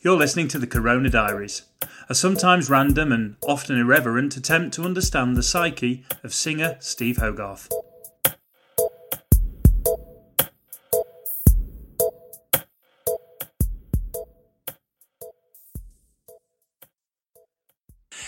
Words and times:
You're 0.00 0.16
listening 0.16 0.46
to 0.48 0.58
the 0.60 0.66
Corona 0.68 1.10
Diaries, 1.10 1.62
a 2.08 2.14
sometimes 2.14 2.70
random 2.70 3.10
and 3.10 3.34
often 3.42 3.76
irreverent 3.76 4.36
attempt 4.36 4.76
to 4.76 4.84
understand 4.84 5.36
the 5.36 5.42
psyche 5.42 6.04
of 6.22 6.32
singer 6.32 6.76
Steve 6.78 7.16
Hogarth. 7.16 7.68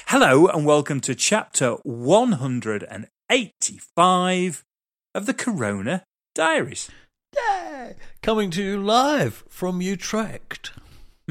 Hello, 0.09 0.48
and 0.48 0.66
welcome 0.66 1.01
to 1.02 1.15
chapter 1.15 1.74
185 1.84 4.65
of 5.15 5.27
the 5.27 5.34
Corona 5.34 6.02
Diaries. 6.34 6.91
Yeah! 7.32 7.93
Coming 8.23 8.51
to 8.51 8.60
you 8.60 8.82
live 8.82 9.45
from 9.48 9.80
Utrecht. 9.80 10.73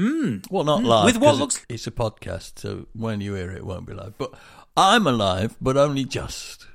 Mm. 0.00 0.50
Well, 0.50 0.64
not 0.64 0.80
Mm. 0.80 0.86
live. 0.86 1.04
With 1.04 1.16
what 1.18 1.36
looks- 1.36 1.64
It's, 1.68 1.86
a 1.86 1.90
podcast, 1.90 2.58
so 2.58 2.86
when 2.94 3.20
you 3.20 3.34
hear 3.34 3.50
it, 3.50 3.58
it 3.58 3.66
won't 3.66 3.86
be 3.86 3.92
live. 3.92 4.16
But 4.16 4.32
I'm 4.76 5.06
alive, 5.06 5.56
but 5.60 5.76
only 5.76 6.04
just. 6.04 6.66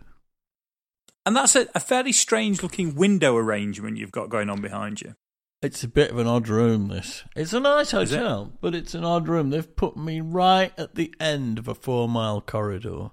And 1.26 1.36
that's 1.36 1.56
a, 1.56 1.68
a 1.74 1.80
fairly 1.80 2.12
strange 2.12 2.62
looking 2.62 2.94
window 2.94 3.36
arrangement 3.36 3.98
you've 3.98 4.12
got 4.12 4.30
going 4.30 4.50
on 4.50 4.62
behind 4.62 5.02
you. 5.02 5.16
It's 5.64 5.84
a 5.84 5.88
bit 5.88 6.12
of 6.12 6.20
an 6.20 6.28
odd 6.28 6.48
room, 6.48 6.90
this. 6.90 7.24
It's 7.36 7.54
a 7.54 7.60
nice 7.60 7.94
Is 7.96 8.12
it? 8.12 8.18
hotel, 8.20 8.54
but 8.62 8.76
it's 8.76 8.94
an 8.94 9.04
odd 9.04 9.28
room. 9.28 9.50
They've 9.50 9.76
put 9.76 9.98
me 9.98 10.22
right 10.22 10.72
at 10.78 10.94
the 10.94 11.12
end 11.20 11.58
of 11.58 11.68
a 11.68 11.74
four 11.74 12.08
mile 12.08 12.42
corridor, 12.42 13.10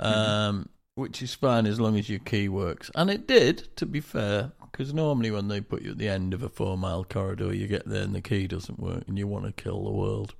Mm-hmm. 0.00 0.30
um, 0.30 0.68
which 0.94 1.22
is 1.22 1.34
fine 1.34 1.66
as 1.66 1.80
long 1.80 1.96
as 1.98 2.08
your 2.08 2.18
key 2.20 2.48
works. 2.48 2.90
And 2.94 3.10
it 3.10 3.26
did, 3.26 3.74
to 3.76 3.86
be 3.86 4.00
fair, 4.00 4.52
because 4.72 4.92
normally 4.94 5.30
when 5.30 5.48
they 5.48 5.60
put 5.60 5.82
you 5.82 5.92
at 5.92 5.98
the 5.98 6.08
end 6.08 6.32
of 6.34 6.42
a 6.42 6.48
four 6.48 6.76
mile 6.78 7.04
corridor, 7.04 7.54
you 7.54 7.66
get 7.68 7.86
there 7.88 8.02
and 8.02 8.14
the 8.14 8.20
key 8.22 8.46
doesn't 8.48 8.80
work 8.80 9.04
and 9.06 9.18
you 9.18 9.26
want 9.28 9.44
to 9.44 9.52
kill 9.62 9.84
the 9.84 9.90
world. 9.92 10.34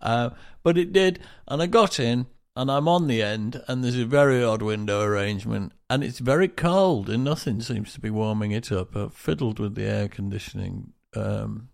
Uh, 0.00 0.30
but 0.64 0.76
it 0.76 0.92
did, 0.92 1.20
and 1.46 1.62
I 1.62 1.66
got 1.66 2.00
in, 2.00 2.26
and 2.56 2.70
I'm 2.70 2.88
on 2.88 3.06
the 3.06 3.22
end, 3.22 3.62
and 3.68 3.82
there's 3.84 3.96
a 3.96 4.04
very 4.04 4.42
odd 4.42 4.60
window 4.60 5.00
arrangement, 5.02 5.72
and 5.88 6.02
it's 6.02 6.18
very 6.18 6.48
cold, 6.48 7.08
and 7.08 7.22
nothing 7.24 7.60
seems 7.62 7.92
to 7.94 8.00
be 8.00 8.10
warming 8.10 8.50
it 8.50 8.72
up. 8.72 8.96
I 8.96 9.08
fiddled 9.08 9.58
with 9.60 9.76
the 9.76 9.84
air 9.84 10.08
conditioning 10.08 10.92
um, 11.14 11.68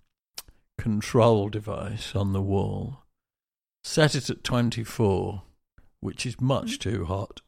control 0.77 1.49
device 1.49 2.15
on 2.15 2.33
the 2.35 2.43
wall, 2.43 2.99
set 3.83 4.15
it 4.15 4.29
at 4.29 4.45
24, 4.45 5.43
which 6.01 6.27
is 6.27 6.41
much 6.41 6.79
too 6.79 7.07
hot, 7.07 7.41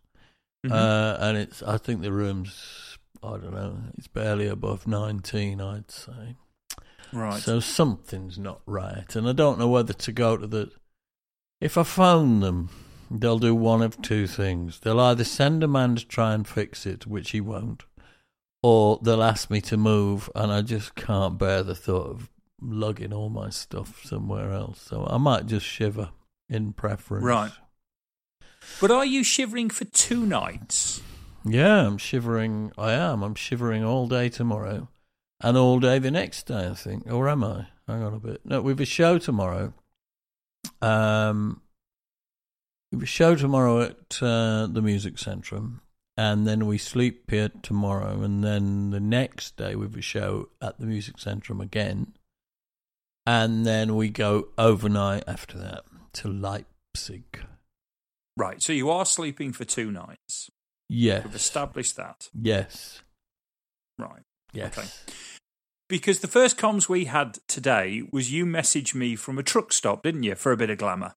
Mhm. 0.67 0.73
uh, 0.73 1.17
and 1.21 1.37
it's. 1.39 1.63
I 1.63 1.77
think 1.79 2.01
the 2.03 2.13
room's. 2.13 2.90
I 3.23 3.31
don't 3.31 3.53
know. 3.53 3.77
It's 3.99 4.09
barely 4.09 4.47
above 4.47 4.87
19, 4.87 5.61
I'd 5.61 5.91
say. 5.91 6.37
right. 7.13 7.41
So 7.41 7.61
something's 7.61 8.39
not 8.39 8.61
right, 8.67 9.15
and 9.15 9.29
I 9.29 9.33
don't 9.33 9.59
know 9.59 9.69
whether 9.69 9.93
to 9.93 10.13
go 10.13 10.37
to 10.37 10.47
the. 10.47 10.71
If 11.61 11.77
I 11.77 11.83
phone 11.83 12.41
them, 12.41 12.71
they'll 13.11 13.39
do 13.39 13.55
one 13.55 13.83
of 13.83 14.01
two 14.01 14.27
things. 14.27 14.81
They'll 14.81 15.01
either 15.01 15.25
send 15.25 15.63
a 15.63 15.69
man 15.69 15.97
to 15.97 16.07
try 16.07 16.33
and 16.33 16.49
fix 16.49 16.87
it, 16.87 17.07
which 17.07 17.33
he 17.33 17.41
won't, 17.41 17.83
or 18.63 18.99
they'll 19.03 19.23
ask 19.23 19.51
me 19.51 19.61
to 19.63 19.77
move, 19.77 20.31
and 20.35 20.51
I 20.51 20.63
just 20.63 20.95
can't 20.95 21.39
bear 21.39 21.63
the 21.63 21.75
thought 21.75 22.07
of 22.07 22.31
lugging 22.63 23.13
all 23.13 23.29
my 23.29 23.51
stuff 23.51 24.03
somewhere 24.05 24.53
else. 24.53 24.81
So 24.81 25.07
I 25.09 25.19
might 25.19 25.47
just 25.47 25.67
shiver 25.67 26.11
in 26.49 26.73
preference. 26.73 27.25
Right. 27.25 27.53
but 28.81 28.91
are 28.91 29.05
you 29.05 29.23
shivering 29.25 29.71
for 29.71 29.85
two 29.85 30.25
nights? 30.25 31.03
Yeah, 31.45 31.87
I'm 31.87 31.99
shivering. 31.99 32.73
I 32.77 32.93
am. 32.93 33.23
I'm 33.23 33.35
shivering 33.35 33.85
all 33.85 34.07
day 34.07 34.29
tomorrow 34.29 34.89
and 35.41 35.57
all 35.57 35.81
day 35.81 35.99
the 35.99 36.11
next 36.11 36.47
day, 36.47 36.69
I 36.69 36.75
think. 36.75 37.11
Or 37.11 37.29
am 37.29 37.45
I? 37.45 37.67
Hang 37.89 38.03
on 38.03 38.15
a 38.15 38.19
bit. 38.19 38.43
No, 38.45 38.61
we've 38.61 38.81
a 38.81 38.85
show 38.85 39.19
tomorrow. 39.19 39.73
Um, 40.83 41.63
we've 42.93 43.03
a 43.03 43.07
show 43.07 43.35
tomorrow 43.35 43.83
at 43.83 44.23
uh, 44.23 44.67
the 44.67 44.83
Music 44.83 45.17
Centrum. 45.17 45.81
And 46.17 46.47
then 46.47 46.67
we 46.67 46.77
sleep 46.77 47.31
here 47.31 47.51
tomorrow. 47.63 48.21
And 48.23 48.45
then 48.45 48.91
the 48.91 49.01
next 49.01 49.57
day 49.57 49.75
we've 49.75 49.97
a 49.97 50.03
show 50.03 50.51
at 50.61 50.79
the 50.79 50.87
Music 50.87 51.17
Centrum 51.17 51.63
again. 51.63 52.13
And 53.25 53.65
then 53.65 53.97
we 53.97 54.11
go 54.11 54.49
overnight 54.59 55.25
after 55.27 55.57
that 55.59 55.85
to 56.15 56.29
Leipzig. 56.29 57.45
Right. 58.37 58.63
So 58.63 58.73
you 58.75 58.91
are 58.91 59.07
sleeping 59.07 59.53
for 59.53 59.65
two 59.65 59.91
nights. 59.91 60.51
Yes. 60.93 61.25
We've 61.25 61.37
established 61.37 61.97
that. 61.97 62.29
Yes. 62.35 63.03
Right. 63.97 64.23
Yes. 64.53 64.77
Okay. 64.77 64.89
Because 65.89 66.19
the 66.19 66.27
first 66.27 66.59
comms 66.59 66.89
we 66.89 67.05
had 67.05 67.39
today 67.47 68.03
was 68.11 68.33
you 68.33 68.45
messaged 68.45 68.95
me 68.95 69.15
from 69.15 69.39
a 69.39 69.45
truck 69.45 69.73
stop, 69.73 70.03
didn't 70.03 70.25
you, 70.25 70.35
for 70.35 70.51
a 70.51 70.57
bit 70.57 70.69
of 70.69 70.79
glamour? 70.79 71.15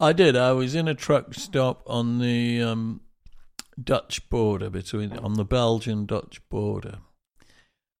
I 0.00 0.14
did. 0.14 0.36
I 0.36 0.52
was 0.52 0.74
in 0.74 0.88
a 0.88 0.94
truck 0.94 1.34
stop 1.34 1.82
on 1.86 2.18
the 2.18 2.62
um, 2.62 3.02
Dutch 3.82 4.26
border 4.30 4.70
between 4.70 5.12
on 5.18 5.34
the 5.34 5.44
Belgian 5.44 6.06
Dutch 6.06 6.40
border, 6.48 6.98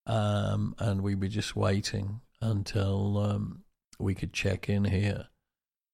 um, 0.07 0.75
and 0.79 1.03
we 1.03 1.15
were 1.15 1.29
just 1.29 1.55
waiting 1.55 2.23
until 2.41 3.19
um, 3.19 3.63
we 3.99 4.15
could 4.15 4.33
check 4.33 4.71
in 4.71 4.85
here. 4.85 5.27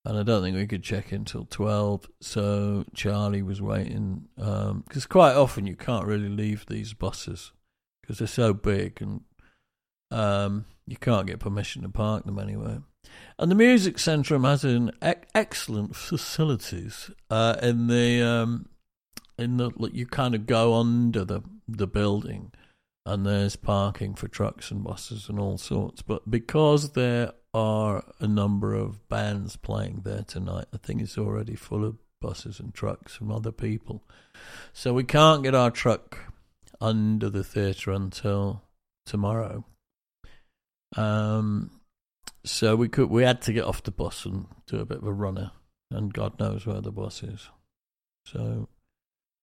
And 0.05 0.17
I 0.17 0.23
don't 0.23 0.43
think 0.43 0.57
we 0.57 0.67
could 0.67 0.83
check 0.83 1.13
in 1.13 1.27
till 1.27 1.45
twelve. 1.45 2.09
So 2.21 2.85
Charlie 2.95 3.43
was 3.43 3.61
waiting 3.61 4.29
because 4.37 5.07
quite 5.07 5.35
often 5.35 5.67
you 5.67 5.77
can't 5.77 6.07
really 6.07 6.31
leave 6.31 6.65
these 6.67 6.95
buses 6.95 7.53
because 8.01 8.19
they're 8.19 8.27
so 8.27 8.55
big 8.55 9.03
and 9.03 9.21
um, 10.11 10.65
you 10.87 10.97
can't 10.97 11.27
get 11.27 11.39
permission 11.39 11.83
to 11.83 11.89
park 11.91 12.25
them 12.25 12.39
anywhere. 12.39 12.83
And 13.39 13.51
the 13.51 13.55
Music 13.55 13.97
Centrum 13.97 14.47
has 14.47 14.65
an 14.65 14.91
ec- 15.03 15.29
excellent 15.35 15.97
facilities 15.97 17.11
uh, 17.29 17.57
in 17.63 17.87
the 17.87 18.23
um, 18.23 18.69
in 19.39 19.59
the 19.59 19.71
you 19.93 20.07
kind 20.07 20.35
of 20.35 20.47
go 20.47 20.75
under 20.75 21.25
the 21.25 21.43
the 21.69 21.87
building, 21.87 22.53
and 23.07 23.27
there's 23.27 23.57
parking 23.57 24.15
for 24.15 24.29
trucks 24.29 24.71
and 24.71 24.83
buses 24.83 25.29
and 25.29 25.39
all 25.39 25.59
sorts. 25.59 26.03
But 26.03 26.31
because 26.31 26.93
there 26.93 27.33
are 27.53 28.05
a 28.21 28.27
number 28.27 28.75
of 28.75 29.09
bands 29.09 29.57
playing 29.57 30.03
there 30.05 30.23
tonight, 30.23 30.67
I 30.73 30.77
think 30.77 31.01
it's 31.01 31.19
already 31.19 31.57
full 31.57 31.85
of 31.85 31.97
buses 32.21 32.61
and 32.61 32.73
trucks 32.73 33.15
from 33.17 33.33
other 33.33 33.53
people. 33.53 34.03
So 34.73 34.93
we 34.93 35.05
can't 35.05 35.43
get 35.43 35.55
our 35.55 35.71
truck 35.71 36.19
under 36.81 37.29
the 37.29 37.45
theatre 37.45 37.91
until 37.91 38.63
tomorrow. 39.07 39.65
Um, 40.97 41.81
so 42.45 42.77
we 42.77 42.89
could 42.89 43.11
we 43.11 43.23
had 43.23 43.43
to 43.43 43.53
get 43.53 43.65
off 43.65 43.83
the 43.83 43.91
bus 43.91 44.25
and 44.25 44.47
do 44.67 44.79
a 44.79 44.87
bit 44.87 44.99
of 44.99 45.07
a 45.07 45.13
runner, 45.13 45.53
and 45.91 46.13
God 46.13 46.39
knows 46.39 46.67
where 46.67 46.81
the 46.81 46.93
bus 46.93 47.23
is. 47.23 47.49
So 48.27 48.69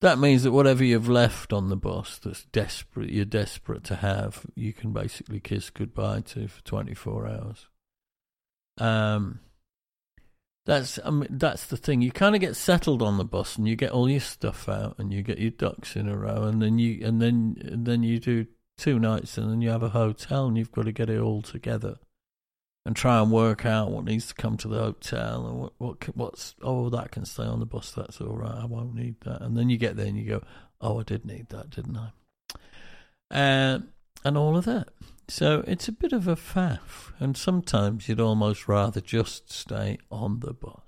that 0.01 0.19
means 0.19 0.43
that 0.43 0.51
whatever 0.51 0.83
you've 0.83 1.09
left 1.09 1.53
on 1.53 1.69
the 1.69 1.75
bus 1.75 2.19
that's 2.23 2.45
desperate, 2.45 3.09
you're 3.09 3.25
desperate 3.25 3.83
to 3.85 3.95
have, 3.97 4.45
you 4.55 4.73
can 4.73 4.93
basically 4.93 5.39
kiss 5.39 5.69
goodbye 5.69 6.21
to 6.21 6.47
for 6.47 6.63
24 6.63 7.27
hours. 7.27 7.67
Um, 8.77 9.39
that's 10.65 10.99
I 11.03 11.09
mean, 11.09 11.27
that's 11.31 11.65
the 11.67 11.77
thing. 11.77 12.01
You 12.01 12.11
kind 12.11 12.35
of 12.35 12.41
get 12.41 12.55
settled 12.55 13.01
on 13.01 13.17
the 13.17 13.25
bus, 13.25 13.57
and 13.57 13.67
you 13.67 13.75
get 13.75 13.91
all 13.91 14.09
your 14.09 14.19
stuff 14.19 14.67
out, 14.67 14.95
and 14.97 15.13
you 15.13 15.23
get 15.23 15.39
your 15.39 15.51
ducks 15.51 15.95
in 15.95 16.09
a 16.09 16.17
row, 16.17 16.43
and 16.43 16.61
then 16.61 16.77
you 16.77 17.05
and 17.05 17.21
then 17.21 17.57
and 17.61 17.85
then 17.85 18.03
you 18.03 18.19
do 18.19 18.47
two 18.77 18.99
nights, 18.99 19.37
and 19.37 19.49
then 19.49 19.61
you 19.61 19.69
have 19.69 19.83
a 19.83 19.89
hotel, 19.89 20.47
and 20.47 20.57
you've 20.57 20.71
got 20.71 20.85
to 20.85 20.91
get 20.91 21.09
it 21.09 21.19
all 21.19 21.41
together 21.41 21.97
and 22.87 22.95
try 22.95 23.21
and 23.21 23.31
work 23.31 23.65
out 23.65 23.91
what 23.91 24.05
needs 24.05 24.27
to 24.27 24.33
come 24.33 24.55
to 24.55 24.69
the 24.69 24.79
hotel 24.79 25.45
and 25.45 25.59
what 25.59 25.73
what 25.77 26.15
what's 26.15 26.55
oh 26.61 26.89
that 26.89 27.11
can 27.11 27.25
stay 27.25 27.43
on 27.43 27.59
the 27.59 27.65
bus 27.65 27.91
that's 27.91 28.21
all 28.21 28.37
right 28.37 28.59
I 28.61 28.65
won't 28.65 28.95
need 28.95 29.19
that. 29.25 29.41
And 29.41 29.57
then 29.57 29.69
you 29.69 29.77
get 29.77 29.97
there 29.97 30.05
and 30.05 30.17
you 30.17 30.23
go 30.23 30.41
oh 30.79 31.01
I 31.01 31.03
did 31.03 31.25
need 31.25 31.49
that 31.49 31.69
didn't 31.69 31.97
I? 31.97 32.11
Um, 33.29 33.89
and 34.23 34.37
all 34.37 34.55
of 34.55 34.63
that 34.65 34.87
so 35.27 35.63
it's 35.67 35.87
a 35.87 35.91
bit 35.91 36.13
of 36.13 36.27
a 36.27 36.35
faff 36.35 37.11
and 37.19 37.35
sometimes 37.35 38.07
you'd 38.07 38.19
almost 38.19 38.67
rather 38.67 39.01
just 39.01 39.51
stay 39.51 39.97
on 40.09 40.39
the 40.39 40.53
bus 40.53 40.81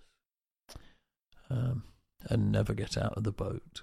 um, 1.50 1.84
and 2.30 2.52
never 2.52 2.74
get 2.74 2.98
out 2.98 3.14
of 3.18 3.24
the 3.24 3.32
boat 3.32 3.82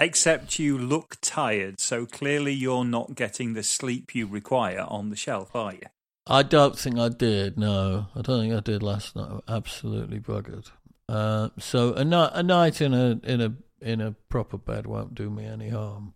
Except 0.00 0.60
you 0.60 0.78
look 0.78 1.16
tired, 1.20 1.80
so 1.80 2.06
clearly 2.06 2.52
you're 2.52 2.84
not 2.84 3.16
getting 3.16 3.54
the 3.54 3.64
sleep 3.64 4.14
you 4.14 4.28
require 4.28 4.86
on 4.86 5.10
the 5.10 5.16
shelf, 5.16 5.56
are 5.56 5.72
you? 5.72 5.82
I 6.24 6.44
don't 6.44 6.78
think 6.78 6.98
I 6.98 7.08
did. 7.08 7.58
No, 7.58 8.06
I 8.14 8.20
don't 8.20 8.40
think 8.40 8.54
I 8.54 8.60
did 8.60 8.82
last 8.82 9.16
night. 9.16 9.28
I'm 9.28 9.40
absolutely 9.48 10.20
buggered. 10.20 10.70
Uh, 11.08 11.48
so 11.58 11.94
a 11.94 12.04
night, 12.04 12.30
a 12.34 12.42
night 12.44 12.80
in 12.80 12.94
a 12.94 13.18
in 13.24 13.40
a 13.40 13.54
in 13.80 14.00
a 14.00 14.12
proper 14.28 14.56
bed 14.56 14.86
won't 14.86 15.16
do 15.16 15.30
me 15.30 15.46
any 15.46 15.70
harm, 15.70 16.14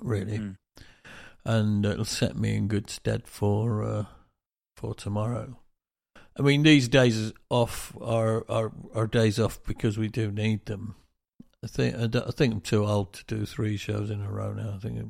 really, 0.00 0.38
Mm. 0.38 0.56
And 1.44 1.84
it'll 1.84 2.04
set 2.04 2.36
me 2.36 2.56
in 2.56 2.68
good 2.68 2.90
stead 2.90 3.26
for 3.26 3.82
uh, 3.82 4.04
for 4.76 4.94
tomorrow. 4.94 5.58
I 6.38 6.42
mean, 6.42 6.62
these 6.62 6.88
days 6.88 7.32
off 7.50 7.96
are, 8.00 8.44
are 8.48 8.72
are 8.94 9.06
days 9.06 9.38
off 9.38 9.62
because 9.64 9.98
we 9.98 10.08
do 10.08 10.30
need 10.30 10.66
them. 10.66 10.94
I 11.64 11.66
think 11.66 11.96
I, 11.96 12.30
think 12.30 12.54
I'm 12.54 12.60
too 12.60 12.86
old 12.86 13.12
to 13.14 13.24
do 13.24 13.44
three 13.44 13.76
shows 13.76 14.10
in 14.10 14.22
a 14.22 14.30
row 14.30 14.52
now. 14.52 14.74
I 14.76 14.78
think 14.78 14.98
it, 14.98 15.06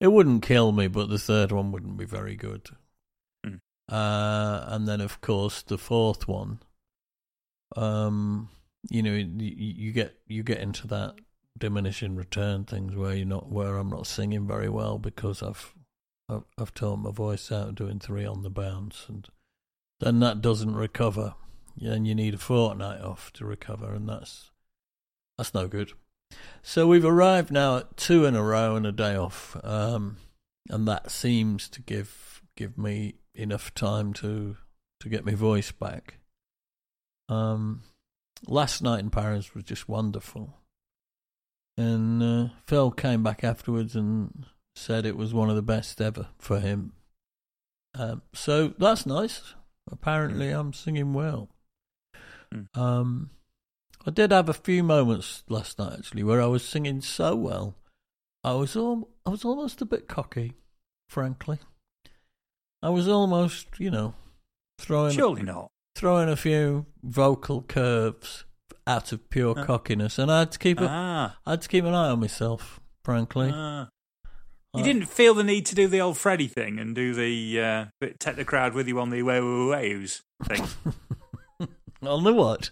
it 0.00 0.08
wouldn't 0.08 0.42
kill 0.42 0.72
me, 0.72 0.88
but 0.88 1.08
the 1.08 1.18
third 1.18 1.52
one 1.52 1.72
wouldn't 1.72 1.96
be 1.96 2.04
very 2.04 2.36
good. 2.36 2.68
Hmm. 3.44 3.56
Uh, 3.90 4.64
and 4.66 4.86
then, 4.86 5.00
of 5.00 5.22
course, 5.22 5.62
the 5.62 5.78
fourth 5.78 6.28
one. 6.28 6.58
Um, 7.74 8.50
you 8.90 9.02
know, 9.02 9.14
you, 9.14 9.26
you 9.38 9.92
get 9.92 10.18
you 10.26 10.42
get 10.42 10.58
into 10.58 10.86
that 10.88 11.14
diminishing 11.58 12.16
return 12.16 12.64
things 12.64 12.96
where 12.96 13.14
you're 13.14 13.26
not 13.26 13.50
where 13.50 13.76
I'm 13.76 13.90
not 13.90 14.06
singing 14.06 14.46
very 14.46 14.68
well 14.68 14.98
because 14.98 15.42
I've 15.42 15.74
I've, 16.28 16.44
I've 16.58 16.74
torn 16.74 17.00
my 17.00 17.10
voice 17.10 17.52
out 17.52 17.74
doing 17.74 17.98
three 17.98 18.24
on 18.24 18.42
the 18.42 18.50
bounce, 18.50 19.06
and 19.08 19.28
then 20.00 20.20
that 20.20 20.40
doesn't 20.40 20.74
recover. 20.74 21.34
Then 21.76 22.04
you 22.04 22.14
need 22.14 22.34
a 22.34 22.38
fortnight 22.38 23.00
off 23.00 23.32
to 23.34 23.44
recover, 23.44 23.92
and 23.92 24.08
that's 24.08 24.50
that's 25.38 25.54
no 25.54 25.68
good. 25.68 25.92
So 26.62 26.86
we've 26.86 27.04
arrived 27.04 27.50
now 27.50 27.78
at 27.78 27.96
two 27.96 28.24
in 28.24 28.34
a 28.34 28.42
row 28.42 28.76
and 28.76 28.86
a 28.86 28.92
day 28.92 29.16
off, 29.16 29.56
um, 29.62 30.16
and 30.70 30.86
that 30.88 31.10
seems 31.10 31.68
to 31.70 31.82
give 31.82 32.42
give 32.56 32.78
me 32.78 33.14
enough 33.34 33.74
time 33.74 34.12
to 34.14 34.56
to 35.00 35.08
get 35.08 35.26
my 35.26 35.34
voice 35.34 35.72
back. 35.72 36.18
Um, 37.28 37.82
last 38.46 38.82
night 38.82 39.00
in 39.00 39.10
Paris 39.10 39.54
was 39.54 39.64
just 39.64 39.88
wonderful, 39.88 40.54
and 41.76 42.22
uh, 42.22 42.48
Phil 42.66 42.90
came 42.90 43.22
back 43.22 43.44
afterwards 43.44 43.96
and 43.96 44.46
said 44.76 45.04
it 45.04 45.16
was 45.16 45.34
one 45.34 45.50
of 45.50 45.56
the 45.56 45.62
best 45.62 46.00
ever 46.00 46.28
for 46.38 46.60
him. 46.60 46.92
Um, 47.94 48.22
so 48.34 48.68
that's 48.78 49.06
nice. 49.06 49.54
Apparently, 49.90 50.50
I'm 50.50 50.72
singing 50.72 51.12
well. 51.12 51.48
Mm. 52.54 52.66
Um, 52.76 53.30
I 54.06 54.10
did 54.10 54.32
have 54.32 54.48
a 54.48 54.54
few 54.54 54.82
moments 54.82 55.44
last 55.48 55.78
night 55.78 55.94
actually 55.98 56.22
where 56.22 56.40
I 56.40 56.46
was 56.46 56.64
singing 56.64 57.00
so 57.00 57.34
well, 57.36 57.74
I 58.44 58.54
was 58.54 58.76
al- 58.76 59.08
I 59.24 59.30
was 59.30 59.44
almost 59.44 59.80
a 59.80 59.86
bit 59.86 60.08
cocky, 60.08 60.54
frankly. 61.08 61.58
I 62.82 62.90
was 62.90 63.06
almost, 63.06 63.68
you 63.78 63.90
know, 63.90 64.14
throwing 64.78 65.14
Surely 65.14 65.42
not. 65.42 65.68
throwing 65.94 66.28
a 66.28 66.36
few 66.36 66.86
vocal 67.02 67.62
curves 67.62 68.44
out 68.86 69.12
of 69.12 69.28
pure 69.30 69.58
Uh. 69.58 69.64
cockiness, 69.64 70.18
and 70.18 70.30
I 70.30 70.40
had 70.40 70.52
to 70.52 70.58
keep 70.58 70.80
a, 70.80 70.86
Ah, 70.88 71.36
I 71.46 71.50
had 71.52 71.62
to 71.62 71.68
keep 71.68 71.84
an 71.84 71.94
eye 71.94 72.08
on 72.10 72.20
myself, 72.20 72.80
frankly. 73.04 73.50
ah. 73.54 73.88
You 74.74 74.82
didn't 74.82 75.04
feel 75.04 75.34
the 75.34 75.44
need 75.44 75.66
to 75.66 75.74
do 75.74 75.86
the 75.86 76.00
old 76.00 76.16
Freddie 76.16 76.48
thing 76.48 76.78
and 76.78 76.94
do 76.94 77.12
the 77.12 77.60
uh, 77.60 77.84
take 78.18 78.36
the 78.36 78.44
crowd 78.44 78.72
with 78.72 78.88
you 78.88 78.98
on 79.00 79.10
the 79.10 79.22
way 79.22 79.38
waves 79.38 80.22
thing. 80.44 80.66
on 82.02 82.24
the 82.24 82.32
what? 82.32 82.70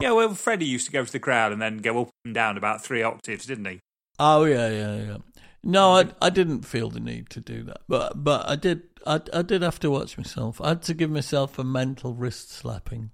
yeah, 0.00 0.12
well, 0.12 0.34
Freddie 0.34 0.64
used 0.64 0.86
to 0.86 0.92
go 0.92 1.04
to 1.04 1.12
the 1.12 1.18
crowd 1.20 1.52
and 1.52 1.60
then 1.60 1.78
go 1.78 2.00
up 2.00 2.08
and 2.24 2.32
down 2.34 2.56
about 2.56 2.82
three 2.82 3.02
octaves, 3.02 3.44
didn't 3.44 3.66
he? 3.66 3.80
Oh 4.18 4.44
yeah, 4.44 4.68
yeah, 4.70 4.96
yeah. 4.96 5.16
No, 5.62 5.90
I 5.96 6.06
I 6.22 6.30
didn't 6.30 6.62
feel 6.62 6.88
the 6.88 7.00
need 7.00 7.28
to 7.30 7.40
do 7.40 7.62
that, 7.64 7.82
but 7.88 8.24
but 8.24 8.48
I 8.48 8.56
did. 8.56 8.82
I 9.06 9.20
I 9.34 9.42
did 9.42 9.60
have 9.60 9.78
to 9.80 9.90
watch 9.90 10.16
myself. 10.16 10.60
I 10.62 10.68
had 10.68 10.82
to 10.84 10.94
give 10.94 11.10
myself 11.10 11.58
a 11.58 11.64
mental 11.64 12.14
wrist 12.14 12.50
slapping. 12.52 13.10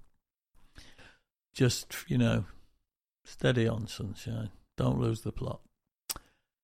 Just 1.53 1.93
you 2.07 2.17
know, 2.17 2.45
steady 3.25 3.67
on, 3.67 3.87
sunshine. 3.87 4.49
Don't 4.77 4.99
lose 4.99 5.21
the 5.21 5.31
plot. 5.31 5.61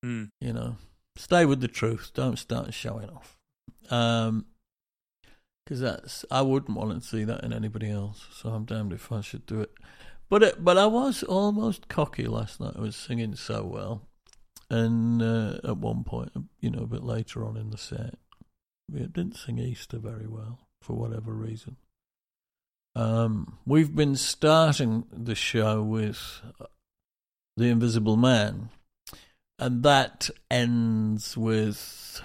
Hmm. 0.04 0.26
You 0.40 0.54
know, 0.54 0.78
stay 1.16 1.46
with 1.46 1.62
the 1.62 1.68
truth. 1.68 2.12
Don't 2.14 2.38
start 2.38 2.74
showing 2.74 3.10
off. 3.10 3.38
Um, 3.90 4.46
because 5.68 5.82
that's 5.82 6.26
I 6.32 6.42
wouldn't 6.44 6.78
want 6.78 7.02
to 7.02 7.08
see 7.08 7.26
that 7.26 7.44
in 7.44 7.52
anybody 7.52 7.92
else. 7.92 8.28
So 8.32 8.50
I'm 8.50 8.64
damned 8.64 8.94
if 8.94 9.12
I 9.12 9.20
should 9.20 9.46
do 9.46 9.62
it. 9.62 9.72
But 10.30 10.44
it, 10.44 10.64
but 10.64 10.78
I 10.78 10.86
was 10.86 11.24
almost 11.24 11.90
cocky 11.90 12.26
last 12.26 12.60
night. 12.60 12.74
I 12.78 12.82
was 12.82 12.96
singing 12.96 13.36
so 13.36 13.64
well, 13.64 14.02
and 14.70 15.22
uh, 15.22 15.60
at 15.64 15.78
one 15.78 16.04
point, 16.04 16.32
you 16.60 16.70
know, 16.70 16.84
a 16.84 16.88
bit 16.88 17.04
later 17.04 17.46
on 17.46 17.58
in 17.58 17.72
the 17.72 17.78
set, 17.78 18.16
we 18.92 19.00
didn't 19.00 19.38
sing 19.38 19.60
Easter 19.60 19.98
very 19.98 20.28
well 20.28 20.60
for 20.82 20.94
whatever 20.94 21.34
reason. 21.34 21.78
Um, 22.98 23.60
we've 23.64 23.96
been 23.96 24.16
starting 24.16 25.06
the 25.14 25.36
show 25.36 25.84
with 25.84 26.42
the 27.56 27.66
Invisible 27.66 28.18
Man, 28.18 28.70
and 29.60 29.84
that 29.84 30.32
ends 30.50 31.38
with 31.38 32.24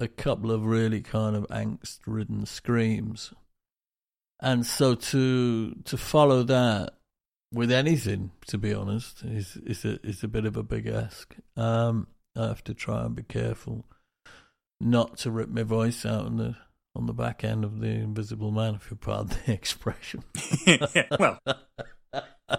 a 0.00 0.08
couple 0.08 0.50
of 0.50 0.66
really 0.66 1.00
kind 1.00 1.36
of 1.36 1.46
angst-ridden 1.46 2.44
screams. 2.44 3.32
And 4.40 4.66
so 4.66 4.96
to 4.96 5.76
to 5.84 5.96
follow 5.96 6.42
that 6.42 6.94
with 7.52 7.70
anything, 7.70 8.32
to 8.48 8.58
be 8.58 8.74
honest, 8.74 9.22
is 9.22 9.56
is 9.64 9.84
a 9.84 10.04
is 10.04 10.24
a 10.24 10.28
bit 10.28 10.44
of 10.44 10.56
a 10.56 10.64
big 10.64 10.88
ask. 10.88 11.36
Um, 11.56 12.08
I 12.36 12.48
have 12.48 12.64
to 12.64 12.74
try 12.74 13.04
and 13.04 13.14
be 13.14 13.22
careful 13.22 13.84
not 14.80 15.18
to 15.18 15.30
rip 15.30 15.50
my 15.50 15.62
voice 15.62 16.04
out 16.04 16.26
on 16.26 16.38
the 16.38 16.56
on 16.96 17.06
the 17.06 17.12
back 17.12 17.42
end 17.42 17.64
of 17.64 17.80
the 17.80 17.88
Invisible 17.88 18.50
Man, 18.50 18.76
if 18.76 18.90
you 18.90 18.96
pardon 18.96 19.36
the 19.44 19.52
expression. 19.52 20.22
well, 21.18 21.38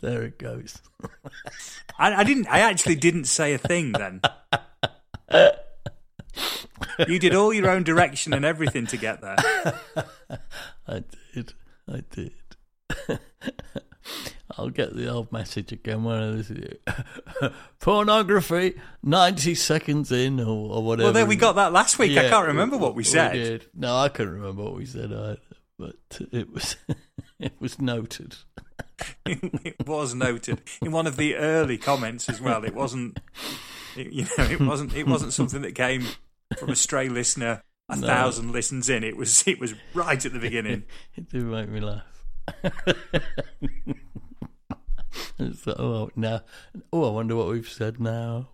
there 0.00 0.22
it 0.22 0.38
goes. 0.38 0.78
I, 1.98 2.16
I 2.16 2.24
didn't. 2.24 2.46
I 2.48 2.60
actually 2.60 2.96
didn't 2.96 3.24
say 3.24 3.54
a 3.54 3.58
thing 3.58 3.92
then. 3.92 4.20
You 7.08 7.18
did 7.18 7.34
all 7.34 7.52
your 7.52 7.70
own 7.70 7.82
direction 7.82 8.34
and 8.34 8.44
everything 8.44 8.86
to 8.88 8.96
get 8.96 9.20
there. 9.20 9.36
I 10.86 11.04
did. 11.34 11.54
I 11.88 12.02
did. 12.10 12.32
I'll 14.58 14.70
get 14.70 14.94
the 14.96 15.08
old 15.08 15.30
message 15.32 15.72
again 15.72 16.02
when 16.04 16.16
I 16.16 16.26
listen 16.26 16.62
it. 16.64 17.52
Pornography, 17.80 18.74
90 19.02 19.54
seconds 19.54 20.10
in, 20.12 20.40
or, 20.40 20.76
or 20.76 20.82
whatever. 20.82 21.06
Well, 21.06 21.12
then 21.12 21.28
we 21.28 21.36
got 21.36 21.54
that 21.54 21.72
last 21.72 21.98
week. 21.98 22.16
I 22.18 22.28
can't 22.28 22.46
remember 22.48 22.76
what 22.76 22.94
we 22.94 23.04
said. 23.04 23.32
did. 23.32 23.66
No, 23.74 23.96
I 23.96 24.08
couldn't 24.08 24.34
remember 24.34 24.62
what 24.64 24.74
we 24.76 24.86
said 24.86 25.12
either, 25.12 25.38
but 25.78 25.94
it 26.32 26.52
was 26.52 26.76
it 27.38 27.52
was 27.60 27.80
noted. 27.80 28.36
it 29.26 29.86
was 29.86 30.14
noted 30.14 30.60
in 30.82 30.92
one 30.92 31.06
of 31.06 31.16
the 31.16 31.36
early 31.36 31.78
comments 31.78 32.28
as 32.28 32.40
well. 32.40 32.64
It 32.64 32.74
wasn't, 32.74 33.18
it, 33.96 34.12
you 34.12 34.26
know, 34.36 34.44
it 34.44 34.60
wasn't. 34.60 34.94
It 34.94 35.06
wasn't 35.06 35.32
something 35.32 35.62
that 35.62 35.74
came 35.74 36.06
from 36.58 36.70
a 36.70 36.76
stray 36.76 37.08
listener. 37.08 37.62
A 37.88 37.96
No. 37.96 38.06
thousand 38.06 38.52
listens 38.52 38.88
in. 38.88 39.02
It 39.04 39.16
was. 39.16 39.42
It 39.48 39.58
was 39.58 39.74
right 39.94 40.24
at 40.24 40.32
the 40.32 40.38
beginning. 40.38 40.84
It 41.16 41.28
did 41.30 41.44
make 41.44 41.68
me 41.68 41.80
laugh. 41.80 42.19
It's 45.38 45.66
like, 45.66 45.78
oh, 45.78 46.10
now, 46.16 46.42
oh, 46.92 47.08
I 47.08 47.12
wonder 47.12 47.34
what 47.34 47.48
we've 47.48 47.68
said 47.68 47.98
now. 47.98 48.48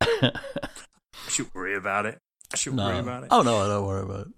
I 0.00 0.30
shouldn't 1.28 1.54
worry 1.54 1.76
about 1.76 2.06
it. 2.06 2.18
I 2.52 2.56
shouldn't 2.56 2.78
No. 2.78 2.86
worry 2.86 2.98
about 2.98 3.24
it. 3.24 3.28
Oh 3.30 3.42
no, 3.42 3.58
I 3.58 3.66
don't 3.68 3.86
worry 3.86 4.02
about 4.02 4.26
it. 4.26 4.32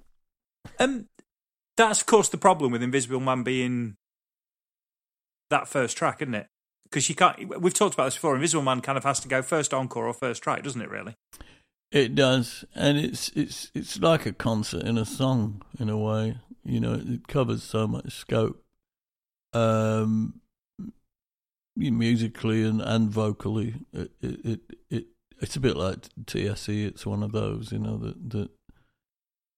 Um, 0.80 1.06
that's 1.76 2.00
of 2.00 2.06
course 2.06 2.28
the 2.28 2.37
problem 2.38 2.73
with 2.73 2.83
Invisible 2.83 3.21
Man 3.21 3.42
being 3.42 3.97
that 5.50 5.68
first 5.68 5.97
track, 5.97 6.21
isn't 6.23 6.35
it? 6.35 6.47
Because 6.85 7.09
you 7.09 7.14
can't. 7.14 7.61
We've 7.61 7.75
talked 7.75 7.94
about 7.94 8.04
this 8.06 8.14
before. 8.14 8.35
Invisible 8.35 8.62
Man 8.62 8.80
kind 8.80 8.99
of 8.99 9.04
has 9.04 9.21
to 9.21 9.28
go 9.28 9.40
first 9.42 9.73
encore 9.73 10.06
or 10.06 10.12
first 10.14 10.42
track, 10.42 10.62
doesn't 10.62 10.80
it? 10.83 10.90
Really? 10.90 11.14
It 11.92 12.14
does, 12.14 12.64
and 12.75 12.99
it's 12.99 13.28
it's 13.30 13.71
it's 13.75 13.99
like 14.00 14.26
a 14.26 14.33
concert 14.33 14.83
in 14.85 14.99
a 14.99 15.04
song 15.04 15.62
in 15.78 15.88
a 15.88 15.97
way. 15.99 16.38
You 16.64 16.80
know, 16.80 16.94
it 16.94 17.28
covers 17.28 17.62
so 17.62 17.87
much 17.87 18.12
scope, 18.12 18.64
um, 19.52 20.40
musically 21.76 22.64
and, 22.64 22.80
and 22.80 23.11
vocally. 23.11 23.75
It, 23.92 24.12
it 24.21 24.40
it 24.44 24.61
it 24.90 25.06
it's 25.40 25.56
a 25.56 25.61
bit 25.61 25.76
like 25.76 26.09
TSE. 26.26 26.85
It's 26.85 27.04
one 27.04 27.23
of 27.23 27.33
those, 27.33 27.73
you 27.73 27.78
know, 27.78 27.99
that 27.99 28.30
that 28.30 28.50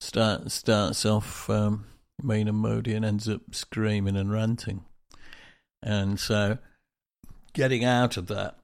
start 0.00 0.50
starts 0.50 1.06
off 1.06 1.48
um, 1.48 1.86
mean 2.22 2.48
and 2.48 2.58
moody 2.58 2.94
and 2.94 3.04
ends 3.04 3.28
up 3.28 3.54
screaming 3.54 4.16
and 4.16 4.32
ranting, 4.32 4.84
and 5.82 6.18
so 6.18 6.58
getting 7.52 7.84
out 7.84 8.16
of 8.16 8.26
that 8.26 8.58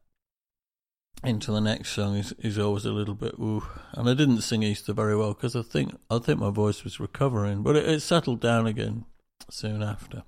into 1.25 1.53
the 1.53 1.61
next 1.61 1.91
song 1.91 2.17
is, 2.17 2.33
is 2.39 2.59
always 2.59 2.85
a 2.85 2.93
little 2.93 3.15
bit 3.15 3.35
ooh. 3.39 3.65
And 3.93 4.09
I 4.09 4.15
didn't 4.15 4.43
sing 4.43 4.63
Easter 4.63 4.93
very 4.93 5.17
well 5.17 5.35
because 5.35 5.55
I 5.55 5.63
think 5.63 5.97
I 6.11 6.19
think 6.19 6.41
my 6.41 6.51
voice 6.51 6.85
was 6.85 7.01
recovering, 7.01 7.63
but 7.63 7.77
it, 7.77 7.89
it 7.89 8.01
settled 8.01 8.41
down 8.41 8.67
again 8.67 9.05
soon 9.51 9.83
after. 9.83 10.25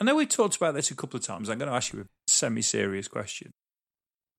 I 0.00 0.04
know 0.04 0.14
we 0.14 0.26
talked 0.26 0.56
about 0.56 0.74
this 0.74 0.90
a 0.90 0.94
couple 0.94 1.18
of 1.18 1.24
times. 1.24 1.48
I'm 1.48 1.58
going 1.58 1.68
to 1.68 1.74
ask 1.74 1.92
you 1.92 2.02
a 2.02 2.04
semi-serious 2.28 3.08
question. 3.08 3.50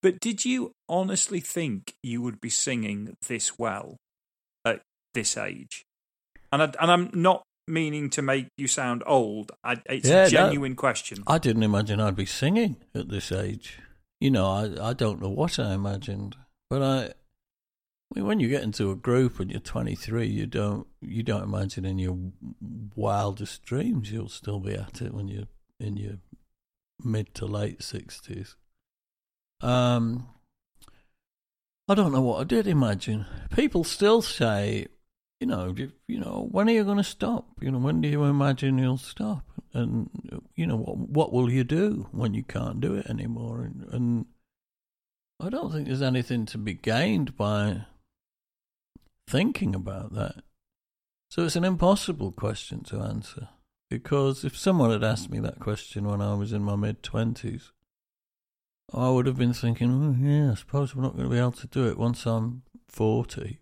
But 0.01 0.21
did 0.21 0.45
you 0.45 0.71
honestly 0.87 1.41
think 1.41 1.93
you 2.01 2.21
would 2.21 2.39
be 2.39 2.49
singing 2.49 3.17
this 3.27 3.59
well 3.59 3.97
at 4.63 4.81
this 5.13 5.35
age, 5.35 5.83
and 6.53 6.61
I, 6.63 6.65
and 6.79 6.91
I'm 6.91 7.09
not 7.13 7.43
meaning 7.67 8.09
to 8.09 8.21
make 8.21 8.47
you 8.57 8.67
sound 8.67 9.03
old. 9.05 9.51
I, 9.63 9.77
it's 9.85 10.09
Yeah, 10.09 10.25
a 10.25 10.29
genuine 10.29 10.75
question. 10.75 11.23
I 11.27 11.37
didn't 11.37 11.63
imagine 11.63 11.99
I'd 11.99 12.15
be 12.15 12.25
singing 12.25 12.77
at 12.95 13.09
this 13.09 13.31
age. 13.31 13.79
You 14.19 14.31
know, 14.31 14.47
I 14.47 14.89
I 14.89 14.93
don't 14.93 15.21
know 15.21 15.29
what 15.29 15.59
I 15.59 15.73
imagined, 15.73 16.35
but 16.69 16.81
I. 16.81 17.13
I 18.11 18.19
mean, 18.19 18.25
when 18.25 18.39
you 18.39 18.49
get 18.49 18.63
into 18.63 18.89
a 18.89 18.95
group 18.95 19.39
and 19.39 19.51
you're 19.51 19.59
23, 19.59 20.25
you 20.25 20.47
don't 20.47 20.87
you 20.99 21.21
don't 21.21 21.43
imagine 21.43 21.85
in 21.85 21.99
your 21.99 22.17
wildest 22.95 23.61
dreams 23.63 24.11
you'll 24.11 24.29
still 24.29 24.59
be 24.59 24.73
at 24.73 24.99
it 25.03 25.13
when 25.13 25.27
you're 25.27 25.47
in 25.79 25.95
your 25.95 26.15
mid 27.03 27.33
to 27.35 27.45
late 27.45 27.79
60s. 27.79 28.55
Um, 29.61 30.27
I 31.87 31.95
don't 31.95 32.11
know 32.11 32.21
what 32.21 32.41
I 32.41 32.43
did 32.43 32.67
imagine. 32.67 33.25
People 33.51 33.83
still 33.83 34.21
say, 34.21 34.87
you 35.39 35.47
know, 35.47 35.73
you 36.07 36.19
know, 36.19 36.47
when 36.51 36.67
are 36.67 36.73
you 36.73 36.83
going 36.83 36.97
to 36.97 37.03
stop? 37.03 37.47
You 37.61 37.71
know, 37.71 37.77
when 37.77 38.01
do 38.01 38.09
you 38.09 38.23
imagine 38.25 38.77
you'll 38.77 38.97
stop? 38.97 39.43
And 39.73 40.09
you 40.55 40.67
know, 40.67 40.77
what 40.77 40.97
what 40.97 41.33
will 41.33 41.51
you 41.51 41.63
do 41.63 42.07
when 42.11 42.33
you 42.33 42.43
can't 42.43 42.81
do 42.81 42.95
it 42.95 43.07
anymore? 43.07 43.61
And, 43.61 43.87
and 43.93 44.25
I 45.39 45.49
don't 45.49 45.71
think 45.71 45.87
there's 45.87 46.01
anything 46.01 46.45
to 46.47 46.57
be 46.57 46.73
gained 46.73 47.37
by 47.37 47.85
thinking 49.27 49.75
about 49.75 50.13
that. 50.13 50.43
So 51.29 51.45
it's 51.45 51.55
an 51.55 51.63
impossible 51.63 52.31
question 52.31 52.83
to 52.85 52.99
answer 52.99 53.49
because 53.89 54.43
if 54.43 54.57
someone 54.57 54.91
had 54.91 55.03
asked 55.03 55.29
me 55.29 55.39
that 55.39 55.59
question 55.59 56.05
when 56.05 56.21
I 56.21 56.33
was 56.33 56.51
in 56.51 56.63
my 56.63 56.75
mid 56.75 57.01
twenties, 57.01 57.71
I 58.93 59.09
would 59.09 59.27
have 59.27 59.37
been 59.37 59.53
thinking, 59.53 59.91
oh, 59.91 60.25
yeah, 60.25 60.51
I 60.51 60.55
suppose 60.55 60.95
we're 60.95 61.03
not 61.03 61.15
going 61.15 61.29
to 61.29 61.33
be 61.33 61.39
able 61.39 61.51
to 61.53 61.67
do 61.67 61.87
it 61.87 61.97
once 61.97 62.25
I'm 62.25 62.63
40. 62.89 63.59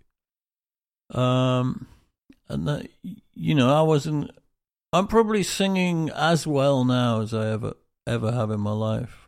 Um, 1.14 1.88
and 2.50 2.68
that, 2.68 2.88
you 3.34 3.56
know, 3.56 3.74
I 3.74 3.82
wasn't, 3.82 4.32
I'm 4.94 5.08
probably 5.08 5.44
singing 5.44 6.10
as 6.10 6.48
well 6.48 6.84
now 6.86 7.22
as 7.22 7.34
I 7.34 7.52
ever, 7.52 7.74
ever 8.06 8.32
have 8.32 8.52
in 8.52 8.60
my 8.60 8.72
life. 8.72 9.28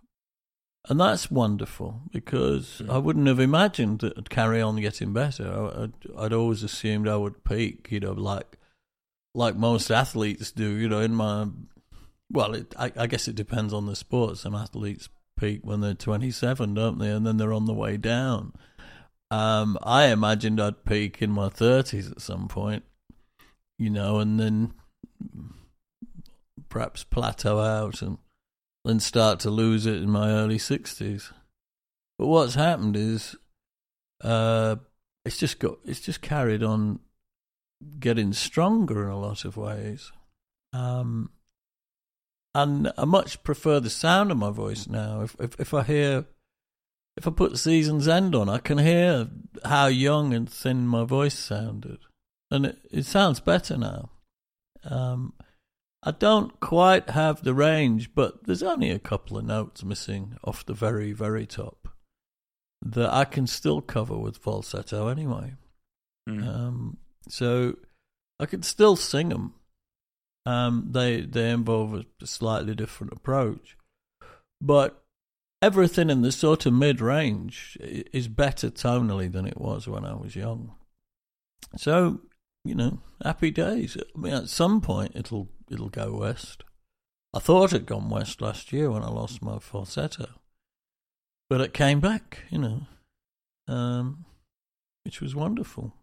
And 0.88 1.00
that's 1.00 1.30
wonderful 1.30 2.02
because 2.12 2.82
I 2.90 2.98
wouldn't 2.98 3.28
have 3.28 3.40
imagined 3.40 4.00
that 4.00 4.18
I'd 4.18 4.30
carry 4.30 4.62
on 4.62 4.78
getting 4.78 5.14
better. 5.14 5.52
I, 5.52 5.84
I'd, 5.84 5.94
I'd 6.18 6.34
always 6.34 6.64
assumed 6.64 7.08
I 7.08 7.18
would 7.18 7.44
peak, 7.44 7.90
you 7.92 8.00
know, 8.00 8.14
like, 8.14 8.58
like 9.36 9.56
most 9.56 9.92
athletes 9.92 10.52
do, 10.52 10.70
you 10.70 10.90
know, 10.90 11.00
in 11.00 11.14
my, 11.14 11.48
well, 12.32 12.54
it, 12.56 12.74
I, 12.78 12.92
I 12.96 13.08
guess 13.08 13.28
it 13.28 13.36
depends 13.36 13.74
on 13.74 13.86
the 13.86 13.96
sport. 13.96 14.38
Some 14.38 14.56
athletes 14.56 15.10
peak 15.38 15.62
when 15.64 15.82
they're 15.82 15.94
27, 15.94 16.74
don't 16.74 16.98
they? 16.98 17.10
And 17.12 17.26
then 17.26 17.38
they're 17.38 17.54
on 17.54 17.66
the 17.66 17.74
way 17.74 17.98
down. 17.98 18.54
Um, 19.32 19.78
I 19.84 20.08
imagined 20.08 20.60
I'd 20.60 20.86
peak 20.86 21.22
in 21.22 21.32
my 21.32 21.50
30s 21.50 22.12
at 22.12 22.22
some 22.22 22.48
point, 22.48 22.84
you 23.78 23.90
know, 23.90 24.20
and 24.20 24.40
then 24.40 24.74
perhaps 26.70 27.04
plateau 27.04 27.60
out 27.60 28.02
and 28.02 28.18
then 28.86 29.00
start 29.00 29.40
to 29.42 29.50
lose 29.50 29.86
it 29.86 29.96
in 29.96 30.10
my 30.10 30.30
early 30.30 30.58
60s. 30.58 31.32
But 32.18 32.28
what's 32.28 32.56
happened 32.56 32.96
is 32.96 33.36
uh, 34.24 34.78
it's 35.26 35.38
just 35.38 35.60
got 35.60 35.78
it's 35.86 36.02
just 36.02 36.22
carried 36.22 36.64
on 36.64 37.00
getting 38.00 38.34
stronger 38.34 39.06
in 39.06 39.10
a 39.10 39.20
lot 39.20 39.46
of 39.46 39.58
ways. 39.58 40.12
Um, 40.74 41.30
and 42.54 42.92
I 42.98 43.06
much 43.06 43.44
prefer 43.44 43.80
the 43.80 43.90
sound 43.90 44.32
of 44.32 44.38
my 44.38 44.50
voice 44.50 44.88
now. 44.88 45.22
If 45.22 45.36
if, 45.40 45.60
if 45.60 45.74
I 45.74 45.84
hear, 45.84 46.26
if 47.18 47.28
I 47.28 47.32
put 47.32 47.58
Seasons 47.58 48.08
End 48.08 48.36
on, 48.36 48.50
I 48.50 48.60
can 48.60 48.78
hear 48.78 49.30
how 49.66 49.88
young 49.88 50.34
and 50.34 50.50
thin 50.50 50.88
my 50.88 51.04
voice 51.04 51.38
sounded, 51.38 52.00
and 52.50 52.66
it, 52.66 52.80
it 52.92 53.06
sounds 53.06 53.40
better 53.40 53.78
now. 53.78 54.10
Um, 54.84 55.34
I 56.02 56.12
don't 56.12 56.60
quite 56.62 57.10
have 57.10 57.44
the 57.44 57.54
range, 57.54 58.16
but 58.16 58.46
there's 58.46 58.64
only 58.64 58.90
a 58.90 59.00
couple 59.00 59.38
of 59.38 59.46
notes 59.46 59.84
missing 59.84 60.38
off 60.44 60.66
the 60.66 60.74
very 60.74 61.12
very 61.12 61.46
top 61.46 61.90
that 62.82 63.12
I 63.12 63.26
can 63.26 63.48
still 63.48 63.82
cover 63.82 64.18
with 64.18 64.38
falsetto 64.38 65.08
anyway. 65.08 65.56
Mm. 66.30 66.48
Um, 66.48 66.98
so 67.28 67.76
I 68.40 68.46
can 68.46 68.64
still 68.64 68.96
sing 68.96 69.30
them. 69.30 69.56
Um, 70.46 70.88
they 70.92 71.22
they 71.22 71.50
involve 71.52 71.94
a 71.94 72.06
slightly 72.26 72.74
different 72.74 73.14
approach, 73.14 73.78
but 74.62 74.99
everything 75.62 76.10
in 76.10 76.22
the 76.22 76.32
sort 76.32 76.66
of 76.66 76.74
mid 76.74 77.02
range 77.02 77.78
is 77.82 78.28
better 78.28 78.70
tonally 78.70 79.32
than 79.32 79.46
it 79.46 79.60
was 79.60 79.88
when 79.88 80.06
I 80.06 80.16
was 80.16 80.36
young. 80.36 80.74
So 81.78 82.22
you 82.64 82.76
know, 82.76 83.00
happy 83.24 83.52
days. 83.52 83.98
I 83.98 84.20
mean, 84.20 84.34
at 84.34 84.50
some 84.50 84.82
point 84.82 85.14
it'll 85.16 85.50
it'll 85.72 85.90
go 85.90 86.18
west. 86.18 86.64
I 87.34 87.40
thought 87.40 87.74
it'd 87.74 87.86
gone 87.86 88.10
west 88.10 88.42
last 88.42 88.74
year 88.74 88.90
when 88.90 89.04
I 89.04 89.10
lost 89.10 89.42
my 89.42 89.60
falsetto, 89.60 90.28
but 91.50 91.62
it 91.62 91.74
came 91.74 92.00
back. 92.00 92.44
You 92.50 92.58
know, 92.58 92.82
um, 93.68 94.26
which 95.04 95.22
was 95.22 95.36
wonderful. 95.36 95.94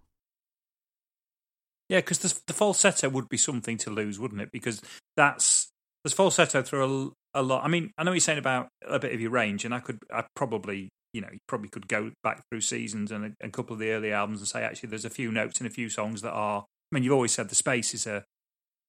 Yeah, 1.89 1.99
because 1.99 2.19
the, 2.19 2.41
the 2.49 2.53
falsetto 2.53 3.09
would 3.09 3.29
be 3.29 3.37
something 3.37 3.79
to 3.79 3.91
lose, 3.91 4.19
wouldn't 4.19 4.41
it? 4.41 4.51
Because 4.51 4.83
that's 5.17 5.71
there's 6.03 6.15
falsetto 6.15 6.63
through 6.63 7.15
a, 7.37 7.43
lot. 7.43 7.65
I 7.65 7.69
mean, 7.69 7.91
I 7.97 8.05
know 8.05 8.13
you're 8.13 8.21
saying 8.21 8.39
about 8.39 8.69
a 8.87 8.99
bit 8.99 9.15
of 9.15 9.21
your 9.21 9.31
range, 9.31 9.65
and 9.65 9.75
I 9.75 9.81
could, 9.81 9.99
I 10.13 10.25
probably, 10.35 10.89
you 11.13 11.21
know, 11.21 11.29
you 11.33 11.39
probably 11.49 11.69
could 11.69 11.89
go 11.89 12.13
back 12.23 12.43
through 12.49 12.61
Seasons 12.61 13.13
End 13.13 13.37
a, 13.41 13.47
a 13.47 13.51
couple 13.51 13.75
of 13.75 13.81
the 13.81 13.91
early 13.91 14.13
albums 14.13 14.41
and 14.41 14.49
say 14.49 14.63
actually 14.63 14.89
there's 14.89 15.05
a 15.05 15.11
few 15.11 15.31
notes 15.31 15.61
in 15.61 15.67
a 15.67 15.71
few 15.71 15.89
songs 15.89 16.23
that 16.23 16.33
are. 16.33 16.61
I 16.61 16.95
mean, 16.95 17.03
you've 17.03 17.13
always 17.13 17.33
said 17.33 17.49
the 17.49 17.55
space 17.55 17.95
is 17.95 18.07
a 18.07 18.25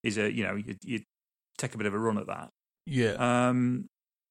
is 0.04 0.18
a 0.18 0.32
you 0.32 0.44
know 0.44 0.56
you, 0.56 0.75
you 0.84 1.01
take 1.58 1.74
a 1.74 1.77
bit 1.77 1.88
of 1.88 1.94
a 1.94 2.00
run 2.00 2.18
at 2.18 2.27
that. 2.27 2.50
Yeah, 2.86 3.16
Um, 3.20 3.88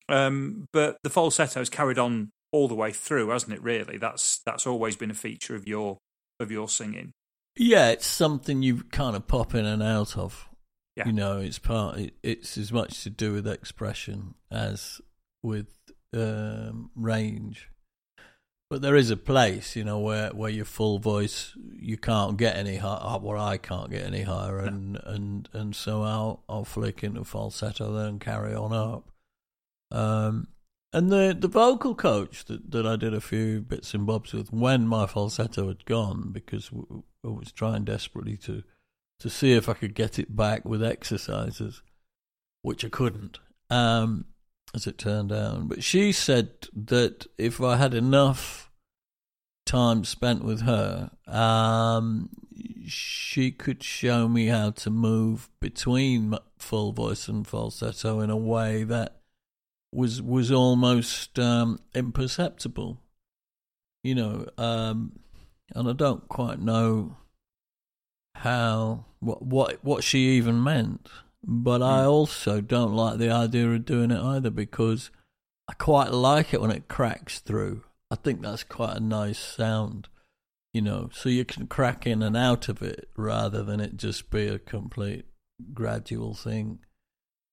um, 0.08 0.66
but 0.72 0.96
the 1.02 1.10
falsetto 1.10 1.60
has 1.60 1.68
carried 1.68 1.98
on 1.98 2.30
all 2.52 2.68
the 2.68 2.74
way 2.74 2.92
through, 2.92 3.28
hasn't 3.28 3.52
it? 3.52 3.62
Really, 3.62 3.98
that's 3.98 4.40
that's 4.46 4.66
always 4.66 4.96
been 4.96 5.10
a 5.10 5.14
feature 5.14 5.54
of 5.54 5.66
your 5.66 5.98
of 6.40 6.50
your 6.50 6.68
singing. 6.68 7.12
Yeah, 7.56 7.88
it's 7.90 8.06
something 8.06 8.62
you 8.62 8.82
kind 8.92 9.16
of 9.16 9.26
pop 9.26 9.54
in 9.54 9.64
and 9.64 9.82
out 9.82 10.16
of. 10.16 10.48
Yeah. 10.96 11.06
You 11.06 11.12
know, 11.12 11.38
it's 11.40 11.58
part. 11.58 12.00
It's 12.22 12.56
as 12.56 12.72
much 12.72 13.02
to 13.02 13.10
do 13.10 13.34
with 13.34 13.46
expression 13.46 14.34
as 14.50 15.00
with 15.42 15.74
um, 16.14 16.90
range. 16.94 17.68
But 18.68 18.82
there 18.82 18.96
is 18.96 19.10
a 19.10 19.16
place, 19.16 19.76
you 19.76 19.84
know, 19.84 20.00
where, 20.00 20.30
where 20.30 20.50
your 20.50 20.64
full 20.64 20.98
voice 20.98 21.52
you 21.72 21.96
can't 21.96 22.36
get 22.36 22.56
any 22.56 22.76
higher. 22.76 23.18
Well, 23.20 23.40
I 23.40 23.58
can't 23.58 23.90
get 23.90 24.04
any 24.04 24.22
higher, 24.22 24.58
and 24.58 24.98
and 25.04 25.48
and 25.52 25.76
so 25.76 26.02
I'll 26.02 26.42
I'll 26.48 26.64
flick 26.64 27.04
into 27.04 27.22
falsetto 27.22 27.92
then 27.92 28.06
and 28.06 28.20
carry 28.20 28.54
on 28.54 28.72
up. 28.72 29.10
Um, 29.92 30.48
and 30.92 31.12
the 31.12 31.36
the 31.38 31.46
vocal 31.46 31.94
coach 31.94 32.46
that, 32.46 32.72
that 32.72 32.86
I 32.86 32.96
did 32.96 33.14
a 33.14 33.20
few 33.20 33.60
bits 33.60 33.94
and 33.94 34.04
bobs 34.04 34.32
with 34.32 34.52
when 34.52 34.88
my 34.88 35.06
falsetto 35.06 35.68
had 35.68 35.84
gone, 35.84 36.30
because 36.32 36.70
I 37.24 37.28
was 37.28 37.52
trying 37.52 37.84
desperately 37.84 38.36
to 38.38 38.64
to 39.20 39.30
see 39.30 39.52
if 39.52 39.68
I 39.68 39.74
could 39.74 39.94
get 39.94 40.18
it 40.18 40.34
back 40.34 40.64
with 40.64 40.82
exercises, 40.82 41.82
which 42.62 42.84
I 42.84 42.88
couldn't, 42.88 43.38
um, 43.70 44.26
as 44.74 44.86
it 44.86 44.98
turned 44.98 45.32
out. 45.32 45.68
But 45.68 45.82
she 45.82 46.12
said 46.12 46.50
that 46.74 47.26
if 47.38 47.60
I 47.60 47.76
had 47.76 47.94
enough 47.94 48.70
time 49.64 50.04
spent 50.04 50.44
with 50.44 50.62
her, 50.62 51.10
um, 51.26 52.30
she 52.86 53.50
could 53.50 53.82
show 53.82 54.28
me 54.28 54.46
how 54.46 54.70
to 54.70 54.90
move 54.90 55.50
between 55.60 56.36
full 56.58 56.92
voice 56.92 57.28
and 57.28 57.46
falsetto 57.46 58.20
in 58.20 58.30
a 58.30 58.36
way 58.36 58.84
that 58.84 59.20
was 59.92 60.20
was 60.22 60.50
almost 60.52 61.38
um, 61.38 61.80
imperceptible. 61.94 63.00
You 64.02 64.14
know, 64.14 64.46
um, 64.56 65.18
and 65.74 65.88
I 65.88 65.92
don't 65.92 66.28
quite 66.28 66.60
know 66.60 67.16
how 68.40 69.04
what 69.20 69.42
what 69.42 69.84
what 69.84 70.04
she 70.04 70.36
even 70.36 70.62
meant. 70.62 71.08
But 71.42 71.82
I 71.82 72.04
also 72.04 72.60
don't 72.60 72.94
like 72.94 73.18
the 73.18 73.30
idea 73.30 73.70
of 73.70 73.84
doing 73.84 74.10
it 74.10 74.20
either 74.20 74.50
because 74.50 75.10
I 75.68 75.74
quite 75.74 76.12
like 76.12 76.52
it 76.52 76.60
when 76.60 76.70
it 76.72 76.88
cracks 76.88 77.38
through. 77.38 77.84
I 78.10 78.16
think 78.16 78.40
that's 78.40 78.64
quite 78.64 78.96
a 78.96 79.00
nice 79.00 79.38
sound, 79.38 80.08
you 80.72 80.80
know. 80.80 81.10
So 81.12 81.28
you 81.28 81.44
can 81.44 81.66
crack 81.66 82.06
in 82.06 82.22
and 82.22 82.36
out 82.36 82.68
of 82.68 82.82
it 82.82 83.08
rather 83.16 83.62
than 83.62 83.80
it 83.80 83.96
just 83.96 84.30
be 84.30 84.46
a 84.46 84.58
complete 84.58 85.26
gradual 85.72 86.34
thing. 86.34 86.80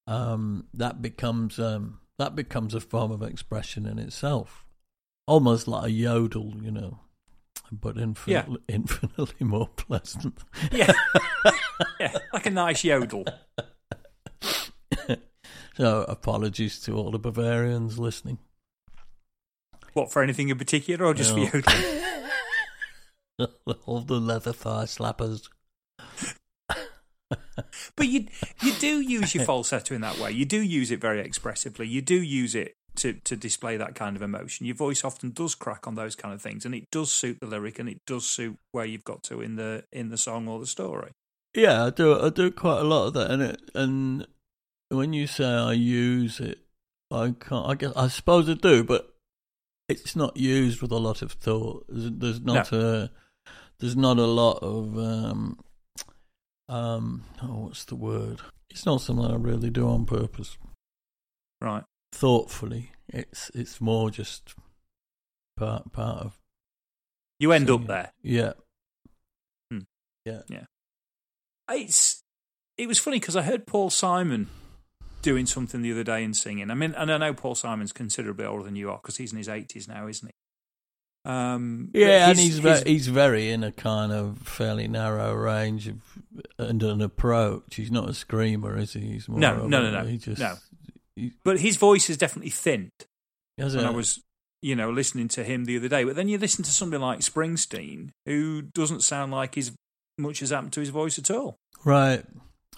Um, 0.07 0.65
that 0.73 1.01
becomes 1.01 1.59
um, 1.59 1.99
that 2.17 2.35
becomes 2.35 2.73
a 2.73 2.81
form 2.81 3.11
of 3.11 3.23
expression 3.23 3.85
in 3.85 3.99
itself, 3.99 4.65
almost 5.27 5.67
like 5.67 5.85
a 5.85 5.91
yodel, 5.91 6.53
you 6.61 6.71
know, 6.71 6.99
but 7.71 7.97
infinitely, 7.97 8.59
infinitely 8.67 9.45
more 9.45 9.67
pleasant. 9.75 10.37
Yeah, 10.71 10.91
yeah, 11.99 12.17
like 12.33 12.45
a 12.45 12.51
nice 12.51 12.83
yodel. 12.83 13.25
So 15.75 16.05
apologies 16.07 16.79
to 16.81 16.95
all 16.95 17.09
the 17.09 17.17
Bavarians 17.17 17.97
listening. 17.97 18.37
What 19.93 20.11
for 20.11 20.21
anything 20.21 20.49
in 20.49 20.57
particular, 20.57 21.05
or 21.05 21.13
just 21.15 21.35
No. 21.35 21.47
for 21.47 21.57
yodeling? 21.57 22.03
All 23.87 24.01
the 24.01 24.19
leather 24.19 24.53
thigh 24.53 24.83
slappers. 24.85 25.49
But 27.95 28.07
you 28.07 28.27
you 28.61 28.73
do 28.73 28.99
use 29.01 29.33
your 29.33 29.45
falsetto 29.45 29.95
in 29.95 30.01
that 30.01 30.19
way. 30.19 30.31
You 30.31 30.45
do 30.45 30.61
use 30.61 30.91
it 30.91 31.01
very 31.01 31.19
expressively. 31.21 31.87
You 31.87 32.01
do 32.01 32.21
use 32.21 32.53
it 32.53 32.75
to 32.95 33.13
to 33.13 33.35
display 33.35 33.77
that 33.77 33.95
kind 33.95 34.15
of 34.15 34.21
emotion. 34.21 34.65
Your 34.65 34.75
voice 34.75 35.03
often 35.03 35.31
does 35.31 35.55
crack 35.55 35.87
on 35.87 35.95
those 35.95 36.15
kind 36.15 36.33
of 36.33 36.41
things, 36.41 36.65
and 36.65 36.75
it 36.75 36.89
does 36.91 37.11
suit 37.11 37.39
the 37.39 37.47
lyric, 37.47 37.79
and 37.79 37.89
it 37.89 38.01
does 38.05 38.25
suit 38.25 38.57
where 38.71 38.85
you've 38.85 39.03
got 39.03 39.23
to 39.23 39.41
in 39.41 39.55
the 39.55 39.85
in 39.91 40.09
the 40.09 40.17
song 40.17 40.47
or 40.47 40.59
the 40.59 40.67
story. 40.67 41.11
Yeah, 41.55 41.85
I 41.85 41.89
do. 41.89 42.19
I 42.19 42.29
do 42.29 42.51
quite 42.51 42.79
a 42.79 42.83
lot 42.83 43.07
of 43.07 43.13
that, 43.13 43.31
and 43.31 43.41
it, 43.41 43.61
and 43.75 44.27
when 44.89 45.13
you 45.13 45.27
say 45.27 45.45
I 45.45 45.73
use 45.73 46.39
it, 46.39 46.59
I 47.11 47.33
can't. 47.39 47.67
I 47.67 47.75
guess 47.75 47.93
I 47.95 48.07
suppose 48.07 48.49
I 48.49 48.53
do, 48.53 48.83
but 48.83 49.13
it's 49.89 50.15
not 50.15 50.37
used 50.37 50.81
with 50.81 50.91
a 50.91 50.97
lot 50.97 51.21
of 51.21 51.33
thought. 51.33 51.85
There's, 51.89 52.11
there's 52.11 52.41
not 52.41 52.71
a 52.71 53.11
there's 53.79 53.95
not 53.95 54.17
a 54.17 54.25
lot 54.25 54.59
of 54.61 54.97
um 54.97 55.59
um. 56.69 57.23
Oh, 57.41 57.65
what's 57.65 57.85
the 57.85 57.95
word? 57.95 58.41
It's 58.69 58.85
not 58.85 59.01
something 59.01 59.25
I 59.25 59.35
really 59.35 59.69
do 59.69 59.87
on 59.87 60.05
purpose, 60.05 60.57
Right. 61.61 61.83
Thoughtfully. 62.13 62.91
It's 63.09 63.51
it's 63.53 63.81
more 63.81 64.09
just 64.09 64.53
part 65.57 65.91
part 65.91 66.19
of 66.19 66.37
You 67.39 67.51
end 67.51 67.69
up 67.69 67.85
there. 67.87 68.11
Yeah. 68.21 68.53
Hmm. 69.71 69.79
Yeah. 70.25 70.41
Yeah. 70.49 70.65
It's 71.69 72.23
it 72.77 72.87
was 72.87 72.99
funny 72.99 73.19
because 73.19 73.35
I 73.35 73.41
heard 73.41 73.67
Paul 73.67 73.89
Simon 73.89 74.49
doing 75.21 75.45
something 75.45 75.81
the 75.81 75.91
other 75.91 76.03
day 76.03 76.23
and 76.23 76.35
singing. 76.35 76.69
I 76.69 76.73
mean, 76.73 76.93
and 76.95 77.11
I 77.11 77.17
know 77.17 77.33
Paul 77.33 77.55
Simon's 77.55 77.93
considerably 77.93 78.45
older 78.45 78.63
than 78.63 78.75
you 78.75 78.89
are 78.89 78.97
because 79.01 79.17
he's 79.17 79.31
in 79.31 79.37
his 79.37 79.49
eighties 79.49 79.87
now, 79.87 80.07
isn't 80.07 80.27
he? 80.27 80.33
Um, 81.25 81.89
Yeah, 81.93 82.29
and 82.29 82.37
he's 82.37 82.59
ve- 82.59 82.83
he's 82.85 83.07
very 83.07 83.49
in 83.49 83.63
a 83.63 83.71
kind 83.71 84.11
of 84.11 84.39
fairly 84.39 84.89
narrow 84.89 85.33
range 85.33 85.87
of 85.87 85.95
and 86.57 86.83
an 86.83 87.01
approach. 87.01 87.75
He's 87.75 87.91
not 87.91 88.09
a 88.09 88.13
screamer, 88.13 88.77
is 88.77 88.93
he? 88.93 88.99
He's 89.01 89.29
more 89.29 89.39
No, 89.39 89.67
no, 89.67 89.81
no, 89.81 89.91
no, 89.91 90.05
He 90.05 90.17
just, 90.17 90.41
no. 90.41 90.55
But 91.43 91.59
his 91.59 91.77
voice 91.77 92.09
is 92.09 92.17
definitely 92.17 92.49
thinned. 92.51 92.91
has 93.57 93.75
when 93.75 93.85
a- 93.85 93.89
I 93.89 93.91
was, 93.91 94.19
you 94.61 94.75
know, 94.75 94.89
listening 94.91 95.27
to 95.29 95.43
him 95.43 95.65
the 95.65 95.77
other 95.77 95.87
day. 95.87 96.03
But 96.03 96.15
then 96.15 96.27
you 96.27 96.37
listen 96.37 96.63
to 96.63 96.71
somebody 96.71 97.01
like 97.01 97.19
Springsteen, 97.19 98.09
who 98.25 98.61
doesn't 98.63 99.01
sound 99.03 99.31
like 99.31 99.55
his 99.55 99.71
much 100.17 100.39
has 100.39 100.49
happened 100.51 100.73
to 100.73 100.79
his 100.79 100.89
voice 100.89 101.17
at 101.19 101.29
all. 101.31 101.57
right. 101.85 102.23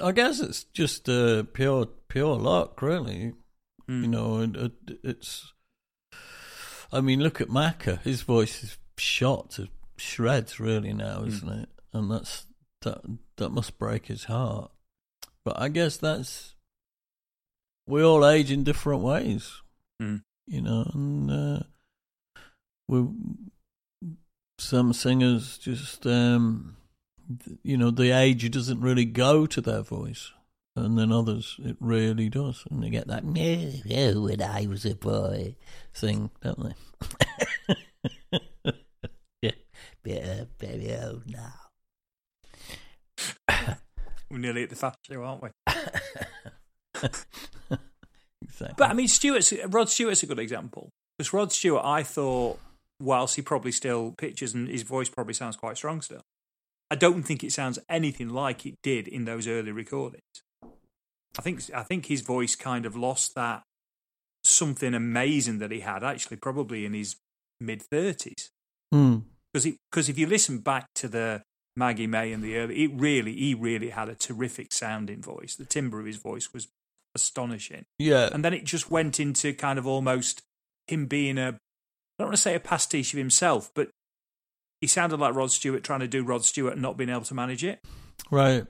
I 0.01 0.11
guess 0.11 0.41
it's 0.41 0.65
just 0.73 1.07
uh, 1.07 1.43
pure 1.53 1.85
pure 2.09 2.35
luck, 2.35 2.81
really. 2.81 3.31
Mm. 3.89 4.01
You 4.01 4.07
know, 4.09 4.35
and 4.37 4.57
it, 4.57 4.71
it's. 5.03 5.53
I 6.91 6.99
mean, 7.01 7.21
look 7.21 7.39
at 7.39 7.47
Macca. 7.47 8.01
His 8.01 8.21
voice 8.21 8.63
is 8.63 8.77
shot 8.97 9.51
to 9.51 9.69
shreds, 9.97 10.59
really 10.59 10.93
now, 10.93 11.19
Mm. 11.19 11.27
isn't 11.27 11.49
it? 11.49 11.69
And 11.93 12.11
that's 12.11 12.45
that. 12.81 13.01
That 13.37 13.49
must 13.51 13.77
break 13.79 14.07
his 14.07 14.25
heart. 14.25 14.71
But 15.45 15.59
I 15.61 15.69
guess 15.69 15.95
that's. 15.97 16.54
We 17.87 18.03
all 18.03 18.25
age 18.25 18.51
in 18.51 18.63
different 18.63 19.01
ways, 19.01 19.61
Mm. 20.01 20.23
you 20.47 20.61
know, 20.61 20.89
and 20.93 21.31
uh, 21.31 21.59
we. 22.87 23.07
Some 24.57 24.93
singers 24.93 25.57
just, 25.57 26.07
um, 26.07 26.77
you 27.61 27.75
know, 27.77 27.91
the 27.91 28.11
age 28.11 28.49
doesn't 28.51 28.79
really 28.79 29.03
go 29.03 29.45
to 29.45 29.59
their 29.59 29.81
voice 29.81 30.31
and 30.77 30.97
then 30.97 31.11
others 31.11 31.57
it 31.63 31.75
really 31.79 32.29
does, 32.29 32.63
and 32.69 32.81
they 32.83 32.89
get 32.89 33.07
that 33.07 33.23
"Yeah, 33.85 34.13
when 34.13 34.41
I 34.41 34.65
was 34.67 34.85
a 34.85 34.95
boy" 34.95 35.55
thing, 35.93 36.31
don't 36.41 36.63
they? 36.63 36.73
yeah, 39.41 39.51
bit 40.03 40.23
uh, 40.23 40.45
very 40.59 40.95
old 40.97 41.23
now. 41.27 41.53
We're 44.29 44.37
nearly 44.39 44.63
at 44.63 44.69
the 44.69 44.75
fast 44.75 44.99
show, 45.05 45.21
aren't 45.23 45.43
we? 45.43 45.49
exactly. 48.49 48.75
But 48.77 48.89
I 48.89 48.93
mean, 48.93 49.07
Stewart's 49.07 49.53
Rod 49.67 49.89
Stewart's 49.89 50.23
a 50.23 50.25
good 50.25 50.39
example 50.39 50.89
because 51.17 51.33
Rod 51.33 51.51
Stewart, 51.51 51.83
I 51.83 52.03
thought, 52.03 52.59
whilst 53.01 53.35
he 53.35 53.41
probably 53.41 53.71
still 53.71 54.13
pitches 54.17 54.53
and 54.53 54.67
his 54.67 54.83
voice 54.83 55.09
probably 55.09 55.33
sounds 55.33 55.55
quite 55.55 55.77
strong 55.77 56.01
still, 56.01 56.21
I 56.89 56.95
don't 56.95 57.23
think 57.23 57.43
it 57.43 57.51
sounds 57.51 57.79
anything 57.89 58.29
like 58.29 58.65
it 58.65 58.75
did 58.83 59.07
in 59.07 59.25
those 59.25 59.47
early 59.47 59.71
recordings. 59.71 60.21
I 61.37 61.41
think 61.41 61.61
I 61.73 61.83
think 61.83 62.05
his 62.05 62.21
voice 62.21 62.55
kind 62.55 62.85
of 62.85 62.95
lost 62.95 63.35
that 63.35 63.63
something 64.43 64.93
amazing 64.93 65.59
that 65.59 65.71
he 65.71 65.79
had 65.79 66.03
actually 66.03 66.37
probably 66.37 66.85
in 66.85 66.93
his 66.93 67.15
mid 67.59 67.81
thirties 67.81 68.51
Hmm. 68.91 69.17
because 69.51 69.67
because 69.91 70.09
if 70.09 70.17
you 70.17 70.27
listen 70.27 70.59
back 70.59 70.85
to 70.95 71.07
the 71.07 71.41
Maggie 71.75 72.07
May 72.07 72.31
and 72.31 72.43
the 72.43 72.55
early, 72.57 72.83
it 72.83 72.91
really 72.93 73.33
he 73.33 73.53
really 73.53 73.89
had 73.89 74.07
a 74.07 74.15
terrific 74.15 74.71
sounding 74.71 75.21
voice. 75.21 75.55
The 75.55 75.65
timbre 75.65 75.99
of 75.99 76.05
his 76.05 76.17
voice 76.17 76.53
was 76.53 76.67
astonishing 77.15 77.85
yeah, 77.97 78.29
and 78.31 78.43
then 78.43 78.53
it 78.53 78.65
just 78.65 78.91
went 78.91 79.19
into 79.19 79.53
kind 79.53 79.79
of 79.79 79.87
almost 79.87 80.41
him 80.87 81.07
being 81.07 81.37
a 81.37 81.47
I 82.17 82.23
don't 82.23 82.27
want 82.27 82.35
to 82.35 82.41
say 82.41 82.55
a 82.55 82.59
pastiche 82.59 83.13
of 83.13 83.17
himself, 83.17 83.71
but 83.75 83.89
he 84.79 84.87
sounded 84.87 85.19
like 85.19 85.35
Rod 85.35 85.51
Stewart 85.51 85.83
trying 85.83 85.99
to 85.99 86.07
do 86.07 86.23
Rod 86.23 86.45
Stewart 86.45 86.73
and 86.73 86.81
not 86.81 86.95
being 86.95 87.09
able 87.09 87.21
to 87.21 87.33
manage 87.33 87.63
it. 87.63 87.79
right. 88.31 88.65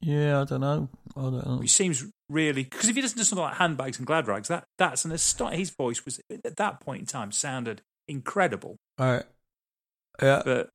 Yeah, 0.00 0.42
I 0.42 0.44
don't 0.44 0.60
know. 0.60 0.88
I 1.16 1.22
don't 1.22 1.46
know. 1.46 1.56
Which 1.56 1.72
seems 1.72 2.04
really 2.28 2.64
because 2.64 2.88
if 2.88 2.96
you 2.96 3.02
listen 3.02 3.18
to 3.18 3.24
something 3.24 3.42
like 3.44 3.56
Handbags 3.56 3.98
and 3.98 4.06
Glad 4.06 4.28
Rags, 4.28 4.48
that 4.48 4.64
that's 4.78 5.04
an 5.04 5.12
aston- 5.12 5.54
his 5.54 5.70
voice 5.70 6.04
was 6.04 6.20
at 6.30 6.56
that 6.56 6.80
point 6.80 7.00
in 7.00 7.06
time 7.06 7.32
sounded 7.32 7.82
incredible. 8.06 8.76
Right. 8.98 9.24
Yeah. 10.22 10.42
But 10.44 10.70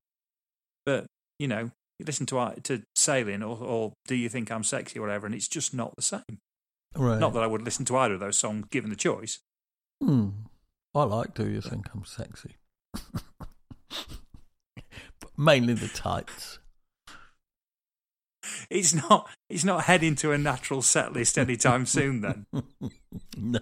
but 0.86 1.08
you 1.39 1.48
know 1.48 1.72
you 2.00 2.06
listen 2.06 2.26
to 2.28 2.39
uh, 2.39 2.56
to 2.63 2.84
Sailing 2.96 3.43
or, 3.43 3.58
or 3.58 3.93
Do 4.08 4.15
You 4.15 4.28
Think 4.30 4.52
I'm 4.52 4.63
Sexy 4.63 5.00
or 5.00 5.04
whatever, 5.04 5.26
and 5.26 5.36
it's 5.36 5.48
just 5.48 5.74
not 5.74 5.96
the 5.96 6.02
same. 6.02 6.39
Right. 6.95 7.19
Not 7.19 7.34
that 7.34 7.43
I 7.43 7.47
would 7.47 7.63
listen 7.63 7.86
to 7.86 7.97
either 7.97 8.15
of 8.15 8.19
those 8.19 8.38
songs 8.38 8.65
given 8.69 8.89
the 8.89 8.95
choice. 8.95 9.39
Hmm. 10.01 10.29
I 10.95 11.03
like 11.03 11.34
Do 11.34 11.49
You 11.49 11.62
Think 11.62 11.88
I'm 11.93 12.06
Sexy? 12.06 12.58
but 12.93 13.01
mainly 15.38 15.73
the 15.73 15.88
tights. 15.88 16.60
It's 18.69 18.93
not. 18.93 19.29
It's 19.49 19.63
not 19.63 19.86
heading 19.86 20.15
to 20.17 20.32
a 20.32 20.38
natural 20.38 20.82
set 20.82 21.13
list 21.13 21.38
anytime 21.38 21.86
soon. 21.86 22.21
Then 22.21 22.45
no. 23.38 23.60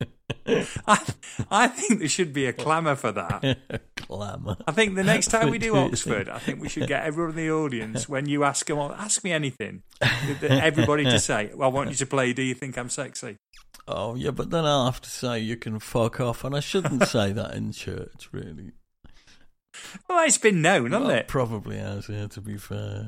I, 0.86 0.98
I 1.50 1.68
think 1.68 2.00
there 2.00 2.08
should 2.08 2.32
be 2.32 2.46
a 2.46 2.52
clamour 2.52 2.96
for 2.96 3.12
that. 3.12 3.82
clamour. 3.96 4.56
I 4.66 4.72
think 4.72 4.94
the 4.94 5.04
next 5.04 5.28
time 5.28 5.50
we 5.50 5.58
do 5.58 5.76
Oxford, 5.76 6.28
I 6.28 6.38
think 6.38 6.60
we 6.60 6.68
should 6.68 6.88
get 6.88 7.04
everyone 7.04 7.30
in 7.30 7.36
the 7.36 7.50
audience 7.50 8.08
when 8.08 8.28
you 8.28 8.44
ask 8.44 8.66
them, 8.66 8.78
oh, 8.78 8.92
ask 8.92 9.22
me 9.22 9.32
anything. 9.32 9.82
Everybody 10.42 11.04
to 11.04 11.18
say, 11.18 11.50
well, 11.54 11.68
I 11.68 11.72
want 11.72 11.90
you 11.90 11.96
to 11.96 12.06
play. 12.06 12.32
Do 12.32 12.42
you 12.42 12.54
think 12.54 12.76
I'm 12.78 12.88
sexy? 12.88 13.36
Oh, 13.86 14.14
yeah, 14.14 14.30
but 14.30 14.50
then 14.50 14.64
I'll 14.64 14.84
have 14.86 15.00
to 15.00 15.10
say 15.10 15.40
you 15.40 15.56
can 15.56 15.78
fuck 15.78 16.20
off, 16.20 16.44
and 16.44 16.54
I 16.54 16.60
shouldn't 16.60 17.06
say 17.06 17.32
that 17.32 17.54
in 17.54 17.72
church, 17.72 18.28
really. 18.32 18.72
Well, 20.08 20.24
it's 20.26 20.38
been 20.38 20.62
known, 20.62 20.92
hasn't 20.92 21.08
Well, 21.08 21.16
it? 21.16 21.28
Probably 21.28 21.78
has, 21.78 22.08
yeah, 22.08 22.26
to 22.28 22.40
be 22.40 22.56
fair. 22.56 23.06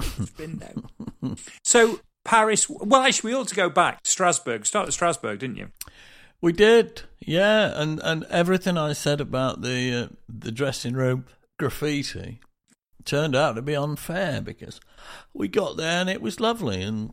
It's 0.00 0.30
been 0.30 0.58
known. 0.58 1.36
So 1.64 2.00
Paris. 2.24 2.68
Well, 2.68 3.02
actually, 3.02 3.32
we 3.32 3.38
ought 3.38 3.48
to 3.48 3.54
go 3.54 3.68
back 3.68 4.00
Strasbourg. 4.04 4.66
Start 4.66 4.88
at 4.88 4.92
Strasbourg, 4.92 5.38
didn't 5.38 5.56
you? 5.56 5.70
We 6.40 6.52
did, 6.52 7.02
yeah, 7.18 7.72
and, 7.80 8.00
and 8.02 8.24
everything 8.30 8.78
I 8.78 8.94
said 8.94 9.20
about 9.20 9.60
the 9.60 10.04
uh, 10.04 10.14
the 10.28 10.50
dressing 10.50 10.94
room 10.94 11.26
graffiti 11.58 12.40
turned 13.04 13.36
out 13.36 13.56
to 13.56 13.62
be 13.62 13.76
unfair 13.76 14.40
because 14.40 14.80
we 15.34 15.48
got 15.48 15.76
there 15.76 16.00
and 16.00 16.08
it 16.08 16.22
was 16.22 16.40
lovely, 16.40 16.82
and 16.82 17.12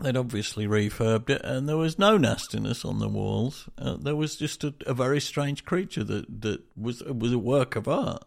they'd 0.00 0.16
obviously 0.16 0.66
refurbed 0.66 1.28
it, 1.30 1.42
and 1.42 1.68
there 1.68 1.76
was 1.76 1.98
no 1.98 2.16
nastiness 2.16 2.84
on 2.84 3.00
the 3.00 3.08
walls. 3.08 3.68
Uh, 3.76 3.96
there 3.96 4.16
was 4.16 4.36
just 4.36 4.62
a, 4.62 4.74
a 4.86 4.94
very 4.94 5.20
strange 5.20 5.64
creature 5.64 6.04
that 6.04 6.42
that 6.42 6.60
was 6.76 7.02
was 7.02 7.32
a 7.32 7.38
work 7.38 7.74
of 7.74 7.88
art. 7.88 8.24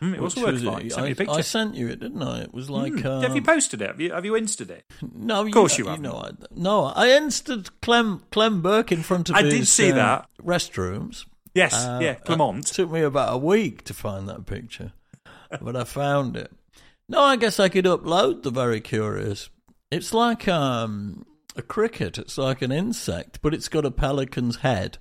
Mm, 0.00 0.14
it 0.14 0.20
was 0.20 0.36
a 0.36 0.40
work. 0.40 0.52
You 0.54 0.90
sent 0.90 1.02
me 1.04 1.08
a 1.08 1.10
I, 1.10 1.14
picture. 1.14 1.30
I 1.32 1.40
sent 1.42 1.74
you 1.74 1.88
it, 1.88 2.00
didn't 2.00 2.22
I? 2.22 2.40
It 2.42 2.54
was 2.54 2.70
like 2.70 2.92
Mm. 2.94 3.04
um, 3.04 3.22
have 3.22 3.36
you 3.36 3.42
posted 3.42 3.82
it? 3.82 3.88
Have 3.88 4.00
you 4.00 4.12
have 4.12 4.24
you 4.24 4.34
insted 4.36 4.70
it? 4.70 4.84
no, 5.14 5.44
Of 5.46 5.52
course 5.52 5.76
you, 5.78 5.84
you 5.84 5.90
you 5.90 5.96
haven't. 5.96 6.02
know, 6.04 6.16
I, 6.16 6.30
no, 6.54 6.84
I 6.86 7.10
insted 7.10 7.68
Clem 7.82 8.22
Clem 8.30 8.62
Burke 8.62 8.92
in 8.92 9.02
front 9.02 9.28
of 9.28 9.36
I 9.36 9.42
his 9.42 9.52
did 9.54 9.66
see 9.68 9.92
uh, 9.92 9.96
that. 9.96 10.28
restrooms. 10.42 11.26
Yes, 11.54 11.74
Uh, 11.74 11.98
yeah, 12.00 12.12
It 12.12 12.24
Clement. 12.24 12.66
took 12.66 12.90
me 12.90 13.02
about 13.02 13.34
a 13.34 13.36
week 13.38 13.84
to 13.84 13.94
find 13.94 14.28
that 14.28 14.46
picture, 14.46 14.92
but 15.60 15.74
I 15.76 15.84
found 15.84 16.36
it. 16.36 16.50
No, 17.08 17.20
I 17.22 17.36
guess 17.36 17.58
I 17.58 17.68
could 17.68 17.86
upload 17.86 18.42
the 18.44 18.50
very 18.52 18.80
curious. 18.80 19.50
It's 19.90 20.14
like 20.14 20.46
um, 20.46 21.26
a 21.56 21.62
cricket. 21.62 22.18
It's 22.18 22.38
like 22.38 22.62
an 22.62 22.70
insect, 22.70 23.40
but 23.42 23.52
it's 23.52 23.68
got 23.68 23.84
a 23.84 23.90
pelican's 23.90 24.58
head, 24.58 24.98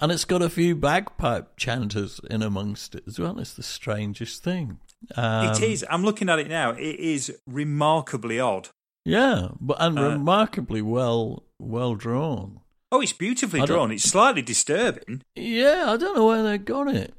and 0.00 0.10
it's 0.12 0.24
got 0.24 0.42
a 0.42 0.50
few 0.50 0.74
bagpipe 0.76 1.56
chanters 1.56 2.20
in 2.30 2.42
amongst 2.42 2.94
it 2.94 3.04
as 3.06 3.18
well. 3.18 3.38
It's 3.38 3.54
the 3.54 3.62
strangest 3.62 4.42
thing. 4.42 4.78
Um, 5.16 5.48
it 5.50 5.60
is. 5.62 5.84
I'm 5.90 6.02
looking 6.04 6.28
at 6.28 6.38
it 6.38 6.48
now. 6.48 6.70
It 6.70 6.98
is 6.98 7.36
remarkably 7.46 8.40
odd. 8.40 8.68
yeah, 9.04 9.48
but 9.60 9.76
and 9.80 9.98
Uh, 9.98 10.10
remarkably 10.10 10.80
well 10.82 11.44
well 11.58 11.94
drawn. 11.94 12.60
Oh, 12.92 13.00
it's 13.00 13.12
beautifully 13.12 13.64
drawn. 13.66 13.90
It's 13.90 14.04
slightly 14.04 14.40
disturbing. 14.42 15.22
Yeah, 15.34 15.86
I 15.88 15.96
don't 15.96 16.14
know 16.16 16.26
where 16.26 16.42
they 16.42 16.58
got 16.58 16.88
it. 16.94 17.12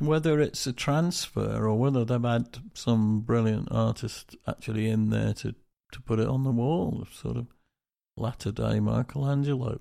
whether 0.00 0.40
it's 0.40 0.64
a 0.66 0.72
transfer 0.72 1.66
or 1.66 1.76
whether 1.76 2.04
they've 2.04 2.22
had 2.22 2.58
some 2.74 3.20
brilliant 3.20 3.68
artist 3.72 4.36
actually 4.46 4.88
in 4.88 5.10
there 5.10 5.32
to, 5.34 5.54
to 5.92 6.00
put 6.02 6.20
it 6.20 6.28
on 6.28 6.44
the 6.44 6.52
wall, 6.52 7.04
sort 7.12 7.36
of 7.36 7.46
latter 8.16 8.52
day 8.52 8.78
Michelangelo. 8.80 9.80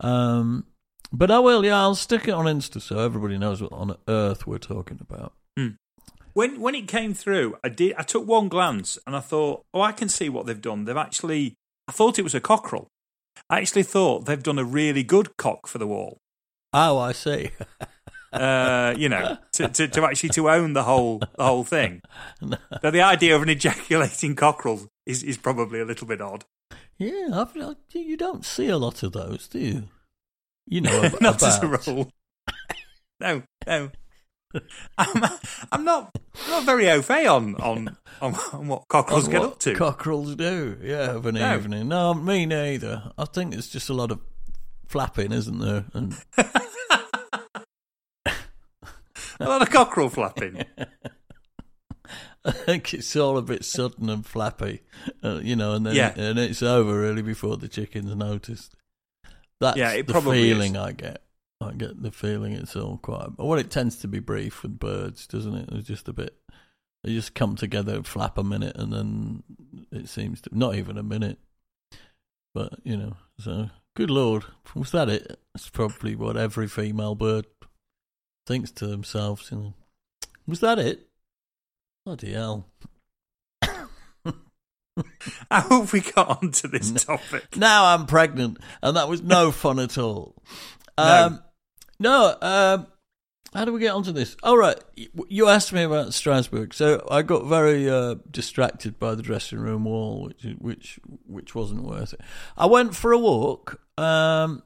Um, 0.00 0.66
but 1.14 1.30
I 1.30 1.38
will, 1.38 1.64
yeah, 1.64 1.80
I'll 1.80 1.94
stick 1.94 2.28
it 2.28 2.32
on 2.32 2.46
Insta 2.46 2.80
so 2.80 2.98
everybody 2.98 3.38
knows 3.38 3.62
what 3.62 3.72
on 3.72 3.96
earth 4.08 4.46
we're 4.46 4.58
talking 4.58 4.98
about. 5.00 5.32
When 6.34 6.60
when 6.60 6.74
it 6.74 6.88
came 6.88 7.14
through, 7.14 7.56
I 7.62 7.68
did. 7.68 7.94
I 7.96 8.02
took 8.02 8.26
one 8.26 8.48
glance 8.48 8.98
and 9.06 9.14
I 9.14 9.20
thought, 9.20 9.62
oh, 9.72 9.80
I 9.80 9.92
can 9.92 10.08
see 10.08 10.28
what 10.28 10.46
they've 10.46 10.60
done. 10.60 10.84
They've 10.84 10.96
actually. 10.96 11.54
I 11.88 11.92
thought 11.92 12.18
it 12.18 12.22
was 12.22 12.34
a 12.34 12.40
cockerel. 12.40 12.88
I 13.48 13.60
actually 13.60 13.84
thought 13.84 14.26
they've 14.26 14.42
done 14.42 14.58
a 14.58 14.64
really 14.64 15.04
good 15.04 15.36
cock 15.36 15.68
for 15.68 15.78
the 15.78 15.86
wall. 15.86 16.18
Oh, 16.72 16.98
I 16.98 17.12
see. 17.12 17.50
Uh, 18.32 18.92
you 18.98 19.08
know, 19.08 19.38
to, 19.52 19.68
to, 19.68 19.86
to 19.86 20.04
actually 20.04 20.28
to 20.30 20.50
own 20.50 20.72
the 20.72 20.82
whole 20.82 21.20
the 21.20 21.44
whole 21.44 21.62
thing. 21.62 22.02
Now, 22.42 22.90
the 22.90 23.00
idea 23.00 23.36
of 23.36 23.42
an 23.42 23.48
ejaculating 23.48 24.34
cockerel 24.34 24.88
is, 25.06 25.22
is 25.22 25.36
probably 25.36 25.78
a 25.78 25.84
little 25.84 26.08
bit 26.08 26.20
odd. 26.20 26.44
yeah, 26.98 27.28
I've, 27.32 27.56
I, 27.56 27.76
you 27.92 28.16
don't 28.16 28.44
see 28.44 28.66
a 28.66 28.76
lot 28.76 29.04
of 29.04 29.12
those, 29.12 29.46
do 29.46 29.60
you? 29.60 29.82
You 30.66 30.80
know, 30.80 31.02
ab- 31.04 31.18
not 31.20 31.42
as 31.42 31.62
a 31.62 31.66
about. 31.66 31.86
rule. 31.86 32.10
no, 33.20 33.42
no. 33.66 33.90
I'm, 34.98 35.24
I'm 35.72 35.84
not 35.84 36.16
I'm 36.44 36.50
not 36.50 36.64
very 36.64 36.88
au 36.88 37.02
fait 37.02 37.26
on, 37.26 37.56
on, 37.56 37.96
on, 38.22 38.34
on 38.52 38.68
what 38.68 38.86
cockerels 38.88 39.24
on 39.26 39.30
get 39.32 39.40
what 39.40 39.50
up 39.52 39.58
to. 39.60 39.74
Cockerels 39.74 40.36
do, 40.36 40.78
yeah, 40.80 41.10
of 41.10 41.26
an 41.26 41.34
No. 41.34 41.54
evening. 41.56 41.88
No, 41.88 42.14
me 42.14 42.46
neither. 42.46 43.10
I 43.18 43.24
think 43.24 43.52
it's 43.54 43.68
just 43.68 43.88
a 43.90 43.94
lot 43.94 44.12
of 44.12 44.20
flapping, 44.86 45.32
isn't 45.32 45.58
there? 45.58 45.86
And 45.92 46.16
a 49.40 49.48
lot 49.48 49.62
of 49.62 49.70
cockerel 49.70 50.08
flapping. 50.08 50.64
I 52.44 52.50
think 52.52 52.92
it's 52.94 53.16
all 53.16 53.38
a 53.38 53.42
bit 53.42 53.64
sudden 53.64 54.08
and 54.10 54.24
flappy, 54.24 54.82
uh, 55.24 55.40
you 55.42 55.56
know, 55.56 55.72
and 55.72 55.86
then 55.86 55.94
Yeah. 55.96 56.12
and 56.16 56.38
it's 56.38 56.62
over 56.62 57.00
really 57.00 57.22
before 57.22 57.56
the 57.56 57.68
chickens 57.68 58.14
noticed. 58.14 58.74
That's 59.64 59.78
Yeah, 59.78 59.92
it 59.92 60.06
the 60.06 60.12
probably 60.12 60.42
feeling 60.42 60.76
is. 60.76 60.82
I 60.82 60.92
get. 60.92 61.22
I 61.60 61.72
get 61.72 62.02
the 62.02 62.10
feeling 62.10 62.52
it's 62.52 62.76
all 62.76 62.98
quite. 62.98 63.38
Well, 63.38 63.58
it 63.58 63.70
tends 63.70 63.96
to 63.98 64.08
be 64.08 64.18
brief 64.18 64.62
with 64.62 64.78
birds, 64.78 65.26
doesn't 65.26 65.54
it? 65.54 65.68
It's 65.72 65.88
just 65.88 66.08
a 66.08 66.12
bit. 66.12 66.36
They 67.02 67.12
just 67.14 67.34
come 67.34 67.56
together, 67.56 68.02
flap 68.02 68.38
a 68.38 68.44
minute, 68.44 68.76
and 68.76 68.92
then 68.92 69.42
it 69.90 70.08
seems 70.08 70.40
to 70.42 70.50
not 70.52 70.74
even 70.74 70.98
a 70.98 71.02
minute. 71.02 71.38
But 72.54 72.74
you 72.84 72.96
know, 72.96 73.16
so 73.38 73.70
good 73.96 74.10
lord, 74.10 74.44
was 74.74 74.90
that 74.92 75.08
it? 75.08 75.38
It's 75.54 75.70
probably 75.70 76.14
what 76.14 76.36
every 76.36 76.68
female 76.68 77.14
bird 77.14 77.46
thinks 78.46 78.70
to 78.72 78.86
themselves. 78.86 79.50
You 79.50 79.58
know, 79.58 79.74
was 80.46 80.60
that 80.60 80.78
it? 80.78 81.08
Bloody 82.04 82.32
hell! 82.32 82.66
How 85.50 85.80
have 85.80 85.92
we 85.92 86.00
got 86.00 86.42
onto 86.42 86.68
this 86.68 87.04
topic? 87.04 87.56
Now 87.56 87.86
I'm 87.86 88.06
pregnant, 88.06 88.58
and 88.82 88.96
that 88.96 89.08
was 89.08 89.22
no 89.22 89.50
fun 89.52 89.78
at 89.78 89.98
all. 89.98 90.34
No. 90.96 91.04
Um, 91.26 91.42
no. 91.98 92.36
Um, 92.40 92.86
how 93.54 93.64
do 93.64 93.72
we 93.72 93.80
get 93.80 93.94
onto 93.94 94.10
this? 94.10 94.36
All 94.42 94.58
right, 94.58 94.76
you 95.28 95.48
asked 95.48 95.72
me 95.72 95.84
about 95.84 96.12
Strasbourg, 96.12 96.74
so 96.74 97.06
I 97.08 97.22
got 97.22 97.46
very 97.46 97.88
uh, 97.88 98.16
distracted 98.28 98.98
by 98.98 99.14
the 99.14 99.22
dressing 99.22 99.60
room 99.60 99.84
wall, 99.84 100.24
which 100.24 100.56
which 100.58 101.00
which 101.26 101.54
wasn't 101.54 101.84
worth 101.84 102.14
it. 102.14 102.20
I 102.56 102.66
went 102.66 102.96
for 102.96 103.12
a 103.12 103.18
walk, 103.18 103.80
um, 103.96 104.64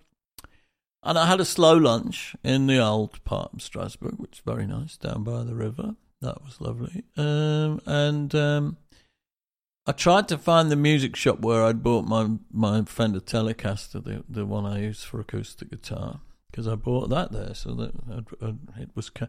and 1.02 1.18
I 1.18 1.26
had 1.26 1.38
a 1.38 1.44
slow 1.44 1.76
lunch 1.76 2.34
in 2.42 2.66
the 2.66 2.78
old 2.78 3.22
part 3.24 3.52
of 3.52 3.60
Strasbourg, 3.60 4.14
which 4.16 4.38
is 4.38 4.42
very 4.46 4.66
nice, 4.66 4.96
down 4.96 5.22
by 5.22 5.42
the 5.42 5.54
river. 5.54 5.94
That 6.22 6.42
was 6.42 6.60
lovely, 6.60 7.04
um, 7.16 7.80
and. 7.86 8.34
Um, 8.34 8.76
I 9.88 9.92
tried 9.92 10.28
to 10.28 10.36
find 10.36 10.70
the 10.70 10.76
music 10.76 11.16
shop 11.16 11.40
where 11.40 11.64
I'd 11.64 11.82
bought 11.82 12.04
my 12.04 12.28
my 12.52 12.82
Fender 12.84 13.20
Telecaster, 13.20 14.04
the 14.04 14.22
the 14.28 14.44
one 14.44 14.66
I 14.66 14.82
use 14.82 15.02
for 15.02 15.18
acoustic 15.18 15.70
guitar, 15.70 16.20
because 16.50 16.68
I 16.68 16.74
bought 16.74 17.08
that 17.08 17.32
there. 17.32 17.54
So 17.54 17.72
that 17.74 17.92
I'd, 18.12 18.26
I'd, 18.46 18.58
it 18.82 18.90
was 18.94 19.08
ca- 19.08 19.28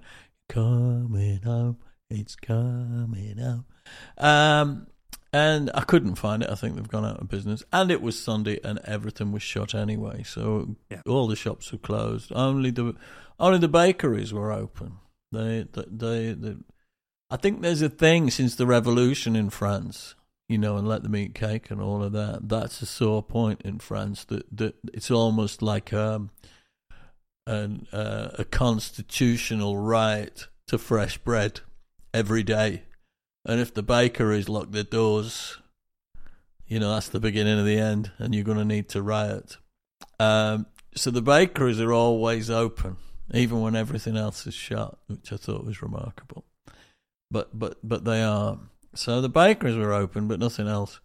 coming 0.50 1.40
home, 1.44 1.78
it's 2.10 2.36
coming 2.36 3.38
home, 3.38 3.66
um, 4.18 4.88
and 5.32 5.72
I 5.74 5.82
couldn't 5.82 6.16
find 6.16 6.44
it. 6.44 6.50
I 6.50 6.56
think 6.56 6.76
they've 6.76 6.90
gone 6.90 7.06
out 7.06 7.22
of 7.22 7.30
business, 7.30 7.64
and 7.72 7.90
it 7.90 8.02
was 8.02 8.22
Sunday, 8.22 8.60
and 8.62 8.80
everything 8.84 9.32
was 9.32 9.42
shut 9.44 9.74
anyway. 9.74 10.24
So 10.24 10.76
Yeah. 10.92 11.04
all 11.08 11.28
the 11.28 11.38
shops 11.38 11.72
were 11.72 11.78
closed. 11.78 12.34
Only 12.36 12.72
the 12.72 12.96
only 13.40 13.60
the 13.60 13.70
bakeries 13.70 14.34
were 14.34 14.52
open. 14.52 14.98
They 15.32 15.68
they, 15.72 15.86
they, 15.90 16.34
they 16.34 16.56
I 17.30 17.38
think 17.38 17.62
there's 17.62 17.82
a 17.82 17.88
thing 17.88 18.30
since 18.30 18.56
the 18.56 18.66
revolution 18.68 19.38
in 19.38 19.50
France 19.52 20.16
you 20.50 20.58
know, 20.58 20.78
and 20.78 20.88
let 20.88 21.04
them 21.04 21.16
eat 21.16 21.36
cake 21.36 21.70
and 21.70 21.80
all 21.80 22.04
of 22.04 22.12
that. 22.12 22.50
That's 22.50 22.82
a 22.82 22.86
sore 22.86 23.24
point 23.24 23.62
in 23.64 23.80
France. 23.80 24.26
That 24.26 24.46
that 24.58 24.76
it's 24.94 25.12
almost 25.12 25.62
like 25.62 25.94
um, 25.94 26.32
an, 27.48 27.88
uh, 27.94 28.32
a 28.38 28.44
constitutional 28.44 29.78
right 29.78 30.46
to 30.68 30.78
fresh 30.78 31.20
bread 31.20 31.62
every 32.14 32.44
day. 32.44 32.84
And 33.46 33.62
if 33.62 33.74
the 33.74 33.84
bakeries 33.84 34.50
lock 34.50 34.72
their 34.72 34.84
doors, 34.84 35.60
you 36.68 36.80
know 36.80 36.94
that's 36.94 37.10
the 37.10 37.20
beginning 37.20 37.60
of 37.60 37.66
the 37.66 37.78
end, 37.78 38.12
and 38.18 38.34
you're 38.34 38.44
going 38.44 38.58
to 38.58 38.66
need 38.66 38.90
to 38.90 39.02
riot. 39.04 39.58
Um, 40.20 40.66
so 40.96 41.12
the 41.12 41.22
bakeries 41.22 41.80
are 41.80 41.94
always 41.94 42.50
open, 42.50 42.98
even 43.34 43.62
when 43.62 43.76
everything 43.76 44.18
else 44.18 44.48
is 44.48 44.56
shut, 44.56 44.98
which 45.08 45.32
I 45.32 45.38
thought 45.38 45.64
was 45.64 45.84
remarkable. 45.84 46.44
But 47.30 47.58
but 47.58 47.78
but 47.84 48.04
they 48.04 48.24
are. 48.24 48.58
So 48.96 49.22
the 49.22 49.30
bakeries 49.30 49.78
were 49.78 49.94
open, 49.94 50.28
but 50.28 50.40
nothing 50.40 50.68
else. 50.68 51.00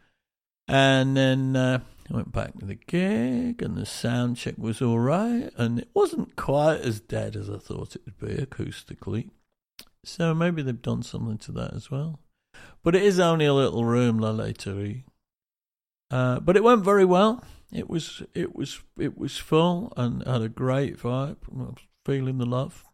And 0.66 1.16
then 1.16 1.56
uh, 1.56 1.80
I 2.10 2.14
went 2.14 2.32
back 2.32 2.58
to 2.58 2.66
the 2.66 2.74
gig, 2.74 3.62
and 3.62 3.76
the 3.76 3.86
sound 3.86 4.36
check 4.36 4.54
was 4.58 4.80
all 4.80 4.98
right, 4.98 5.50
and 5.56 5.80
it 5.80 5.88
wasn't 5.94 6.36
quite 6.36 6.80
as 6.80 7.00
dead 7.00 7.36
as 7.36 7.50
I 7.50 7.58
thought 7.58 7.96
it 7.96 8.02
would 8.06 8.18
be 8.18 8.42
acoustically. 8.42 9.30
So 10.04 10.34
maybe 10.34 10.62
they've 10.62 10.80
done 10.80 11.02
something 11.02 11.38
to 11.38 11.52
that 11.52 11.74
as 11.74 11.90
well. 11.90 12.20
But 12.82 12.94
it 12.94 13.02
is 13.02 13.18
only 13.18 13.46
a 13.46 13.54
little 13.54 13.84
room, 13.84 14.18
La 14.18 14.32
Laiterie. 14.32 15.04
Uh, 16.10 16.40
but 16.40 16.56
it 16.56 16.64
went 16.64 16.84
very 16.84 17.04
well. 17.04 17.42
It 17.72 17.88
was 17.88 18.22
it 18.34 18.54
was 18.54 18.80
it 18.98 19.18
was 19.18 19.36
full 19.36 19.92
and 19.96 20.24
had 20.26 20.42
a 20.42 20.48
great 20.48 20.98
vibe. 20.98 21.38
I 21.50 21.62
was 21.62 21.78
feeling 22.04 22.38
the 22.38 22.46
love. 22.46 22.84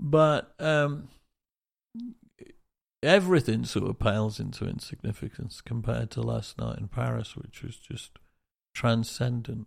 But 0.00 0.52
um, 0.58 1.08
everything 3.04 3.64
sort 3.64 3.88
of 3.88 3.98
pales 3.98 4.40
into 4.40 4.66
insignificance 4.66 5.60
compared 5.60 6.10
to 6.12 6.22
last 6.22 6.58
night 6.58 6.78
in 6.78 6.88
Paris, 6.88 7.36
which 7.36 7.62
was 7.62 7.76
just 7.76 8.18
transcendent, 8.74 9.66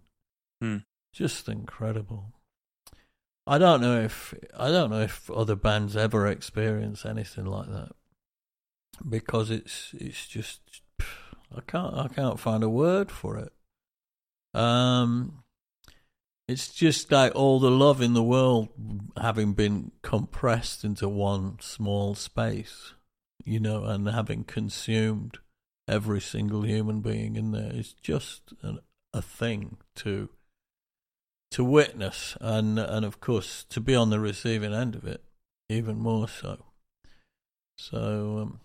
Hmm. 0.62 0.78
just 1.14 1.48
incredible. 1.48 2.34
I 3.46 3.58
don't 3.58 3.80
know 3.80 4.02
if 4.02 4.34
I 4.58 4.70
don't 4.70 4.90
know 4.90 5.02
if 5.02 5.32
other 5.32 5.56
bands 5.56 5.96
ever 5.96 6.28
experience 6.28 7.06
anything 7.06 7.46
like 7.46 7.70
that 7.70 7.94
because 9.08 9.50
it's 9.50 9.94
it's 9.94 10.28
just 10.28 10.60
I 11.56 11.62
can't 11.62 11.94
I 11.96 12.08
can't 12.10 12.40
find 12.40 12.62
a 12.64 12.70
word 12.70 13.10
for 13.10 13.38
it. 13.38 13.54
Um, 14.54 15.44
it's 16.48 16.74
just 16.74 17.12
like 17.12 17.34
all 17.36 17.60
the 17.60 17.72
love 17.72 18.02
in 18.02 18.14
the 18.14 18.24
world 18.24 18.70
having 19.16 19.54
been 19.54 19.92
compressed 20.02 20.84
into 20.84 21.08
one 21.08 21.58
small 21.62 22.16
space, 22.16 22.94
you 23.46 23.60
know, 23.60 23.84
and 23.84 24.08
having 24.08 24.44
consumed 24.44 25.40
every 25.88 26.20
single 26.20 26.64
human 26.64 27.02
being 27.02 27.36
in 27.36 27.52
there 27.52 27.72
is 27.74 27.94
just 27.94 28.54
an, 28.62 28.80
a 29.14 29.22
thing 29.22 29.78
to 29.96 30.30
to 31.52 31.64
witness, 31.64 32.38
and 32.42 32.78
and 32.78 33.06
of 33.06 33.20
course 33.22 33.64
to 33.70 33.80
be 33.80 33.96
on 33.96 34.10
the 34.10 34.20
receiving 34.20 34.74
end 34.74 34.96
of 34.96 35.06
it, 35.06 35.24
even 35.70 35.98
more 35.98 36.28
so. 36.28 36.66
So, 37.78 38.40
um, 38.42 38.60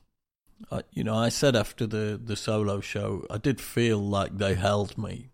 I, 0.71 0.83
you 0.91 1.05
know, 1.05 1.15
I 1.15 1.29
said 1.29 1.55
after 1.55 1.87
the 1.87 2.21
the 2.23 2.37
solo 2.37 2.81
show, 2.81 3.27
I 3.31 3.39
did 3.39 3.61
feel 3.61 3.99
like 3.99 4.39
they 4.39 4.55
held 4.55 4.99
me, 4.99 5.31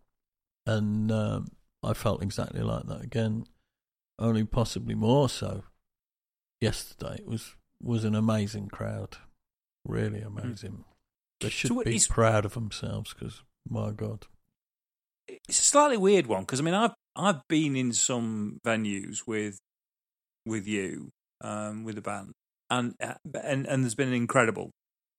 and 0.67 1.11
um, 1.11 1.49
I 1.83 1.95
felt 1.95 2.23
exactly 2.23 2.63
like 2.63 2.87
that 2.87 3.03
again, 3.03 3.47
only 4.19 4.45
possibly 4.45 4.95
more 4.95 5.29
so. 5.29 5.65
Yesterday 6.61 7.17
it 7.21 7.27
was 7.27 7.55
was 7.81 8.05
an 8.05 8.15
amazing 8.15 8.69
crowd, 8.69 9.17
really 9.89 10.21
amazing. 10.21 10.85
They 11.41 11.49
should 11.49 11.73
what 11.73 11.87
be 11.87 12.01
proud 12.09 12.45
of 12.45 12.55
themselves 12.55 13.15
because 13.15 13.43
my 13.69 13.91
God, 13.91 14.27
It's 15.27 15.61
a 15.61 15.63
slightly 15.63 15.97
weird 15.97 16.27
one 16.27 16.43
because 16.43 16.61
I 16.61 16.63
mean 16.63 16.75
I've 16.75 16.95
I've 17.17 17.41
been 17.49 17.75
in 17.75 17.93
some 17.93 18.61
venues 18.65 19.27
with 19.27 19.59
with 20.47 20.67
you 20.67 21.11
um, 21.41 21.85
with 21.85 21.97
the 21.97 22.01
band 22.01 22.33
and 22.71 22.95
uh, 23.03 23.15
and 23.43 23.67
and 23.67 23.83
there's 23.83 23.95
been 23.95 24.09
an 24.09 24.15
incredible 24.15 24.71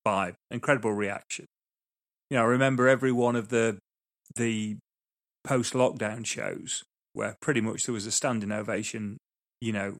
vibe, 0.05 0.36
incredible 0.51 0.93
reaction. 0.93 1.45
You 2.29 2.38
know, 2.38 2.43
I 2.43 2.47
remember 2.47 2.88
every 2.88 3.12
one 3.12 3.36
of 3.36 3.49
the 3.49 3.79
the 4.36 4.77
post 5.43 5.73
lockdown 5.73 6.25
shows 6.25 6.84
where 7.13 7.36
pretty 7.41 7.62
much 7.62 7.86
there 7.86 7.93
was 7.93 8.05
a 8.05 8.12
standing 8.12 8.51
ovation. 8.51 9.17
You 9.62 9.73
know, 9.73 9.97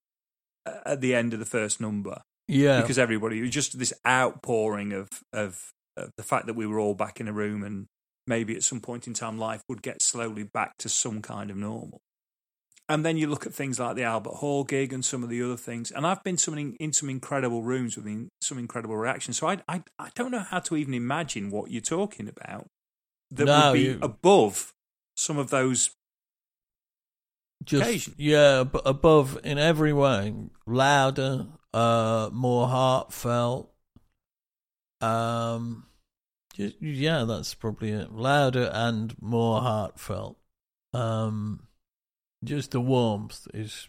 at 0.66 1.02
the 1.02 1.16
end 1.16 1.34
of 1.34 1.40
the 1.40 1.46
first 1.46 1.82
number 1.82 2.22
Yeah, 2.50 2.82
because 2.82 2.98
everybody 3.00 3.40
it 3.40 3.42
was 3.42 3.50
just 3.52 3.78
this 3.80 3.94
outpouring 4.08 4.92
of, 4.94 5.08
of 5.34 5.72
of 5.98 6.12
the 6.18 6.24
fact 6.24 6.46
that 6.48 6.56
we 6.56 6.66
were 6.66 6.80
all 6.80 6.94
back 6.96 7.20
in 7.20 7.28
a 7.28 7.34
room 7.34 7.64
and 7.64 7.88
maybe 8.28 8.56
at 8.56 8.64
some 8.64 8.80
point 8.80 9.08
in 9.08 9.14
time 9.14 9.38
life 9.38 9.62
would 9.68 9.82
get 9.82 10.02
slowly 10.02 10.44
back 10.44 10.78
to 10.80 10.88
some 10.90 11.22
kind 11.22 11.50
of 11.52 11.58
normal. 11.58 12.00
And 12.88 13.06
then 13.06 13.18
you 13.18 13.28
look 13.28 13.46
at 13.46 13.54
things 13.54 13.80
like 13.80 13.96
the 13.96 14.04
Albert 14.04 14.36
Hall 14.36 14.64
gig 14.64 14.92
and 14.94 15.06
some 15.06 15.24
of 15.24 15.30
the 15.30 15.44
other 15.44 15.58
things. 15.58 15.92
And 15.92 16.08
I've 16.08 16.24
been 16.24 16.38
some 16.38 16.58
in, 16.80 16.92
some 16.94 17.08
incredible 17.10 17.62
rooms 17.62 17.96
with 17.96 18.08
in, 18.08 18.30
some 18.42 18.58
incredible 18.58 18.98
reactions. 18.98 19.38
So 19.38 19.48
I, 19.48 19.60
I 19.68 19.84
I 20.00 20.10
don't 20.16 20.32
know 20.32 20.40
how 20.50 20.60
to 20.62 20.76
even 20.76 20.94
imagine 20.96 21.52
what 21.52 21.70
you're 21.70 21.82
talking 21.82 22.28
about 22.28 22.66
that 23.32 23.46
No, 23.46 23.72
would 23.72 23.74
be 23.78 23.84
you- 23.84 24.00
above 24.02 24.74
some 25.16 25.38
of 25.38 25.50
those. 25.52 25.92
just 27.64 27.84
occasion. 27.84 28.16
yeah, 28.18 28.62
ab- 28.62 28.82
above 28.86 29.38
in 29.44 29.58
every 29.58 29.94
way, 29.94 30.34
louder, 30.66 31.46
uh, 31.74 32.30
more 32.32 32.68
heartfelt. 32.68 33.72
Um, 35.02 35.86
yeah, 36.56 37.24
that's 37.24 37.54
probably 37.54 37.92
it. 37.92 38.12
Louder 38.12 38.70
and 38.74 39.16
more 39.22 39.62
heartfelt. 39.62 40.38
Um, 40.94 41.68
just 42.44 42.72
the 42.72 42.82
warmth 42.82 43.48
is 43.54 43.88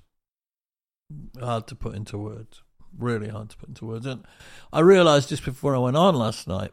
hard 1.38 1.66
to 1.68 1.74
put 1.74 1.94
into 1.94 2.18
words. 2.18 2.62
Really 2.96 3.28
hard 3.28 3.50
to 3.50 3.56
put 3.56 3.68
into 3.68 3.86
words. 3.86 4.06
And 4.06 4.24
I 4.72 4.80
realised 4.80 5.28
just 5.28 5.44
before 5.44 5.74
I 5.74 5.78
went 5.78 5.96
on 5.96 6.14
last 6.14 6.46
night 6.46 6.72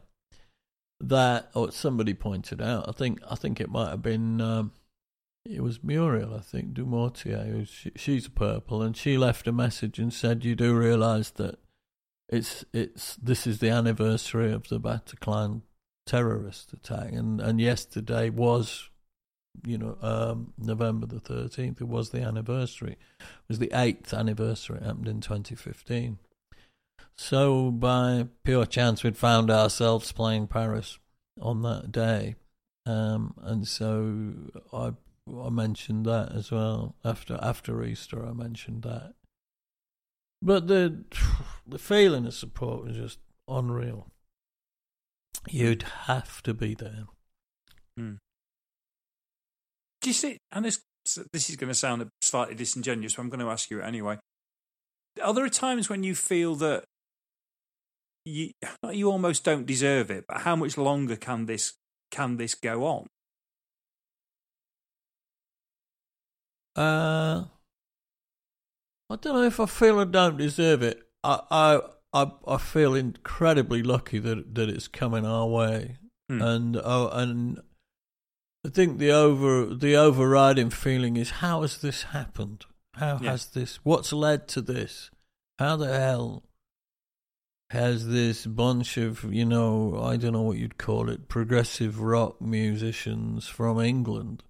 that, 1.00 1.50
or 1.54 1.70
somebody 1.70 2.14
pointed 2.14 2.60
out. 2.60 2.88
I 2.88 2.92
think 2.92 3.20
I 3.28 3.34
think 3.34 3.60
it 3.60 3.70
might 3.70 3.90
have 3.90 4.02
been. 4.02 4.40
Um, 4.40 4.72
it 5.44 5.62
was 5.62 5.82
Muriel, 5.82 6.34
I 6.34 6.40
think, 6.40 6.74
Dumortier. 6.74 7.66
She, 7.66 7.92
she's 7.96 8.28
purple, 8.28 8.82
and 8.82 8.96
she 8.96 9.16
left 9.16 9.48
a 9.48 9.52
message 9.52 9.98
and 9.98 10.12
said, 10.12 10.44
"You 10.44 10.54
do 10.54 10.74
realise 10.74 11.30
that 11.30 11.58
it's 12.28 12.64
it's 12.72 13.16
this 13.16 13.46
is 13.46 13.58
the 13.58 13.70
anniversary 13.70 14.52
of 14.52 14.68
the 14.68 14.78
Bataclan 14.78 15.62
terrorist 16.06 16.72
attack, 16.72 17.12
and 17.12 17.40
and 17.40 17.60
yesterday 17.60 18.28
was, 18.28 18.90
you 19.66 19.78
know, 19.78 19.96
um, 20.02 20.52
November 20.58 21.06
the 21.06 21.20
thirteenth. 21.20 21.80
It 21.80 21.88
was 21.88 22.10
the 22.10 22.20
anniversary. 22.20 22.96
It 23.20 23.48
was 23.48 23.58
the 23.58 23.72
eighth 23.72 24.12
anniversary. 24.12 24.78
It 24.78 24.84
happened 24.84 25.08
in 25.08 25.20
2015. 25.20 26.18
So 27.16 27.70
by 27.70 28.28
pure 28.44 28.66
chance, 28.66 29.02
we'd 29.02 29.16
found 29.16 29.50
ourselves 29.50 30.12
playing 30.12 30.46
Paris 30.48 30.98
on 31.40 31.62
that 31.62 31.90
day, 31.90 32.36
um, 32.86 33.34
and 33.42 33.66
so 33.66 34.34
I 34.72 34.92
I 35.44 35.50
mentioned 35.50 36.06
that 36.06 36.32
as 36.34 36.50
well 36.50 36.96
after 37.04 37.38
after 37.42 37.82
Easter. 37.84 38.24
I 38.26 38.32
mentioned 38.32 38.82
that, 38.82 39.14
but 40.42 40.68
the 40.68 41.04
the 41.66 41.78
feeling 41.78 42.26
of 42.26 42.34
support 42.34 42.84
was 42.84 42.96
just 42.96 43.18
unreal. 43.46 44.08
You'd 45.48 45.82
have 45.82 46.42
to 46.42 46.54
be 46.54 46.74
there. 46.74 47.04
Hmm. 47.96 48.14
Do 50.00 50.10
you 50.10 50.14
see? 50.14 50.38
And 50.52 50.64
this 50.64 50.80
this 51.32 51.48
is 51.48 51.56
going 51.56 51.68
to 51.68 51.74
sound 51.74 52.08
slightly 52.20 52.54
disingenuous, 52.54 53.14
but 53.14 53.22
I'm 53.22 53.28
going 53.28 53.40
to 53.40 53.50
ask 53.50 53.70
you 53.70 53.80
anyway. 53.80 54.18
Are 55.22 55.34
there 55.34 55.48
times 55.48 55.88
when 55.88 56.04
you 56.04 56.14
feel 56.14 56.54
that 56.56 56.84
you 58.24 58.50
you 58.92 59.10
almost 59.10 59.44
don't 59.44 59.66
deserve 59.66 60.10
it, 60.10 60.24
but 60.28 60.42
how 60.42 60.54
much 60.56 60.76
longer 60.76 61.16
can 61.16 61.46
this 61.46 61.74
can 62.10 62.36
this 62.36 62.54
go 62.54 62.86
on? 62.86 63.06
Uh, 66.78 67.44
I 69.10 69.16
don't 69.16 69.34
know 69.34 69.42
if 69.42 69.58
I 69.60 69.66
feel 69.66 69.98
I 69.98 70.04
don't 70.04 70.36
deserve 70.36 70.82
it. 70.82 71.02
I 71.24 71.40
I 71.50 71.80
I, 72.12 72.32
I 72.46 72.58
feel 72.58 72.94
incredibly 72.94 73.82
lucky 73.82 74.18
that 74.20 74.54
that 74.54 74.68
it's 74.68 74.88
coming 74.88 75.26
our 75.26 75.46
way, 75.46 75.96
Hmm. 76.28 76.42
and 76.42 76.76
oh, 76.82 77.08
and 77.12 77.60
I 78.66 78.68
think 78.70 78.98
the 78.98 79.10
over 79.10 79.74
the 79.74 79.96
overriding 79.96 80.70
feeling 80.70 81.16
is 81.16 81.30
how 81.42 81.62
has 81.62 81.78
this 81.80 82.02
happened? 82.04 82.64
How 82.94 83.18
Yeah. 83.20 83.30
has 83.32 83.46
this? 83.46 83.76
What's 83.84 84.12
led 84.12 84.46
to 84.48 84.60
this? 84.60 85.10
How 85.58 85.76
the 85.76 85.88
hell 85.98 86.44
has 87.70 88.06
this 88.08 88.46
bunch 88.46 88.96
of 88.96 89.24
you 89.32 89.44
know 89.44 90.00
I 90.02 90.16
don't 90.16 90.32
know 90.32 90.42
what 90.42 90.58
you'd 90.58 90.78
call 90.78 91.08
it 91.10 91.28
progressive 91.28 92.00
rock 92.00 92.40
musicians 92.40 93.46
from 93.48 93.80
England? 93.80 94.42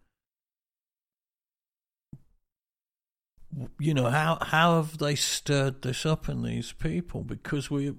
You 3.78 3.94
know 3.94 4.10
how 4.10 4.38
how 4.40 4.76
have 4.76 4.98
they 4.98 5.14
stirred 5.14 5.82
this 5.82 6.04
up 6.04 6.28
in 6.28 6.42
these 6.42 6.72
people? 6.72 7.24
Because 7.24 7.70
we 7.70 7.94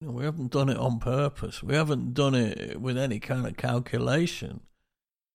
we 0.00 0.24
haven't 0.24 0.50
done 0.50 0.68
it 0.68 0.76
on 0.76 0.98
purpose. 0.98 1.62
We 1.62 1.74
haven't 1.74 2.14
done 2.14 2.34
it 2.34 2.80
with 2.80 2.96
any 2.96 3.20
kind 3.20 3.46
of 3.46 3.56
calculation. 3.56 4.60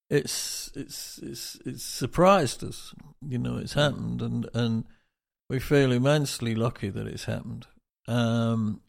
It's 0.09 0.71
it's 0.75 1.19
it's 1.19 1.59
it's 1.65 1.83
surprised 1.83 2.63
us. 2.63 2.93
You 3.27 3.37
know, 3.37 3.57
it's 3.57 3.73
happened, 3.73 4.21
and 4.21 4.49
and 4.53 4.85
we 5.49 5.59
feel 5.59 5.91
immensely 5.91 6.55
lucky 6.55 6.89
that 6.89 7.07
it's 7.07 7.25
happened. 7.25 7.67
Um, 8.07 8.81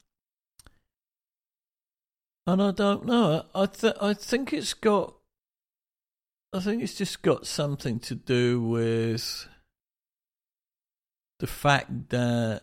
and 2.46 2.62
I 2.62 2.70
don't 2.70 3.04
know. 3.04 3.44
I 3.54 3.66
th- 3.66 3.96
I 4.00 4.14
think 4.14 4.52
it's 4.52 4.74
got. 4.74 5.15
I 6.56 6.60
think 6.60 6.82
it's 6.82 6.94
just 6.94 7.20
got 7.20 7.46
something 7.46 7.98
to 8.00 8.14
do 8.14 8.62
with 8.62 9.46
the 11.38 11.46
fact 11.46 12.08
that 12.08 12.62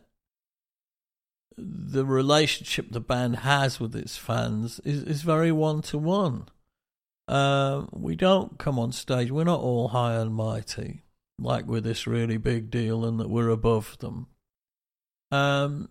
the 1.56 2.03
relationship 2.03 2.88
the 2.89 2.99
band 2.99 3.38
has 3.38 3.79
with 3.79 3.95
its 3.95 4.17
fans 4.17 4.79
is, 4.84 5.03
is 5.03 5.21
very 5.21 5.51
one 5.51 5.84
to 5.84 5.99
one. 5.99 6.47
We 7.91 8.15
don't 8.15 8.58
come 8.58 8.79
on 8.79 8.91
stage, 8.93 9.29
we're 9.29 9.43
not 9.43 9.60
all 9.60 9.89
high 9.89 10.15
and 10.15 10.34
mighty, 10.34 11.03
like 11.38 11.65
we're 11.65 11.82
this 11.82 12.08
really 12.08 12.38
big 12.38 12.71
deal 12.71 13.06
and 13.06 13.19
that 13.19 13.29
we're 13.29 13.49
above 13.49 13.99
them. 13.99 14.25
Um, 15.32 15.89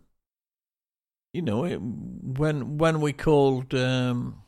you 1.33 1.43
know, 1.43 1.65
it, 1.65 1.81
when 1.81 2.79
when 2.79 3.01
we 3.01 3.12
called 3.12 3.75
um, 3.75 4.43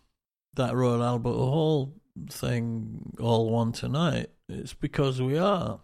that 0.55 0.75
Royal 0.75 1.05
Albert 1.05 1.31
Hall 1.31 1.95
thing 2.31 3.15
all 3.21 3.51
one 3.51 3.73
tonight, 3.73 4.31
it's 4.49 4.75
because 4.75 5.21
we 5.21 5.39
are. 5.39 5.81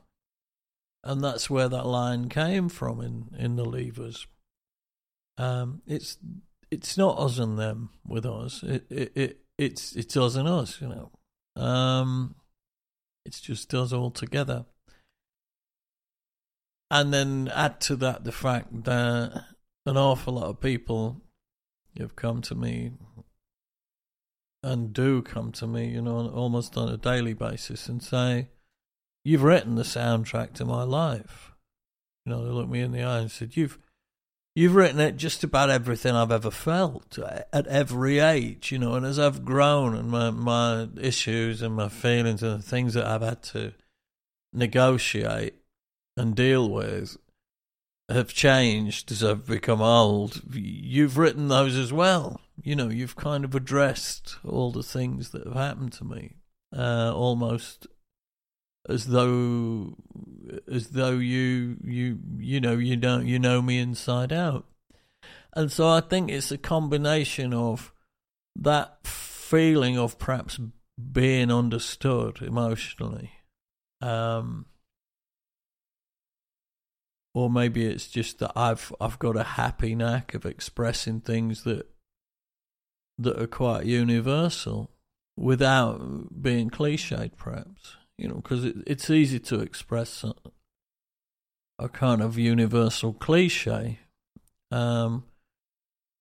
And 1.03 1.25
that's 1.25 1.49
where 1.49 1.69
that 1.69 1.87
line 1.87 2.29
came 2.29 2.69
from 2.69 3.01
in, 3.01 3.31
in 3.39 3.57
the 3.57 3.65
Leavers. 3.65 4.27
Um, 5.39 5.81
it's 5.87 6.19
it's 6.71 6.99
not 6.99 7.19
us 7.19 7.39
and 7.39 7.59
them 7.59 7.91
with 8.07 8.27
us. 8.27 8.63
It, 8.63 8.87
it 8.91 9.13
it 9.15 9.41
it's 9.57 9.97
it's 9.97 10.17
us 10.17 10.37
and 10.37 10.47
us, 10.47 10.81
you 10.81 10.89
know. 10.89 11.11
Um, 11.61 12.35
it's 13.25 13.41
just 13.41 13.73
us 13.75 13.93
all 13.93 14.11
together. 14.11 14.67
And 16.91 17.15
then 17.15 17.51
add 17.55 17.81
to 17.83 17.97
that 17.97 18.25
the 18.25 18.33
fact 18.33 18.85
that 18.85 19.45
an 19.87 19.97
awful 19.97 20.35
lot 20.35 20.49
of 20.49 20.61
people 20.61 21.23
have 21.99 22.17
come 22.17 22.43
to 22.43 22.55
me 22.55 22.93
and 24.63 24.93
do 24.93 25.23
come 25.23 25.53
to 25.53 25.67
me, 25.67 25.89
you 25.89 26.03
know, 26.03 26.29
almost 26.29 26.77
on 26.77 26.89
a 26.89 26.97
daily 26.97 27.35
basis 27.35 27.89
and 27.89 28.03
say, 28.03 28.49
You've 29.25 29.43
written 29.43 29.75
the 29.75 29.83
soundtrack 29.83 30.55
to 30.55 30.65
my 30.65 30.83
life. 30.83 31.53
You 32.25 32.33
know, 32.33 32.45
they 32.45 32.51
looked 32.51 32.71
me 32.71 32.81
in 32.81 32.93
the 32.93 33.03
eye 33.03 33.19
and 33.19 33.31
said, 33.31 33.57
You've 33.57 33.79
You've 34.57 34.75
written 34.75 34.99
it 34.99 35.17
just 35.17 35.45
about 35.45 35.71
everything 35.71 36.15
I've 36.17 36.33
ever 36.33 36.51
felt 36.51 37.19
uh, 37.19 37.43
at 37.53 37.69
every 37.69 38.19
age, 38.19 38.73
you 38.73 38.79
know, 38.79 38.95
and 38.95 39.07
as 39.07 39.19
I've 39.19 39.45
grown 39.45 39.95
and 39.95 40.11
my, 40.11 40.31
my 40.31 40.89
issues 41.01 41.63
and 41.63 41.77
my 41.77 41.89
feelings 41.89 42.43
and 42.43 42.59
the 42.59 42.67
things 42.67 42.95
that 42.95 43.07
I've 43.07 43.23
had 43.23 43.45
to 43.45 43.73
negotiate 44.53 45.55
and 46.17 46.35
deal 46.35 46.69
with 46.69 47.17
have 48.11 48.33
changed 48.33 49.11
as 49.13 49.23
I've 49.23 49.47
become 49.47 49.81
old. 49.81 50.43
You've 50.53 51.19
written 51.19 51.49
those 51.49 51.77
as 51.77 51.93
well. 51.93 52.41
You 52.63 52.77
know, 52.77 52.89
you've 52.89 53.17
kind 53.17 53.45
of 53.45 53.55
addressed 53.55 54.37
all 54.45 54.73
the 54.73 54.83
things 54.83 55.31
that 55.31 55.47
have 55.47 55.57
happened 55.57 55.93
to 55.95 56.05
me, 56.05 56.37
uh, 56.77 57.13
almost 57.15 57.87
as 58.89 59.07
though 59.07 59.97
as 60.71 60.89
though 60.89 61.13
you 61.13 61.77
you 61.85 62.19
you 62.39 62.61
know 62.61 62.77
you 62.77 62.97
don't 62.97 63.27
you 63.27 63.39
know 63.39 63.61
me 63.61 63.79
inside 63.79 64.33
out 64.33 64.65
and 65.55 65.71
so 65.71 65.89
i 65.89 66.01
think 66.01 66.31
it's 66.31 66.51
a 66.51 66.59
combination 66.59 67.53
of 67.53 67.93
that 68.57 68.99
feeling 69.05 69.99
of 69.99 70.19
perhaps 70.19 70.59
being 71.13 71.53
understood 71.53 72.41
emotionally 72.41 73.31
um 74.01 74.65
or 77.35 77.51
maybe 77.51 77.87
it's 77.87 78.09
just 78.09 78.39
that 78.39 78.53
i've 78.57 78.93
i've 79.01 79.19
got 79.19 79.37
a 79.37 79.43
happy 79.43 79.95
knack 79.95 80.35
of 80.35 80.45
expressing 80.45 81.21
things 81.21 81.65
that 81.65 81.87
that 83.19 83.41
are 83.41 83.47
quite 83.47 83.85
universal 83.85 84.91
without 85.37 86.43
being 86.43 86.71
cliched 86.71 87.37
perhaps 87.37 87.97
you 88.21 88.29
know, 88.29 88.35
because 88.35 88.67
it, 88.67 88.77
it's 88.87 89.09
easy 89.09 89.39
to 89.39 89.61
express 89.61 90.25
a 91.79 91.89
kind 91.89 92.21
of 92.21 92.37
universal 92.37 93.15
cliche. 93.15 94.01
Um, 94.71 95.25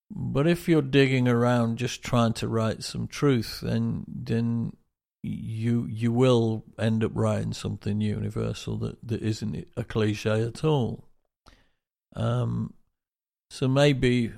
but 0.10 0.48
if 0.48 0.70
you're 0.70 0.82
digging 0.82 1.28
around 1.28 1.78
just 1.78 2.02
trying 2.02 2.32
to 2.34 2.48
write 2.48 2.84
some 2.84 3.08
truth, 3.08 3.60
then 3.62 4.06
then 4.08 4.78
you 5.22 5.86
you 5.90 6.12
will 6.12 6.64
end 6.78 7.04
up 7.04 7.12
writing 7.14 7.54
something 7.54 8.00
universal 8.00 8.78
that, 8.78 8.98
that 9.06 9.22
isn't 9.22 9.68
a 9.76 9.84
cliche 9.84 10.42
at 10.42 10.64
all. 10.64 11.06
Um, 12.16 12.74
so 13.50 13.68
maybe 13.68 14.32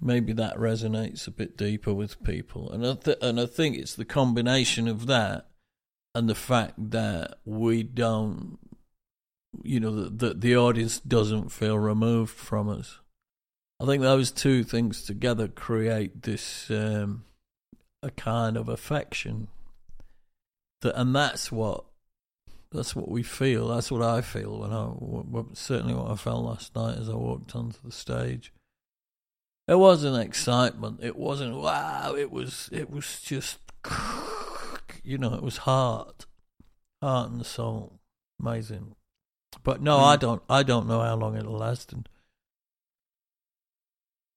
maybe 0.00 0.32
that 0.32 0.56
resonates 0.56 1.26
a 1.26 1.30
bit 1.30 1.56
deeper 1.56 1.92
with 1.92 2.22
people, 2.22 2.70
and 2.72 2.86
I 2.86 2.94
th- 2.94 3.18
and 3.20 3.40
I 3.40 3.46
think 3.46 3.76
it's 3.76 3.94
the 3.94 4.04
combination 4.04 4.88
of 4.88 5.06
that 5.06 5.46
and 6.14 6.28
the 6.28 6.34
fact 6.34 6.74
that 6.90 7.38
we 7.44 7.82
don't, 7.82 8.58
you 9.62 9.80
know, 9.80 9.94
that 9.94 10.18
the, 10.18 10.34
the 10.34 10.56
audience 10.56 11.00
doesn't 11.00 11.50
feel 11.50 11.78
removed 11.78 12.34
from 12.34 12.68
us. 12.68 13.00
I 13.80 13.86
think 13.86 14.02
those 14.02 14.30
two 14.30 14.62
things 14.62 15.02
together 15.02 15.48
create 15.48 16.22
this 16.22 16.70
um, 16.70 17.24
a 18.02 18.10
kind 18.10 18.56
of 18.56 18.68
affection 18.68 19.48
that, 20.82 20.98
and 20.98 21.14
that's 21.14 21.50
what 21.50 21.84
that's 22.70 22.94
what 22.94 23.08
we 23.08 23.22
feel. 23.22 23.68
That's 23.68 23.90
what 23.90 24.02
I 24.02 24.20
feel 24.20 24.58
when 24.58 24.72
I 24.72 25.54
certainly 25.54 25.94
what 25.94 26.10
I 26.10 26.16
felt 26.16 26.44
last 26.44 26.76
night 26.76 26.98
as 26.98 27.08
I 27.08 27.14
walked 27.14 27.56
onto 27.56 27.78
the 27.84 27.92
stage. 27.92 28.52
It 29.68 29.76
wasn't 29.76 30.22
excitement. 30.22 31.00
It 31.02 31.16
wasn't 31.16 31.56
wow. 31.56 32.14
It 32.16 32.30
was 32.30 32.68
it 32.72 32.90
was 32.90 33.20
just 33.20 33.58
you 35.02 35.18
know 35.18 35.34
it 35.34 35.42
was 35.42 35.58
heart, 35.58 36.26
heart 37.00 37.30
and 37.30 37.44
soul. 37.46 38.00
Amazing. 38.40 38.94
But 39.62 39.80
no, 39.80 39.98
mm. 39.98 40.04
I 40.04 40.16
don't. 40.16 40.42
I 40.48 40.62
don't 40.62 40.88
know 40.88 41.00
how 41.00 41.14
long 41.14 41.36
it'll 41.36 41.58
last, 41.58 41.92
and 41.92 42.08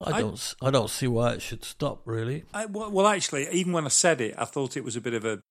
I 0.02 0.20
don't. 0.20 0.56
I, 0.62 0.68
I 0.68 0.72
don't 0.72 0.90
see 0.90 1.08
why 1.08 1.34
it 1.34 1.42
should 1.42 1.64
stop. 1.64 2.02
Really. 2.06 2.44
I, 2.54 2.66
well, 2.66 2.92
well, 2.92 3.08
actually, 3.08 3.48
even 3.52 3.74
when 3.74 3.86
I 3.86 3.90
said 3.90 4.22
it, 4.22 4.36
I 4.38 4.46
thought 4.46 4.78
it 4.78 4.84
was 4.84 4.96
a 4.96 5.02
bit 5.02 5.14
of 5.14 5.26
a. 5.26 5.42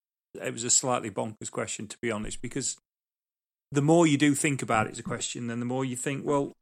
It 0.43 0.53
was 0.53 0.65
a 0.65 0.71
slightly 0.71 1.11
bonkers 1.11 1.51
question, 1.51 1.87
to 1.89 1.97
be 2.01 2.11
honest, 2.11 2.43
because 2.43 2.77
the 3.71 3.83
more 3.83 4.07
you 4.07 4.19
do 4.19 4.35
think 4.35 4.63
about 4.63 4.87
it 4.87 4.93
as 4.93 4.99
a 4.99 5.05
question, 5.05 5.47
then 5.47 5.61
the 5.61 5.67
more 5.67 5.85
you 5.85 5.97
think, 5.97 6.25
well, 6.25 6.53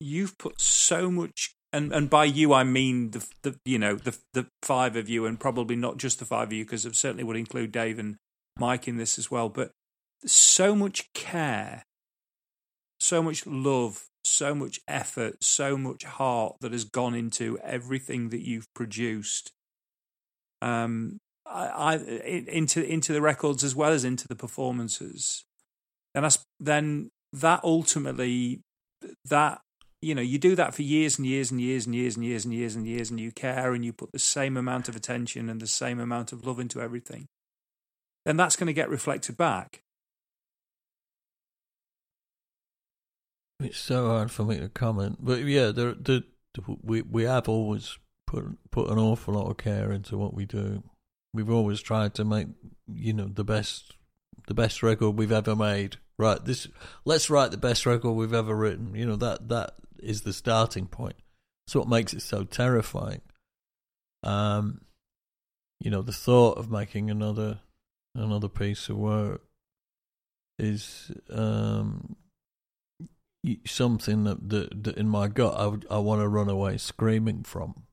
you've 0.00 0.36
put 0.38 0.60
so 0.60 1.10
much, 1.10 1.54
and 1.72 1.92
and 1.92 2.08
by 2.08 2.24
you 2.24 2.52
I 2.52 2.64
mean 2.64 3.10
the 3.10 3.26
the 3.42 3.58
you 3.64 3.78
know 3.78 3.96
the 3.96 4.16
the 4.34 4.46
five 4.62 4.96
of 4.96 5.08
you, 5.08 5.26
and 5.26 5.38
probably 5.38 5.76
not 5.76 5.98
just 5.98 6.18
the 6.18 6.24
five 6.24 6.48
of 6.48 6.52
you, 6.52 6.64
because 6.64 6.86
it 6.86 6.96
certainly 6.96 7.24
would 7.24 7.36
include 7.36 7.72
Dave 7.72 7.98
and 7.98 8.16
Mike 8.58 8.88
in 8.88 8.96
this 8.96 9.18
as 9.18 9.30
well, 9.30 9.48
but 9.48 9.70
so 10.24 10.74
much 10.74 11.12
care, 11.12 11.82
so 12.98 13.22
much 13.22 13.46
love 13.46 14.08
so 14.28 14.54
much 14.54 14.80
effort, 14.86 15.42
so 15.42 15.76
much 15.76 16.04
heart 16.04 16.56
that 16.60 16.72
has 16.72 16.84
gone 16.84 17.14
into 17.14 17.58
everything 17.64 18.28
that 18.28 18.46
you've 18.46 18.72
produced. 18.74 19.50
Um, 20.60 21.18
I, 21.48 21.94
I 21.94 21.96
into 21.96 22.84
into 22.84 23.12
the 23.12 23.22
records 23.22 23.64
as 23.64 23.74
well 23.74 23.92
as 23.92 24.04
into 24.04 24.28
the 24.28 24.36
performances, 24.36 25.44
and 26.14 26.26
I, 26.26 26.30
then 26.60 27.10
that 27.32 27.60
ultimately 27.64 28.60
that 29.24 29.60
you 30.02 30.14
know 30.14 30.22
you 30.22 30.38
do 30.38 30.54
that 30.54 30.74
for 30.74 30.82
years 30.82 31.18
and 31.18 31.26
years 31.26 31.50
and 31.50 31.60
years 31.60 31.86
and 31.86 31.94
years 31.94 32.16
and 32.16 32.24
years 32.24 32.44
and 32.44 32.54
years 32.54 32.76
and 32.76 32.86
years 32.86 33.10
and 33.10 33.20
you 33.20 33.32
care 33.32 33.72
and 33.72 33.84
you 33.84 33.92
put 33.92 34.12
the 34.12 34.18
same 34.18 34.56
amount 34.56 34.88
of 34.88 34.96
attention 34.96 35.48
and 35.48 35.60
the 35.60 35.66
same 35.66 36.00
amount 36.00 36.32
of 36.32 36.46
love 36.46 36.58
into 36.58 36.80
everything 36.80 37.26
then 38.24 38.36
that's 38.36 38.56
going 38.56 38.66
to 38.66 38.72
get 38.72 38.88
reflected 38.88 39.36
back 39.36 39.82
It's 43.60 43.78
so 43.78 44.06
hard 44.06 44.30
for 44.30 44.44
me 44.44 44.60
to 44.60 44.68
comment, 44.68 45.18
but 45.20 45.40
yeah, 45.40 45.72
the 45.72 45.96
the 46.00 46.22
we 46.80 47.02
we 47.02 47.24
have 47.24 47.48
always 47.48 47.98
put 48.24 48.44
put 48.70 48.88
an 48.88 48.98
awful 48.98 49.34
lot 49.34 49.50
of 49.50 49.56
care 49.56 49.90
into 49.90 50.16
what 50.16 50.32
we 50.32 50.46
do. 50.46 50.84
We've 51.34 51.50
always 51.50 51.80
tried 51.80 52.14
to 52.14 52.24
make 52.24 52.48
you 52.92 53.12
know 53.12 53.28
the 53.32 53.44
best 53.44 53.94
the 54.46 54.54
best 54.54 54.82
record 54.82 55.10
we've 55.10 55.32
ever 55.32 55.54
made. 55.54 55.96
Right, 56.18 56.44
this 56.44 56.66
let's 57.04 57.30
write 57.30 57.50
the 57.50 57.56
best 57.56 57.86
record 57.86 58.12
we've 58.12 58.34
ever 58.34 58.54
written. 58.54 58.94
You 58.94 59.06
know 59.06 59.16
that 59.16 59.48
that 59.48 59.74
is 59.98 60.22
the 60.22 60.32
starting 60.32 60.86
point. 60.86 61.16
That's 61.66 61.76
what 61.76 61.88
makes 61.88 62.12
it 62.12 62.22
so 62.22 62.44
terrifying. 62.44 63.20
Um, 64.22 64.80
you 65.80 65.90
know, 65.90 66.02
the 66.02 66.12
thought 66.12 66.58
of 66.58 66.70
making 66.70 67.10
another 67.10 67.60
another 68.14 68.48
piece 68.48 68.88
of 68.88 68.96
work 68.96 69.42
is 70.58 71.12
um 71.30 72.16
something 73.64 74.24
that, 74.24 74.48
that, 74.48 74.82
that 74.84 74.96
in 74.96 75.08
my 75.08 75.28
gut 75.28 75.54
I, 75.54 75.94
I 75.94 75.98
want 75.98 76.20
to 76.20 76.28
run 76.28 76.48
away 76.48 76.76
screaming 76.76 77.44
from 77.44 77.84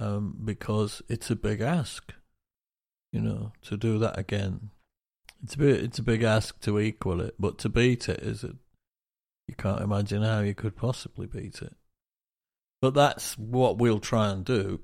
um, 0.00 0.36
because 0.44 1.02
it's 1.08 1.30
a 1.30 1.36
big 1.36 1.60
ask, 1.60 2.12
you 3.14 3.20
know, 3.20 3.52
to 3.62 3.76
do 3.76 3.96
that 4.00 4.18
again. 4.18 4.70
It's 5.44 5.54
a 5.54 5.58
bit, 5.58 5.84
it's 5.84 6.00
a 6.00 6.02
big 6.02 6.24
ask 6.24 6.58
to 6.62 6.80
equal 6.80 7.20
it, 7.20 7.36
but 7.38 7.58
to 7.58 7.68
beat 7.68 8.08
it 8.08 8.20
is 8.20 8.42
it. 8.42 8.56
You 9.46 9.54
can't 9.54 9.82
imagine 9.82 10.22
how 10.22 10.40
you 10.40 10.54
could 10.54 10.74
possibly 10.74 11.26
beat 11.26 11.62
it. 11.62 11.76
But 12.82 12.94
that's 12.94 13.38
what 13.38 13.78
we'll 13.78 14.00
try 14.00 14.30
and 14.30 14.44
do 14.44 14.80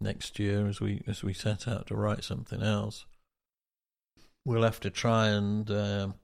next 0.00 0.38
year 0.38 0.66
as 0.66 0.80
we 0.80 1.02
as 1.06 1.22
we 1.22 1.34
set 1.34 1.68
out 1.68 1.88
to 1.88 1.94
write 1.94 2.24
something 2.24 2.62
else. 2.62 3.04
We'll 4.46 4.62
have 4.62 4.80
to 4.80 4.90
try 4.90 5.28
and. 5.28 5.70
Um, 5.70 6.14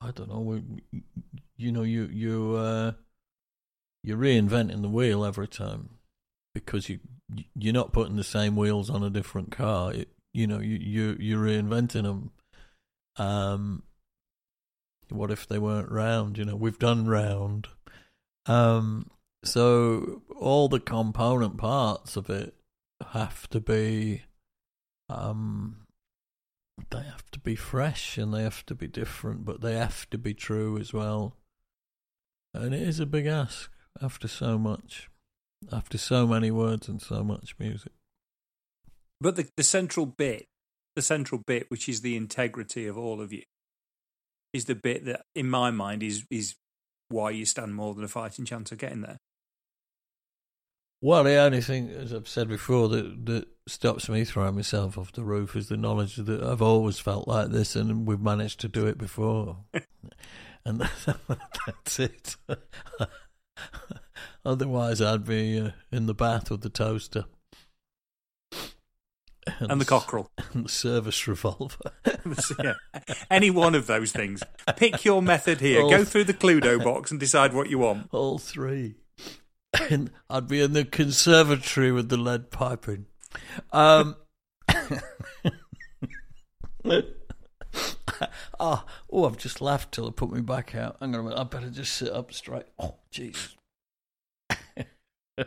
I 0.00 0.12
don't 0.12 0.28
know. 0.28 0.62
You 1.56 1.72
know, 1.72 1.82
you 1.82 2.04
you 2.04 2.54
uh, 2.54 2.92
you're 4.04 4.18
reinventing 4.18 4.82
the 4.82 4.88
wheel 4.88 5.24
every 5.24 5.48
time 5.48 5.90
because 6.54 6.88
you 6.88 7.00
you're 7.54 7.72
not 7.72 7.92
putting 7.92 8.16
the 8.16 8.24
same 8.24 8.56
wheels 8.56 8.90
on 8.90 9.02
a 9.02 9.10
different 9.10 9.50
car. 9.50 9.92
It, 9.92 10.08
you 10.32 10.46
know, 10.46 10.60
you 10.60 10.78
you 10.80 11.16
you're 11.20 11.44
reinventing 11.44 12.04
them. 12.04 12.30
Um, 13.16 13.82
what 15.10 15.30
if 15.30 15.46
they 15.46 15.58
weren't 15.58 15.90
round? 15.90 16.38
You 16.38 16.44
know, 16.44 16.56
we've 16.56 16.78
done 16.78 17.06
round. 17.06 17.68
Um, 18.46 19.10
so 19.44 20.22
all 20.34 20.68
the 20.68 20.80
component 20.80 21.58
parts 21.58 22.16
of 22.16 22.30
it 22.30 22.54
have 23.10 23.48
to 23.50 23.60
be 23.60 24.22
um 25.08 25.82
they 26.90 27.02
have 27.02 27.30
to 27.32 27.40
be 27.40 27.54
fresh 27.54 28.16
and 28.16 28.32
they 28.32 28.42
have 28.42 28.64
to 28.66 28.74
be 28.74 28.86
different, 28.86 29.44
but 29.44 29.60
they 29.60 29.74
have 29.74 30.08
to 30.10 30.18
be 30.18 30.34
true 30.34 30.78
as 30.78 30.92
well. 30.92 31.36
And 32.54 32.74
it 32.74 32.82
is 32.82 33.00
a 33.00 33.06
big 33.06 33.26
ask 33.26 33.70
after 34.00 34.28
so 34.28 34.58
much, 34.58 35.08
after 35.70 35.98
so 35.98 36.26
many 36.26 36.50
words 36.50 36.88
and 36.88 37.00
so 37.00 37.22
much 37.22 37.54
music. 37.58 37.92
But 39.20 39.36
the, 39.36 39.48
the 39.56 39.62
central 39.62 40.06
bit, 40.06 40.46
the 40.96 41.02
central 41.02 41.40
bit, 41.46 41.66
which 41.68 41.88
is 41.88 42.00
the 42.00 42.16
integrity 42.16 42.86
of 42.86 42.98
all 42.98 43.20
of 43.20 43.32
you, 43.32 43.42
is 44.52 44.64
the 44.64 44.74
bit 44.74 45.04
that, 45.06 45.22
in 45.34 45.48
my 45.48 45.70
mind, 45.70 46.02
is 46.02 46.24
is 46.30 46.56
why 47.08 47.30
you 47.30 47.44
stand 47.44 47.74
more 47.74 47.94
than 47.94 48.04
a 48.04 48.08
fighting 48.08 48.44
chance 48.44 48.72
of 48.72 48.78
getting 48.78 49.02
there. 49.02 49.18
Well, 51.00 51.24
the 51.24 51.36
only 51.36 51.60
thing, 51.60 51.90
as 51.90 52.14
I've 52.14 52.28
said 52.28 52.48
before, 52.48 52.88
that 52.88 53.26
that 53.26 53.48
stops 53.66 54.08
me 54.08 54.24
throwing 54.24 54.54
myself 54.54 54.98
off 54.98 55.12
the 55.12 55.24
roof 55.24 55.56
is 55.56 55.68
the 55.68 55.76
knowledge 55.76 56.16
that 56.16 56.42
I've 56.42 56.62
always 56.62 56.98
felt 56.98 57.26
like 57.28 57.50
this, 57.50 57.76
and 57.76 58.06
we've 58.06 58.20
managed 58.20 58.60
to 58.60 58.68
do 58.68 58.86
it 58.86 58.98
before, 58.98 59.58
and 60.64 60.80
that's 61.66 61.98
it. 61.98 62.36
Otherwise, 64.44 65.00
I'd 65.00 65.24
be 65.24 65.60
uh, 65.60 65.70
in 65.90 66.06
the 66.06 66.14
bath 66.14 66.50
with 66.50 66.62
the 66.62 66.68
toaster 66.68 67.24
and, 69.60 69.72
and 69.72 69.80
the 69.80 69.84
cockerel 69.84 70.30
and 70.52 70.64
the 70.64 70.68
service 70.68 71.26
revolver. 71.28 71.92
yeah. 72.62 72.74
Any 73.30 73.50
one 73.50 73.74
of 73.74 73.86
those 73.86 74.12
things. 74.12 74.42
Pick 74.76 75.04
your 75.04 75.22
method 75.22 75.60
here. 75.60 75.82
All 75.82 75.90
Go 75.90 76.04
through 76.04 76.24
the 76.24 76.34
Cluedo 76.34 76.82
box 76.82 77.10
and 77.10 77.20
decide 77.20 77.52
what 77.52 77.70
you 77.70 77.78
want. 77.78 78.08
All 78.12 78.38
three 78.38 78.96
and 79.90 80.10
I'd 80.28 80.48
be 80.48 80.60
in 80.60 80.72
the 80.72 80.84
conservatory 80.84 81.92
with 81.92 82.08
the 82.08 82.16
lead 82.16 82.50
piping. 82.50 83.06
Um, 83.72 84.16
oh, 86.80 87.02
oh, 89.10 89.24
I've 89.24 89.38
just 89.38 89.60
laughed 89.60 89.92
till 89.92 90.08
it 90.08 90.16
put 90.16 90.30
me 90.30 90.40
back 90.40 90.74
out. 90.74 90.96
I'm 91.00 91.12
gonna. 91.12 91.38
I 91.38 91.44
better 91.44 91.70
just 91.70 91.94
sit 91.94 92.12
up 92.12 92.32
straight. 92.32 92.66
Oh, 92.78 92.96
jeez. 93.12 93.54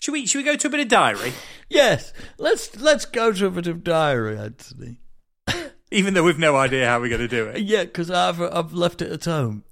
should 0.00 0.12
we? 0.12 0.26
Should 0.26 0.38
we 0.38 0.44
go 0.44 0.56
to 0.56 0.66
a 0.66 0.70
bit 0.70 0.80
of 0.80 0.88
diary? 0.88 1.32
Yes. 1.68 2.12
Let's 2.38 2.76
let's 2.80 3.04
go 3.04 3.32
to 3.32 3.46
a 3.46 3.50
bit 3.50 3.66
of 3.66 3.84
diary, 3.84 4.38
Anthony. 4.38 4.98
Even 5.90 6.14
though 6.14 6.24
we've 6.24 6.38
no 6.38 6.56
idea 6.56 6.86
how 6.88 7.00
we're 7.00 7.08
going 7.08 7.20
to 7.20 7.28
do 7.28 7.46
it. 7.46 7.62
Yeah, 7.62 7.84
because 7.84 8.10
I've 8.10 8.40
I've 8.40 8.72
left 8.72 9.02
it 9.02 9.12
at 9.12 9.24
home. 9.24 9.64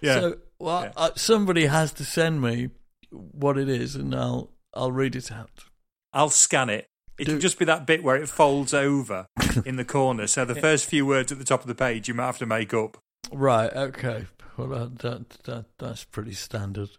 Yeah. 0.00 0.20
So 0.20 0.36
well, 0.58 0.82
yeah. 0.82 0.92
uh, 0.96 1.10
somebody 1.16 1.66
has 1.66 1.92
to 1.94 2.04
send 2.04 2.40
me 2.40 2.70
what 3.10 3.58
it 3.58 3.68
is, 3.68 3.94
and 3.94 4.14
I'll 4.14 4.50
I'll 4.74 4.92
read 4.92 5.16
it 5.16 5.30
out. 5.30 5.64
I'll 6.12 6.30
scan 6.30 6.70
it 6.70 6.88
It'll 7.18 7.34
Do- 7.34 7.40
just 7.40 7.58
be 7.58 7.64
that 7.64 7.86
bit 7.86 8.02
where 8.02 8.16
it 8.16 8.28
folds 8.28 8.72
over 8.72 9.26
in 9.66 9.76
the 9.76 9.84
corner. 9.84 10.26
So 10.26 10.44
the 10.44 10.54
first 10.54 10.86
few 10.86 11.04
words 11.04 11.32
at 11.32 11.38
the 11.38 11.44
top 11.44 11.62
of 11.62 11.66
the 11.66 11.74
page 11.74 12.08
you 12.08 12.14
might 12.14 12.26
have 12.26 12.38
to 12.38 12.46
make 12.46 12.72
up. 12.72 12.98
Right, 13.32 13.72
okay. 13.72 14.26
Well, 14.56 14.68
that, 14.68 14.98
that, 15.00 15.30
that, 15.44 15.64
that's 15.78 16.04
pretty 16.04 16.32
standard. 16.32 16.90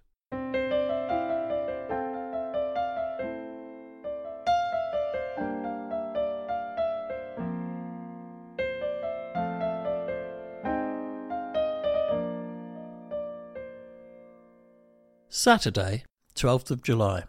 Saturday, 15.42 16.04
12th 16.36 16.70
of 16.70 16.84
July, 16.84 17.24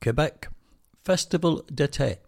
Quebec, 0.00 0.46
Festival 1.04 1.64
d'été. 1.64 2.18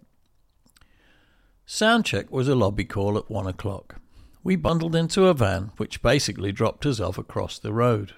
Soundcheck 1.64 2.32
was 2.32 2.48
a 2.48 2.56
lobby 2.56 2.84
call 2.84 3.16
at 3.16 3.30
one 3.30 3.46
o'clock. 3.46 4.00
We 4.42 4.56
bundled 4.56 4.96
into 4.96 5.28
a 5.28 5.32
van, 5.32 5.70
which 5.76 6.02
basically 6.02 6.50
dropped 6.50 6.84
us 6.84 6.98
off 6.98 7.16
across 7.16 7.60
the 7.60 7.72
road. 7.72 8.14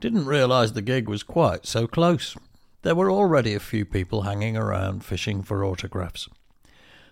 Didn't 0.00 0.24
realise 0.24 0.70
the 0.70 0.80
gig 0.80 1.10
was 1.10 1.22
quite 1.22 1.66
so 1.66 1.86
close. 1.86 2.34
There 2.80 2.94
were 2.94 3.10
already 3.10 3.52
a 3.52 3.60
few 3.60 3.84
people 3.84 4.22
hanging 4.22 4.56
around 4.56 5.04
fishing 5.04 5.42
for 5.42 5.62
autographs. 5.62 6.30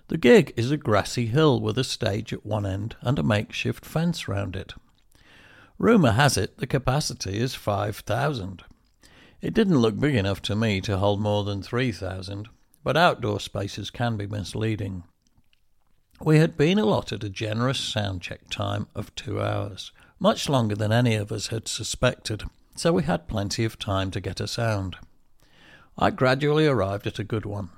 The 0.09 0.17
gig 0.17 0.55
is 0.57 0.71
a 0.71 0.79
grassy 0.79 1.27
hill 1.27 1.61
with 1.61 1.77
a 1.77 1.85
stage 1.85 2.33
at 2.33 2.47
one 2.47 2.65
end 2.65 2.97
and 3.03 3.19
a 3.19 3.23
makeshift 3.23 3.85
fence 3.85 4.27
round 4.27 4.57
it. 4.57 4.73
Rumour 5.77 6.13
has 6.13 6.39
it 6.39 6.57
the 6.57 6.67
capacity 6.67 7.39
is 7.39 7.55
5,000. 7.55 8.65
It 9.43 9.55
didn't 9.55 9.81
look 9.81 9.99
big 9.99 10.15
enough 10.15 10.41
to 10.43 10.55
me 10.55 10.81
to 10.83 10.99
hold 10.99 11.21
more 11.21 11.43
than 11.43 11.63
3,000, 11.63 12.49
but 12.85 12.97
outdoor 12.97 13.41
spaces 13.41 13.91
can 13.91 14.17
be 14.17 14.29
misleading. 14.29 15.03
We 16.21 16.39
had 16.39 16.57
been 16.57 16.79
allotted 16.79 17.25
a 17.25 17.29
generous 17.29 17.81
sound 17.81 18.23
check 18.23 18.49
time 18.49 18.87
of 18.95 19.13
two 19.17 19.43
hours, 19.43 19.91
much 20.21 20.49
longer 20.49 20.77
than 20.77 20.93
any 20.93 21.17
of 21.17 21.33
us 21.33 21.49
had 21.49 21.67
suspected, 21.67 22.45
so 22.77 22.93
we 22.93 23.03
had 23.03 23.27
plenty 23.27 23.65
of 23.65 23.81
time 23.81 24.13
to 24.13 24.21
get 24.21 24.41
a 24.41 24.47
sound. 24.47 24.97
I 25.99 26.11
gradually 26.11 26.69
arrived 26.69 27.09
at 27.09 27.19
a 27.19 27.25
good 27.25 27.45
one. 27.45 27.71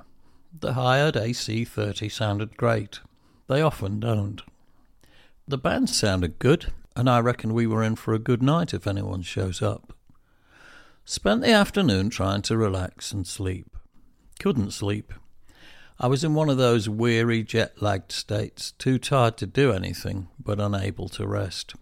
The 0.61 0.75
hired 0.75 1.17
AC 1.17 1.65
30 1.65 2.11
sounded 2.11 2.59
great. 2.59 3.01
They 3.49 3.63
often 3.63 4.01
don't. 4.01 4.43
The 5.49 5.59
band 5.59 5.89
sounded 5.89 6.39
good, 6.39 6.73
and 6.95 7.09
I 7.09 7.21
reckon 7.21 7.55
we 7.55 7.67
were 7.67 7.83
in 7.83 7.97
for 7.97 8.13
a 8.13 8.19
good 8.19 8.43
night 8.43 8.75
if 8.75 8.87
anyone 8.87 9.23
shows 9.23 9.63
up. 9.63 9.95
Spent 11.07 11.43
the 11.43 11.53
afternoon 11.53 12.09
trying 12.09 12.41
to 12.43 12.57
relax 12.57 13.13
and 13.13 13.27
sleep. 13.27 13.77
Couldn't 14.41 14.71
sleep. 14.71 15.13
I 16.01 16.07
was 16.07 16.25
in 16.25 16.35
one 16.35 16.49
of 16.49 16.57
those 16.57 16.89
weary, 16.89 17.43
jet 17.43 17.83
lagged 17.83 18.11
states, 18.11 18.73
too 18.73 18.99
tired 18.99 19.37
to 19.37 19.47
do 19.47 19.71
anything, 19.71 20.29
but 20.43 20.59
unable 20.59 21.11
to 21.11 21.27
rest. 21.27 21.75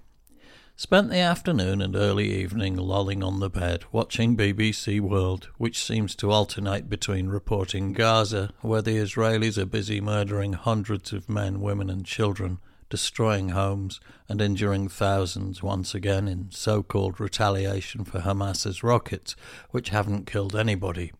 Spent 0.75 1.09
the 1.09 1.19
afternoon 1.19 1.81
and 1.81 1.95
early 1.95 2.35
evening 2.35 2.77
lolling 2.77 3.23
on 3.23 3.39
the 3.39 3.49
bed, 3.49 3.85
watching 3.93 4.37
BBC 4.37 5.01
World, 5.01 5.49
which 5.57 5.83
seems 5.83 6.17
to 6.17 6.33
alternate 6.33 6.91
between 6.91 7.29
reporting 7.29 7.93
Gaza, 7.93 8.53
where 8.61 8.83
the 8.83 8.97
Israelis 8.97 9.57
are 9.57 9.67
busy 9.67 10.01
murdering 10.01 10.55
hundreds 10.55 11.13
of 11.13 11.29
men, 11.29 11.61
women, 11.61 11.89
and 11.89 12.05
children, 12.05 12.59
destroying 12.93 13.49
homes, 13.49 14.01
and 14.29 14.43
injuring 14.43 14.87
thousands 14.87 15.63
once 15.63 15.95
again 15.95 16.29
in 16.29 16.51
so 16.51 16.83
called 16.83 17.19
retaliation 17.19 18.05
for 18.05 18.21
Hamas's 18.21 18.83
rockets, 18.83 19.35
which 19.71 19.89
haven't 19.89 20.27
killed 20.27 20.55
anybody. 20.55 21.11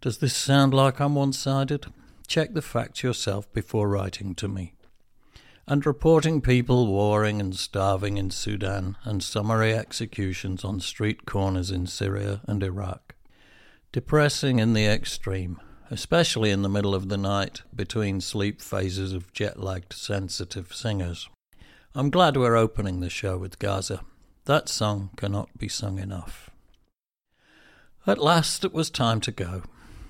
Does 0.00 0.18
this 0.18 0.34
sound 0.36 0.74
like 0.74 1.00
I'm 1.00 1.14
one 1.14 1.32
sided? 1.32 1.86
Check 2.26 2.52
the 2.52 2.60
facts 2.60 3.04
yourself 3.04 3.50
before 3.52 3.88
writing 3.88 4.34
to 4.34 4.48
me. 4.48 4.74
And 5.68 5.86
reporting 5.86 6.40
people 6.40 6.88
warring 6.88 7.38
and 7.40 7.54
starving 7.54 8.16
in 8.16 8.32
Sudan 8.32 8.96
and 9.04 9.22
summary 9.22 9.72
executions 9.74 10.64
on 10.64 10.80
street 10.80 11.26
corners 11.26 11.70
in 11.70 11.86
Syria 11.86 12.40
and 12.48 12.60
Iraq. 12.60 13.14
Depressing 13.92 14.58
in 14.58 14.72
the 14.72 14.86
extreme, 14.86 15.60
especially 15.92 16.50
in 16.50 16.62
the 16.62 16.70
middle 16.70 16.94
of 16.94 17.10
the 17.10 17.18
night 17.18 17.60
between 17.76 18.18
sleep 18.18 18.62
phases 18.62 19.12
of 19.12 19.30
jet 19.34 19.60
lagged 19.60 19.92
sensitive 19.92 20.72
singers. 20.72 21.28
I'm 21.94 22.08
glad 22.08 22.34
we're 22.34 22.56
opening 22.56 23.00
the 23.00 23.10
show 23.10 23.36
with 23.36 23.58
Gaza. 23.58 24.00
That 24.46 24.70
song 24.70 25.10
cannot 25.18 25.50
be 25.58 25.68
sung 25.68 25.98
enough. 25.98 26.48
At 28.06 28.16
last 28.16 28.64
it 28.64 28.72
was 28.72 28.88
time 28.88 29.20
to 29.20 29.32
go. 29.32 29.64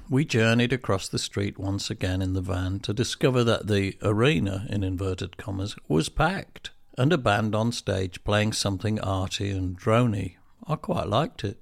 We 0.08 0.24
journeyed 0.24 0.72
across 0.72 1.08
the 1.08 1.18
street 1.18 1.58
once 1.58 1.90
again 1.90 2.22
in 2.22 2.34
the 2.34 2.40
van 2.40 2.78
to 2.80 2.94
discover 2.94 3.42
that 3.42 3.66
the 3.66 3.98
arena, 4.02 4.66
in 4.70 4.84
inverted 4.84 5.36
commas, 5.36 5.74
was 5.88 6.08
packed, 6.08 6.70
and 6.96 7.12
a 7.12 7.18
band 7.18 7.56
on 7.56 7.72
stage 7.72 8.22
playing 8.22 8.52
something 8.52 9.00
arty 9.00 9.50
and 9.50 9.76
drony. 9.76 10.36
I 10.64 10.76
quite 10.76 11.08
liked 11.08 11.42
it. 11.42 11.58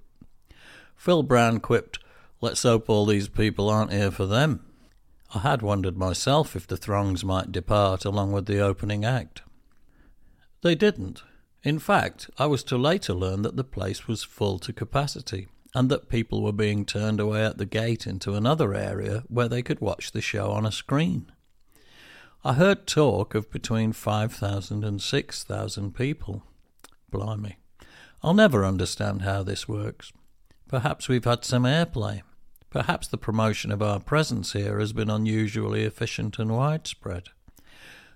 Phil 0.95 1.23
Brown 1.23 1.61
quipped, 1.61 2.01
Let's 2.43 2.63
hope 2.63 2.89
all 2.89 3.05
these 3.05 3.29
people 3.29 3.69
aren't 3.69 3.93
here 3.93 4.11
for 4.11 4.27
them. 4.27 4.65
I 5.35 5.41
had 5.41 5.63
wondered 5.63 5.97
myself 5.97 6.57
if 6.57 6.67
the 6.67 6.77
throngs 6.77 7.23
might 7.23 7.53
depart 7.53 8.05
along 8.05 8.33
with 8.33 8.47
the 8.47 8.61
opening 8.61 9.05
act. 9.05 9.43
They 10.63 10.75
didn't. 10.75 11.23
In 11.63 11.79
fact, 11.79 12.31
I 12.39 12.47
was 12.47 12.65
to 12.65 12.79
later 12.79 13.13
learn 13.13 13.43
that 13.43 13.57
the 13.57 13.65
place 13.65 14.09
was 14.09 14.23
full 14.23 14.59
to 14.61 14.73
capacity 14.73 15.49
and 15.75 15.91
that 15.91 16.09
people 16.09 16.43
were 16.43 16.53
being 16.53 16.85
turned 16.85 17.21
away 17.21 17.45
at 17.45 17.59
the 17.59 17.67
gate 17.67 18.07
into 18.07 18.35
another 18.35 18.75
area 18.75 19.23
where 19.29 19.49
they 19.49 19.63
could 19.63 19.81
watch 19.81 20.11
the 20.11 20.23
show 20.23 20.51
on 20.51 20.65
a 20.65 20.73
screen. 20.73 21.31
I 22.43 22.55
heard 22.55 22.87
talk 22.87 23.35
of 23.35 23.51
between 23.51 23.93
5,000 23.93 24.83
and 24.83 25.03
6,000 25.03 25.95
people. 25.95 26.43
Blimey. 27.11 27.59
I'll 28.23 28.35
never 28.35 28.65
understand 28.65 29.23
how 29.23 29.43
this 29.43 29.69
works. 29.69 30.13
Perhaps 30.67 31.09
we've 31.09 31.25
had 31.25 31.45
some 31.45 31.65
airplay. 31.65 32.23
Perhaps 32.71 33.09
the 33.09 33.19
promotion 33.19 33.73
of 33.73 33.83
our 33.83 33.99
presence 33.99 34.53
here 34.53 34.79
has 34.79 34.93
been 34.93 35.11
unusually 35.11 35.83
efficient 35.83 36.39
and 36.39 36.55
widespread. 36.57 37.25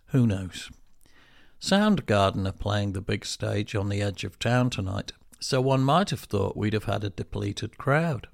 Who 0.07 0.26
knows? 0.26 0.70
Soundgarden 1.61 2.46
are 2.46 2.52
playing 2.52 2.92
the 2.92 3.00
big 3.00 3.24
stage 3.24 3.74
on 3.74 3.88
the 3.88 4.00
edge 4.00 4.22
of 4.22 4.38
town 4.38 4.70
tonight, 4.70 5.12
so 5.40 5.61
one 5.61 5.82
might 5.82 6.11
have 6.11 6.20
thought 6.20 6.57
we'd 6.57 6.72
have 6.72 6.84
had 6.84 7.02
a 7.02 7.11
depleted 7.11 7.78
crowd. 7.78 8.28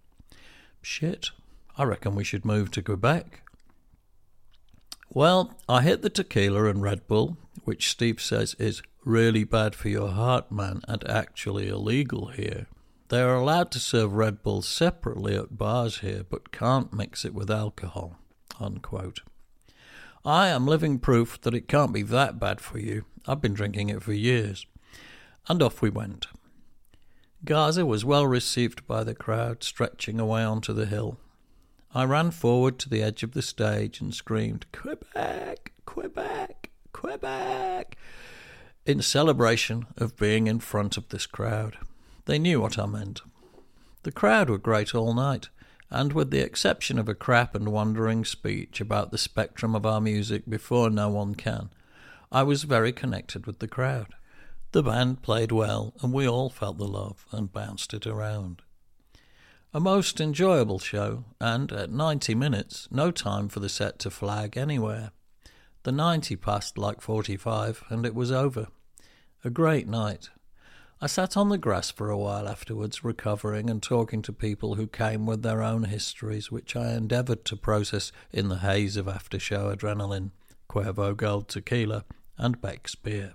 Shit, 0.83 1.31
I 1.79 1.85
reckon 1.85 2.15
we 2.15 2.25
should 2.25 2.45
move 2.45 2.71
to 2.73 2.83
Quebec. 2.83 3.43
Well, 5.09 5.57
I 5.69 5.83
hit 5.83 6.03
the 6.03 6.11
tequila 6.11 6.67
and 6.67 6.83
Red 6.83 7.07
Bull, 7.09 7.39
which 7.65 7.91
Steve 7.91 8.21
says 8.21 8.55
is 8.59 8.83
really 9.05 9.45
bad 9.45 9.75
for 9.75 9.89
your 9.89 10.11
heart, 10.11 10.53
man, 10.53 10.83
and 10.87 11.09
actually 11.09 11.69
illegal 11.69 12.29
here. 12.29 12.67
They 13.11 13.23
are 13.23 13.35
allowed 13.35 13.73
to 13.73 13.81
serve 13.81 14.13
Red 14.13 14.41
Bull 14.41 14.63
separately 14.63 15.35
at 15.35 15.59
bars 15.59 15.99
here, 15.99 16.23
but 16.23 16.53
can't 16.53 16.93
mix 16.93 17.25
it 17.25 17.35
with 17.35 17.51
alcohol. 17.51 18.17
Unquote. 18.61 19.23
I 20.25 20.47
am 20.47 20.65
living 20.65 21.01
proof 21.01 21.41
that 21.41 21.53
it 21.53 21.67
can't 21.67 21.93
be 21.93 22.03
that 22.03 22.39
bad 22.39 22.61
for 22.61 22.79
you. 22.79 23.05
I've 23.27 23.41
been 23.41 23.53
drinking 23.53 23.89
it 23.89 24.01
for 24.01 24.13
years. 24.13 24.65
And 25.49 25.61
off 25.61 25.83
we 25.83 25.91
went. 25.91 26.29
Gaza 27.45 27.85
was 27.85 28.05
well 28.05 28.29
received 28.29 28.87
by 28.87 29.03
the 29.03 29.15
crowd 29.15 29.65
stretching 29.65 30.21
away 30.21 30.45
onto 30.45 30.73
the 30.73 30.87
hill. 30.87 31.19
I 31.93 32.05
ran 32.05 32.31
forward 32.31 32.79
to 32.79 32.89
the 32.89 33.03
edge 33.03 33.25
of 33.25 33.33
the 33.33 33.43
stage 33.43 34.01
and 34.01 34.15
screamed, 34.15 34.67
Quebec, 34.71 35.73
Quebec, 35.85 36.71
Quebec, 36.93 37.97
in 38.87 39.03
celebration 39.03 39.87
of 39.97 40.17
being 40.17 40.47
in 40.47 40.61
front 40.61 40.97
of 40.97 41.09
this 41.09 41.27
crowd. 41.27 41.77
They 42.31 42.39
knew 42.39 42.61
what 42.61 42.79
I 42.79 42.87
meant. 42.87 43.23
The 44.05 44.13
crowd 44.13 44.51
were 44.51 44.57
great 44.57 44.95
all 44.95 45.15
night, 45.15 45.49
and 45.91 46.13
with 46.13 46.31
the 46.31 46.39
exception 46.39 46.97
of 46.97 47.09
a 47.09 47.15
crap 47.17 47.57
and 47.57 47.73
wandering 47.73 48.25
speech 48.25 48.81
about 48.81 49.11
the 49.11 49.19
spectrum 49.19 49.75
of 49.75 49.85
our 49.85 50.01
music 50.01 50.49
before 50.49 50.91
no 50.91 51.09
one 51.09 51.35
can, 51.35 51.71
I 52.31 52.45
was 52.45 52.63
very 52.63 52.93
connected 52.93 53.47
with 53.47 53.59
the 53.59 53.67
crowd. 53.67 54.15
The 54.71 54.85
band 54.85 55.23
played 55.23 55.51
well, 55.51 55.93
and 56.03 56.13
we 56.13 56.29
all 56.29 56.51
felt 56.51 56.79
the 56.79 56.87
love 56.87 57.27
and 57.33 57.53
bounced 57.53 57.95
it 57.95 58.07
around. 58.07 58.63
A 59.75 59.81
most 59.81 60.21
enjoyable 60.21 60.79
show, 60.79 61.25
and 61.41 61.73
at 61.73 61.91
90 61.91 62.37
minutes, 62.37 62.87
no 62.93 63.11
time 63.11 63.49
for 63.49 63.59
the 63.59 63.69
set 63.69 63.99
to 63.99 64.09
flag 64.09 64.57
anywhere. 64.57 65.11
The 65.83 65.91
90 65.91 66.37
passed 66.37 66.79
like 66.79 67.01
45, 67.01 67.83
and 67.89 68.07
it 68.07 68.15
was 68.15 68.31
over. 68.31 68.69
A 69.43 69.51
great 69.51 69.89
night. 69.89 70.31
I 71.03 71.07
sat 71.07 71.35
on 71.35 71.49
the 71.49 71.57
grass 71.57 71.91
for 71.91 72.11
a 72.11 72.19
while 72.19 72.47
afterwards, 72.47 73.03
recovering 73.03 73.71
and 73.71 73.83
talking 73.83 74.21
to 74.21 74.35
people 74.35 74.75
who 74.75 74.87
came 74.87 75.25
with 75.25 75.43
their 75.43 75.63
own 75.63 75.85
histories, 75.85 76.51
which 76.51 76.77
I 76.77 76.93
endeavoured 76.93 77.47
to 77.47 77.57
process 77.57 78.13
in 78.31 78.49
the 78.49 78.59
haze 78.59 78.99
of 78.99 79.09
after 79.09 79.39
show 79.39 79.75
adrenaline, 79.75 80.33
Cuervo 80.69 81.17
Gold 81.17 81.49
tequila, 81.49 82.05
and 82.37 82.61
Beck's 82.61 82.95
beer. 82.95 83.33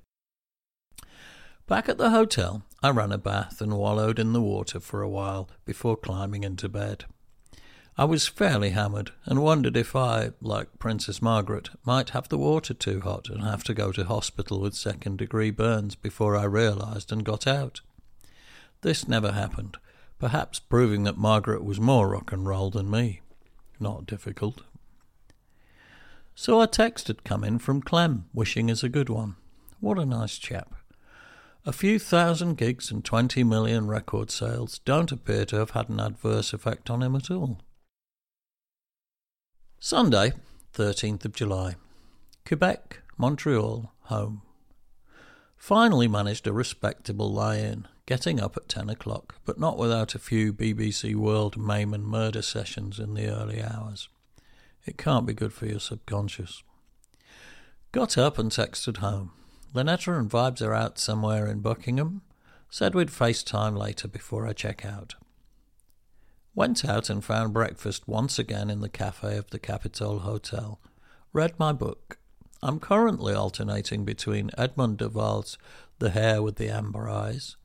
Back 1.66 1.90
at 1.90 1.98
the 1.98 2.12
hotel, 2.12 2.62
I 2.84 2.92
ran 2.92 3.12
a 3.12 3.18
bath 3.18 3.60
and 3.62 3.76
wallowed 3.76 4.20
in 4.20 4.34
the 4.34 4.44
water 4.44 4.80
for 4.80 5.02
a 5.02 5.10
while 5.10 5.50
before 5.66 5.98
climbing 5.98 6.44
into 6.44 6.70
bed. 6.70 7.06
I 7.98 8.04
was 8.04 8.28
fairly 8.28 8.72
hammered 8.72 9.12
and 9.24 9.42
wondered 9.42 9.78
if 9.78 9.96
I, 9.96 10.32
like 10.42 10.80
Princess 10.80 11.22
Margaret, 11.22 11.70
might 11.86 12.10
have 12.10 12.28
the 12.28 12.38
water 12.38 12.74
too 12.74 13.00
hot 13.00 13.30
and 13.30 13.42
have 13.42 13.64
to 13.66 13.74
go 13.74 13.94
to 13.94 14.04
hospital 14.04 14.60
with 14.60 14.76
second 14.76 15.18
degree 15.18 15.50
burns 15.50 15.96
before 15.96 16.36
I 16.36 16.44
realised 16.44 17.14
and 17.14 17.24
got 17.24 17.48
out. 17.48 17.80
This 18.82 19.08
never 19.08 19.32
happened, 19.32 19.78
perhaps 20.20 20.60
proving 20.60 21.04
that 21.04 21.18
Margaret 21.18 21.64
was 21.64 21.80
more 21.80 22.10
rock 22.10 22.34
and 22.34 22.46
roll 22.46 22.70
than 22.70 22.92
me. 22.92 23.22
Not 23.80 24.06
difficult. 24.06 24.64
So 26.36 26.60
a 26.60 26.68
text 26.68 27.08
had 27.08 27.24
come 27.24 27.46
in 27.46 27.60
from 27.60 27.82
Clem, 27.82 28.26
wishing 28.34 28.70
us 28.70 28.84
a 28.84 28.90
good 28.90 29.08
one. 29.08 29.38
What 29.80 29.98
a 29.98 30.06
nice 30.06 30.38
chap. 30.38 30.76
A 31.66 31.72
few 31.72 31.98
thousand 31.98 32.58
gigs 32.58 32.92
and 32.92 33.06
20 33.06 33.46
million 33.46 33.88
record 33.88 34.32
sales 34.32 34.80
don't 34.80 35.14
appear 35.14 35.46
to 35.46 35.56
have 35.56 35.72
had 35.72 35.88
an 35.88 36.02
adverse 36.02 36.52
effect 36.52 36.90
on 36.90 37.02
him 37.02 37.16
at 37.16 37.32
all. 37.32 37.62
Sunday, 39.80 40.34
13th 40.74 41.26
of 41.26 41.34
July. 41.34 41.76
Quebec, 42.46 43.02
Montreal, 43.18 43.92
home. 44.04 44.42
Finally 45.58 46.08
managed 46.08 46.48
a 46.48 46.54
respectable 46.54 47.32
lie 47.32 47.58
in, 47.58 47.88
getting 48.06 48.40
up 48.40 48.58
at 48.58 48.70
10 48.70 48.90
o'clock, 48.90 49.36
but 49.46 49.60
not 49.60 49.78
without 49.78 50.16
a 50.16 50.20
few 50.20 50.54
BBC 50.54 51.16
World 51.16 51.58
maim 51.58 51.94
and 51.94 52.06
murder 52.06 52.42
sessions 52.42 53.00
in 53.00 53.14
the 53.14 53.28
early 53.28 53.62
hours. 53.62 54.10
It 54.86 54.98
can't 54.98 55.26
be 55.26 55.34
good 55.34 55.54
for 55.54 55.66
your 55.66 55.80
subconscious. 55.80 56.64
Got 57.92 58.18
up 58.18 58.40
and 58.40 58.52
texted 58.52 58.98
home. 58.98 59.32
Lynetta 59.74 60.18
and 60.18 60.30
Vibes 60.30 60.66
are 60.66 60.74
out 60.74 60.98
somewhere 60.98 61.48
in 61.48 61.60
Buckingham. 61.60 62.22
Said 62.70 62.96
we'd 62.96 63.10
FaceTime 63.10 63.78
later 63.78 64.08
before 64.08 64.48
I 64.48 64.54
check 64.54 64.86
out. 64.86 65.16
Went 66.58 66.86
out 66.86 67.10
and 67.10 67.22
found 67.22 67.52
breakfast 67.52 68.08
once 68.08 68.40
again 68.40 68.70
in 68.70 68.80
the 68.80 68.88
cafe 68.88 69.36
of 69.36 69.50
the 69.50 69.60
Capitol 69.60 70.20
Hotel. 70.20 70.80
Read 71.34 71.60
my 71.60 71.74
book. 71.74 72.18
I'm 72.64 72.80
currently 72.80 73.34
alternating 73.34 74.06
between 74.06 74.52
Edmund 74.58 75.00
de 75.00 75.10
Waal's 75.10 75.58
The 76.00 76.12
Hare 76.12 76.42
with 76.42 76.56
the 76.56 76.70
Amber 76.70 77.10
Eyes 77.10 77.58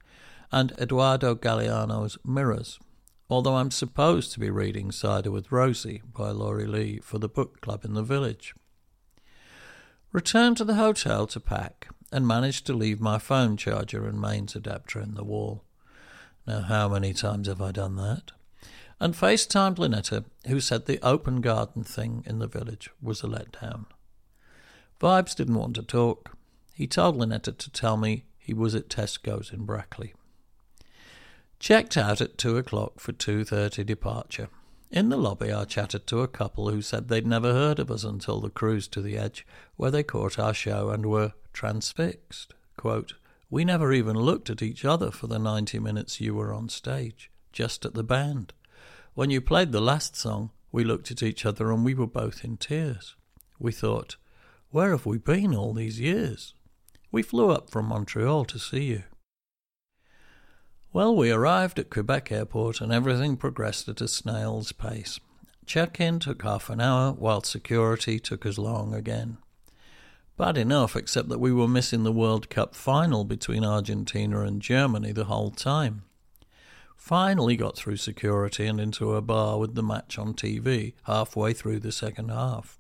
and 0.51 0.73
Eduardo 0.73 1.37
Galeano's 1.37 2.19
Mirrors, 2.25 2.81
although 3.29 3.55
I'm 3.55 3.71
supposed 3.71 4.33
to 4.33 4.41
be 4.41 4.51
reading 4.51 4.91
Cider 4.91 5.31
with 5.31 5.53
Rosie 5.53 6.03
by 6.13 6.31
Laurie 6.31 6.67
Lee 6.67 6.99
for 6.99 7.21
the 7.21 7.29
book 7.29 7.61
club 7.61 7.85
in 7.85 7.95
the 7.95 8.03
village. 8.03 8.57
Returned 10.11 10.57
to 10.57 10.65
the 10.65 10.75
hotel 10.75 11.29
to 11.29 11.39
pack 11.39 11.87
and 12.11 12.27
managed 12.27 12.67
to 12.67 12.73
leave 12.73 13.01
my 13.01 13.19
phone 13.19 13.57
charger 13.57 14.05
and 14.05 14.21
mains 14.21 14.57
adapter 14.57 14.99
in 14.99 15.15
the 15.15 15.23
wall. 15.23 15.63
Now, 16.45 16.63
how 16.63 16.89
many 16.89 17.13
times 17.13 17.47
have 17.47 17.63
I 17.63 17.71
done 17.71 17.95
that? 17.95 18.33
And 19.01 19.15
FaceTimed 19.15 19.77
Lynetta, 19.77 20.25
who 20.47 20.61
said 20.61 20.85
the 20.85 21.05
open 21.05 21.41
garden 21.41 21.83
thing 21.83 22.23
in 22.27 22.39
the 22.39 22.47
village 22.47 22.91
was 23.01 23.23
a 23.23 23.27
letdown. 23.27 23.87
Vibes 25.01 25.35
didn't 25.35 25.59
want 25.59 25.75
to 25.77 25.83
talk. 25.83 26.37
He 26.75 26.87
told 26.87 27.17
Lynetta 27.17 27.57
to 27.57 27.71
tell 27.71 27.97
me 27.97 28.25
he 28.39 28.53
was 28.53 28.75
at 28.75 28.89
Tesco's 28.89 29.53
in 29.53 29.65
Brackley. 29.65 30.13
Checked 31.59 31.97
out 31.97 32.21
at 32.21 32.39
two 32.39 32.57
o'clock 32.57 33.01
for 33.01 33.13
two 33.13 33.45
thirty 33.45 33.83
departure. 33.85 34.49
In 34.91 35.09
the 35.09 35.17
lobby, 35.17 35.53
I 35.53 35.65
chatted 35.65 36.07
to 36.09 36.21
a 36.21 36.29
couple 36.29 36.71
who 36.71 36.83
said 36.83 37.09
they'd 37.09 37.27
never 37.27 37.53
heard 37.53 37.79
of 37.79 37.91
us 37.91 38.03
until 38.03 38.41
the 38.41 38.51
cruise 38.51 38.89
to 38.89 39.01
the 39.01 39.17
edge, 39.17 39.47
where 39.77 39.91
they 39.91 40.03
caught 40.03 40.39
our 40.39 40.53
show 40.53 40.91
and 40.91 41.07
were 41.07 41.33
transfixed. 41.53 42.55
Quote, 42.77 43.15
we 43.49 43.65
never 43.65 43.93
even 43.93 44.17
looked 44.17 44.51
at 44.51 44.63
each 44.63 44.85
other 44.85 45.11
for 45.11 45.27
the 45.27 45.39
ninety 45.39 45.79
minutes 45.79 46.21
you 46.21 46.35
were 46.35 46.53
on 46.53 46.69
stage, 46.69 47.31
just 47.53 47.85
at 47.85 47.95
the 47.95 48.05
band. 48.05 48.53
When 49.21 49.29
you 49.29 49.43
played 49.43 49.71
the 49.71 49.83
last 49.83 50.17
song, 50.17 50.49
we 50.73 50.83
looked 50.83 51.11
at 51.11 51.23
each 51.23 51.45
other 51.45 51.71
and 51.71 51.85
we 51.85 51.93
were 51.93 52.07
both 52.07 52.43
in 52.43 52.57
tears. 52.57 53.17
We 53.59 53.71
thought, 53.71 54.17
where 54.71 54.93
have 54.93 55.05
we 55.05 55.19
been 55.19 55.55
all 55.55 55.75
these 55.75 56.01
years? 56.01 56.55
We 57.13 57.23
flew 57.23 57.51
up 57.51 57.69
from 57.69 57.85
Montreal 57.85 58.47
to 58.47 58.59
see 58.59 58.85
you. 58.85 59.03
Well, 60.91 61.15
we 61.15 61.31
arrived 61.31 61.79
at 61.79 61.91
Quebec 61.91 62.33
Airport 62.33 62.81
and 62.81 62.91
everything 62.91 63.37
progressed 63.37 63.91
at 63.91 64.01
a 64.01 64.09
snail's 64.09 64.73
pace. 64.73 65.21
Check 65.67 66.01
in 66.01 66.19
took 66.19 66.41
half 66.41 66.71
an 66.71 66.81
hour, 66.81 67.13
while 67.13 67.43
security 67.43 68.19
took 68.19 68.47
as 68.47 68.59
long 68.59 68.95
again. 68.95 69.37
Bad 70.39 70.57
enough, 70.57 70.97
except 70.97 71.29
that 71.29 71.41
we 71.41 71.53
were 71.53 71.69
missing 71.69 72.05
the 72.05 72.11
World 72.11 72.49
Cup 72.49 72.75
final 72.75 73.25
between 73.25 73.67
Argentina 73.67 74.41
and 74.41 74.63
Germany 74.63 75.13
the 75.13 75.27
whole 75.27 75.51
time. 75.51 76.05
Finally 77.01 77.57
got 77.57 77.77
through 77.77 77.97
security 77.97 78.67
and 78.67 78.79
into 78.79 79.15
a 79.15 79.23
bar 79.23 79.59
with 79.59 79.75
the 79.75 79.83
match 79.83 80.19
on 80.19 80.35
TV 80.35 80.93
halfway 81.05 81.55
through 81.55 81.81
the 81.81 81.91
second 81.91 82.29
half. 82.29 82.79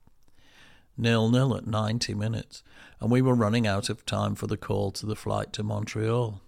Nil 0.94 1.30
nil 1.30 1.56
at 1.56 1.66
90 1.66 2.14
minutes, 2.14 2.62
and 3.00 3.10
we 3.10 3.22
were 3.22 3.34
running 3.34 3.66
out 3.66 3.88
of 3.88 4.04
time 4.04 4.34
for 4.34 4.46
the 4.46 4.58
call 4.58 4.90
to 4.92 5.06
the 5.06 5.16
flight 5.16 5.54
to 5.54 5.62
Montreal. 5.62 6.42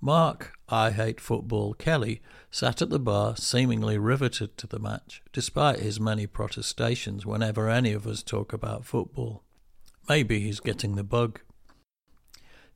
Mark, 0.00 0.52
I 0.68 0.92
hate 0.92 1.20
football, 1.20 1.74
Kelly, 1.74 2.22
sat 2.52 2.80
at 2.80 2.88
the 2.88 3.00
bar, 3.00 3.36
seemingly 3.36 3.98
riveted 3.98 4.56
to 4.56 4.68
the 4.68 4.78
match, 4.78 5.22
despite 5.32 5.80
his 5.80 5.98
many 5.98 6.28
protestations 6.28 7.26
whenever 7.26 7.68
any 7.68 7.92
of 7.92 8.06
us 8.06 8.22
talk 8.22 8.52
about 8.52 8.86
football. 8.86 9.42
Maybe 10.08 10.38
he's 10.38 10.60
getting 10.60 10.94
the 10.94 11.04
bug. 11.04 11.40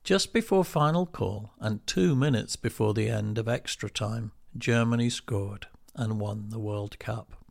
Just 0.05 0.33
before 0.33 0.63
final 0.63 1.07
call 1.07 1.49
and 1.59 1.85
two 1.87 2.15
minutes 2.15 2.55
before 2.55 2.93
the 2.93 3.09
end 3.09 3.39
of 3.39 3.47
extra 3.47 3.89
time, 3.89 4.33
Germany 4.55 5.09
scored 5.09 5.65
and 5.95 6.19
won 6.19 6.49
the 6.49 6.59
World 6.59 6.99
Cup. 6.99 7.43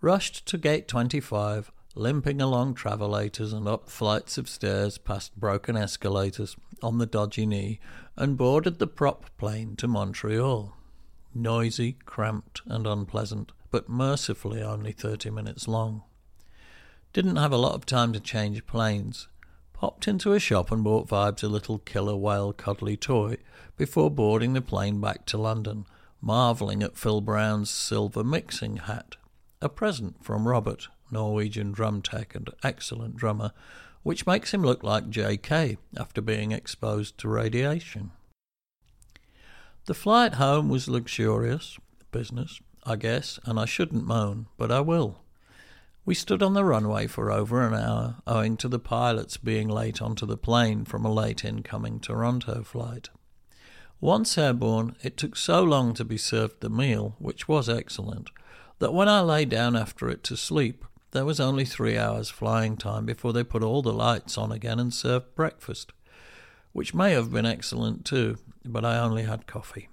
Rushed 0.00 0.46
to 0.46 0.56
gate 0.56 0.88
25, 0.88 1.70
limping 1.94 2.40
along 2.40 2.72
travelators 2.72 3.52
and 3.52 3.68
up 3.68 3.90
flights 3.90 4.38
of 4.38 4.48
stairs 4.48 4.96
past 4.96 5.38
broken 5.38 5.76
escalators 5.76 6.56
on 6.82 6.96
the 6.96 7.04
dodgy 7.04 7.44
knee, 7.44 7.80
and 8.16 8.38
boarded 8.38 8.78
the 8.78 8.86
prop 8.86 9.26
plane 9.36 9.76
to 9.76 9.86
Montreal. 9.86 10.74
Noisy, 11.34 11.98
cramped, 12.06 12.62
and 12.64 12.86
unpleasant, 12.86 13.52
but 13.70 13.90
mercifully 13.90 14.62
only 14.62 14.92
30 14.92 15.28
minutes 15.28 15.68
long. 15.68 16.02
Didn't 17.12 17.36
have 17.36 17.52
a 17.52 17.58
lot 17.58 17.74
of 17.74 17.84
time 17.84 18.14
to 18.14 18.20
change 18.20 18.66
planes, 18.66 19.28
popped 19.74 20.08
into 20.08 20.32
a 20.32 20.40
shop 20.40 20.72
and 20.72 20.82
bought 20.82 21.08
Vibes 21.08 21.44
a 21.44 21.48
little 21.48 21.78
killer 21.78 22.16
whale 22.16 22.54
cuddly 22.54 22.96
toy 22.96 23.36
before 23.76 24.10
boarding 24.10 24.54
the 24.54 24.62
plane 24.62 25.00
back 25.00 25.26
to 25.26 25.36
London, 25.36 25.84
marvelling 26.22 26.82
at 26.82 26.96
Phil 26.96 27.20
Brown's 27.20 27.68
silver 27.68 28.24
mixing 28.24 28.78
hat, 28.78 29.16
a 29.60 29.68
present 29.68 30.24
from 30.24 30.48
Robert, 30.48 30.88
Norwegian 31.10 31.72
drum 31.72 32.00
tech 32.00 32.34
and 32.34 32.48
excellent 32.62 33.16
drummer, 33.16 33.52
which 34.02 34.26
makes 34.26 34.54
him 34.54 34.62
look 34.62 34.82
like 34.82 35.10
J.K. 35.10 35.76
after 35.96 36.22
being 36.22 36.52
exposed 36.52 37.18
to 37.18 37.28
radiation. 37.28 38.12
The 39.86 39.94
flight 39.94 40.34
home 40.34 40.70
was 40.70 40.88
luxurious, 40.88 41.78
business, 42.10 42.60
I 42.84 42.96
guess, 42.96 43.38
and 43.44 43.58
I 43.58 43.64
shouldn't 43.64 44.06
moan, 44.06 44.46
but 44.56 44.70
I 44.70 44.80
will. 44.80 45.23
We 46.06 46.14
stood 46.14 46.42
on 46.42 46.52
the 46.52 46.64
runway 46.64 47.06
for 47.06 47.32
over 47.32 47.66
an 47.66 47.72
hour, 47.72 48.16
owing 48.26 48.58
to 48.58 48.68
the 48.68 48.78
pilots 48.78 49.38
being 49.38 49.68
late 49.68 50.02
onto 50.02 50.26
the 50.26 50.36
plane 50.36 50.84
from 50.84 51.06
a 51.06 51.12
late 51.12 51.46
incoming 51.46 51.98
Toronto 51.98 52.62
flight. 52.62 53.08
Once 54.02 54.36
airborne, 54.36 54.96
it 55.02 55.16
took 55.16 55.34
so 55.34 55.62
long 55.62 55.94
to 55.94 56.04
be 56.04 56.18
served 56.18 56.60
the 56.60 56.68
meal, 56.68 57.16
which 57.18 57.48
was 57.48 57.70
excellent, 57.70 58.28
that 58.80 58.92
when 58.92 59.08
I 59.08 59.20
lay 59.20 59.46
down 59.46 59.76
after 59.76 60.10
it 60.10 60.22
to 60.24 60.36
sleep, 60.36 60.84
there 61.12 61.24
was 61.24 61.40
only 61.40 61.64
three 61.64 61.96
hours 61.96 62.28
flying 62.28 62.76
time 62.76 63.06
before 63.06 63.32
they 63.32 63.44
put 63.44 63.62
all 63.62 63.80
the 63.80 63.92
lights 63.92 64.36
on 64.36 64.52
again 64.52 64.78
and 64.78 64.92
served 64.92 65.34
breakfast, 65.34 65.94
which 66.72 66.92
may 66.92 67.12
have 67.12 67.32
been 67.32 67.46
excellent 67.46 68.04
too, 68.04 68.36
but 68.62 68.84
I 68.84 68.98
only 68.98 69.22
had 69.22 69.46
coffee. 69.46 69.88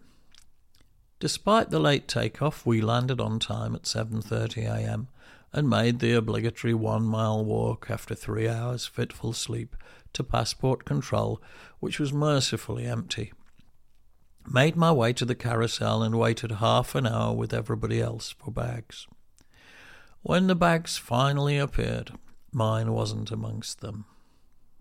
Despite 1.21 1.69
the 1.69 1.79
late 1.79 2.09
takeoff, 2.09 2.65
we 2.65 2.81
landed 2.81 3.21
on 3.21 3.39
time 3.39 3.75
at 3.75 3.83
7:30 3.83 4.67
a.m 4.67 5.07
and 5.53 5.69
made 5.69 5.99
the 5.99 6.13
obligatory 6.13 6.73
one 6.73 7.03
mile 7.03 7.43
walk 7.43 7.87
after 7.89 8.15
three 8.15 8.47
hours' 8.47 8.85
fitful 8.85 9.33
sleep 9.33 9.75
to 10.13 10.23
passport 10.23 10.85
control, 10.85 11.41
which 11.79 11.99
was 11.99 12.13
mercifully 12.13 12.85
empty. 12.85 13.33
Made 14.47 14.75
my 14.75 14.91
way 14.91 15.13
to 15.13 15.25
the 15.25 15.35
carousel 15.35 16.01
and 16.01 16.17
waited 16.17 16.53
half 16.53 16.95
an 16.95 17.05
hour 17.05 17.33
with 17.33 17.53
everybody 17.53 18.01
else 18.01 18.33
for 18.37 18.51
bags. 18.51 19.07
When 20.23 20.47
the 20.47 20.55
bags 20.55 20.97
finally 20.97 21.57
appeared, 21.57 22.11
mine 22.51 22.93
wasn't 22.93 23.31
amongst 23.31 23.81
them. 23.81 24.05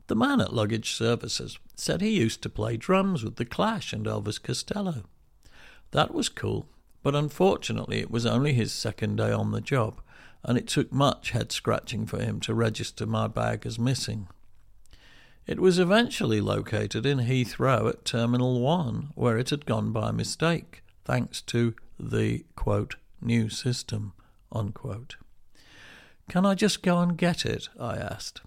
The 0.07 0.16
man 0.16 0.41
at 0.41 0.53
Luggage 0.53 0.93
Services 0.93 1.59
said 1.77 2.01
he 2.01 2.11
used 2.11 2.43
to 2.43 2.49
play 2.49 2.77
drums 2.77 3.23
with 3.23 3.37
The 3.37 3.45
Clash 3.45 3.93
and 3.93 4.07
Elvis 4.07 4.43
Costello. 4.43 5.05
That 5.93 6.12
was 6.12 6.29
cool, 6.29 6.66
but 7.03 7.14
unfortunately 7.14 8.01
it 8.01 8.11
was 8.11 8.27
only 8.27 8.53
his 8.53 8.73
second 8.73 9.16
day 9.16 9.31
on 9.31 9.53
the 9.53 9.61
job, 9.61 10.01
and 10.43 10.57
it 10.57 10.66
took 10.66 10.93
much 10.93 11.30
head 11.30 11.53
scratching 11.53 12.07
for 12.07 12.20
him 12.20 12.41
to 12.41 12.55
register 12.55 13.07
my 13.07 13.28
bag 13.28 13.66
as 13.66 13.78
missing. 13.78 14.28
It 15.47 15.61
was 15.61 15.78
eventually 15.78 16.41
located 16.41 17.05
in 17.05 17.18
Heathrow 17.18 17.88
at 17.88 18.05
Terminal 18.05 18.61
1, 18.61 19.11
where 19.14 19.36
it 19.36 19.51
had 19.51 19.66
gone 19.66 19.93
by 19.93 20.11
mistake, 20.12 20.82
thanks 21.05 21.41
to 21.43 21.74
the 21.99 22.45
quote, 22.57 22.97
new 23.20 23.49
system. 23.49 24.12
Unquote. 24.53 25.16
Can 26.28 26.47
I 26.47 26.55
just 26.55 26.82
go 26.82 26.99
and 26.99 27.16
get 27.16 27.45
it? 27.45 27.68
I 27.78 27.97
asked. 27.97 28.43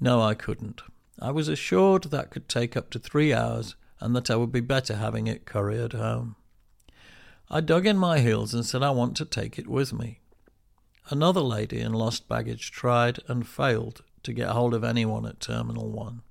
No, 0.00 0.22
I 0.22 0.34
couldn't. 0.34 0.82
I 1.20 1.30
was 1.30 1.48
assured 1.48 2.04
that 2.04 2.30
could 2.30 2.48
take 2.48 2.76
up 2.76 2.90
to 2.90 2.98
three 2.98 3.32
hours 3.32 3.76
and 4.00 4.16
that 4.16 4.30
I 4.30 4.36
would 4.36 4.52
be 4.52 4.60
better 4.60 4.96
having 4.96 5.26
it 5.26 5.44
couriered 5.44 5.92
home. 5.92 6.36
I 7.50 7.60
dug 7.60 7.86
in 7.86 7.98
my 7.98 8.20
heels 8.20 8.54
and 8.54 8.64
said 8.64 8.82
I 8.82 8.90
want 8.90 9.16
to 9.18 9.24
take 9.24 9.58
it 9.58 9.66
with 9.66 9.92
me. 9.92 10.19
Another 11.08 11.40
lady 11.40 11.80
in 11.80 11.92
lost 11.92 12.28
baggage 12.28 12.70
tried 12.70 13.18
and 13.26 13.48
failed 13.48 14.02
to 14.22 14.32
get 14.32 14.50
hold 14.50 14.74
of 14.74 14.84
anyone 14.84 15.26
at 15.26 15.40
Terminal 15.40 15.90
1. 15.90 16.22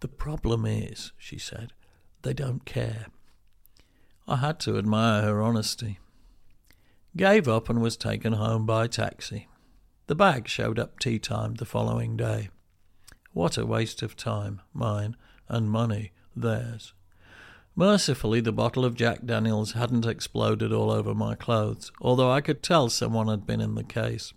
The 0.00 0.08
problem 0.08 0.64
is, 0.64 1.12
she 1.18 1.38
said, 1.38 1.72
they 2.22 2.32
don't 2.32 2.64
care. 2.64 3.06
I 4.26 4.36
had 4.36 4.58
to 4.60 4.78
admire 4.78 5.22
her 5.22 5.42
honesty. 5.42 5.98
Gave 7.16 7.48
up 7.48 7.68
and 7.68 7.82
was 7.82 7.96
taken 7.96 8.34
home 8.34 8.66
by 8.66 8.86
taxi. 8.86 9.48
The 10.06 10.14
bag 10.14 10.48
showed 10.48 10.78
up 10.78 10.98
tea 10.98 11.18
time 11.18 11.54
the 11.54 11.64
following 11.64 12.16
day. 12.16 12.50
What 13.32 13.58
a 13.58 13.66
waste 13.66 14.02
of 14.02 14.16
time, 14.16 14.60
mine, 14.72 15.16
and 15.48 15.70
money, 15.70 16.12
theirs. 16.34 16.94
Mercifully, 17.76 18.40
the 18.40 18.52
bottle 18.52 18.84
of 18.84 18.96
Jack 18.96 19.24
Daniels 19.24 19.72
hadn't 19.72 20.04
exploded 20.04 20.72
all 20.72 20.90
over 20.90 21.14
my 21.14 21.34
clothes, 21.34 21.92
although 22.00 22.30
I 22.30 22.40
could 22.40 22.62
tell 22.62 22.88
someone 22.90 23.28
had 23.28 23.46
been 23.46 23.60
in 23.60 23.74
the 23.76 23.84
case. 23.84 24.32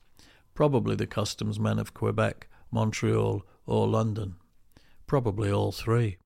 Probably 0.53 0.95
the 0.95 1.07
customs 1.07 1.59
men 1.59 1.79
of 1.79 1.93
Quebec, 1.93 2.47
Montreal, 2.71 3.43
or 3.65 3.87
London. 3.87 4.35
Probably 5.07 5.51
all 5.51 5.71
three. 5.71 6.17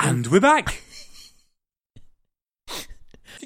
And 0.00 0.26
we're 0.26 0.40
back. 0.40 0.82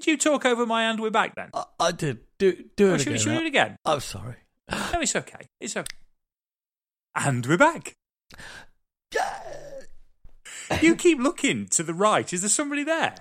did 0.07 0.13
you 0.25 0.31
talk 0.33 0.45
over 0.47 0.65
my 0.65 0.85
and 0.85 1.01
we're 1.01 1.11
back 1.11 1.35
then? 1.35 1.51
I, 1.53 1.65
I 1.81 1.91
did. 1.93 2.21
Do, 2.39 2.57
do 2.77 2.93
Oh, 2.93 2.95
it 2.95 2.99
should, 2.99 3.09
again. 3.09 3.19
should 3.19 3.29
we 3.33 3.39
do 3.39 3.45
it 3.45 3.49
again? 3.49 3.77
I'm 3.85 3.99
sorry. 4.01 4.37
No, 4.71 5.01
it's 5.01 5.17
okay. 5.17 5.49
It's 5.61 5.77
okay. 5.77 5.97
And 7.17 7.45
we're 7.45 7.57
back. 7.59 7.97
You 10.81 10.95
keep 10.97 11.19
looking 11.19 11.67
to 11.69 11.83
the 11.83 11.95
right. 11.95 12.33
Is 12.33 12.43
there 12.43 12.49
somebody 12.51 12.85
there? 12.85 13.15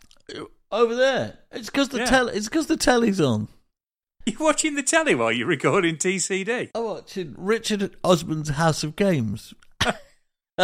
Over 0.72 0.96
there. 0.96 1.40
It's 1.52 1.70
because 1.70 1.90
the 1.90 2.00
Yeah. 2.00 2.28
It's 2.32 2.50
because 2.50 2.68
the 2.68 2.78
telly's 2.78 3.22
on. 3.22 3.48
You're 4.26 4.40
watching 4.40 4.76
the 4.76 4.82
telly 4.84 5.14
while 5.16 5.32
you're 5.32 5.48
recording 5.48 5.98
TCD. 5.98 6.72
I'm 6.74 6.84
watching 6.84 7.36
Richard 7.38 7.96
Osman's 8.04 8.50
House 8.50 8.84
of 8.84 8.96
Games. 8.96 9.54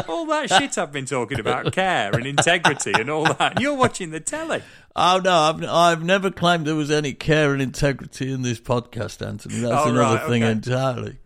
All 0.08 0.26
that 0.28 0.50
shit 0.50 0.78
I've 0.78 0.92
been 0.94 1.06
talking 1.06 1.40
about, 1.40 1.74
care 1.74 2.12
and 2.14 2.26
integrity 2.26 2.94
and 2.94 3.10
all 3.10 3.26
that. 3.26 3.60
You're 3.60 3.76
watching 3.76 4.12
the 4.12 4.20
telly. 4.22 4.62
Oh 4.96 5.20
no, 5.24 5.32
I've 5.34 5.64
I've 5.64 6.04
never 6.04 6.32
claimed 6.32 6.66
there 6.66 6.76
was 6.76 6.90
any 6.92 7.14
care 7.14 7.52
and 7.54 7.62
integrity 7.62 8.32
in 8.32 8.42
this 8.42 8.60
podcast, 8.62 9.26
Anthony. 9.26 9.60
That's 9.60 9.86
Oh, 9.86 9.90
another 9.90 10.16
right, 10.18 10.28
thing 10.30 10.44
okay. 10.44 10.52
entirely. 10.52 11.18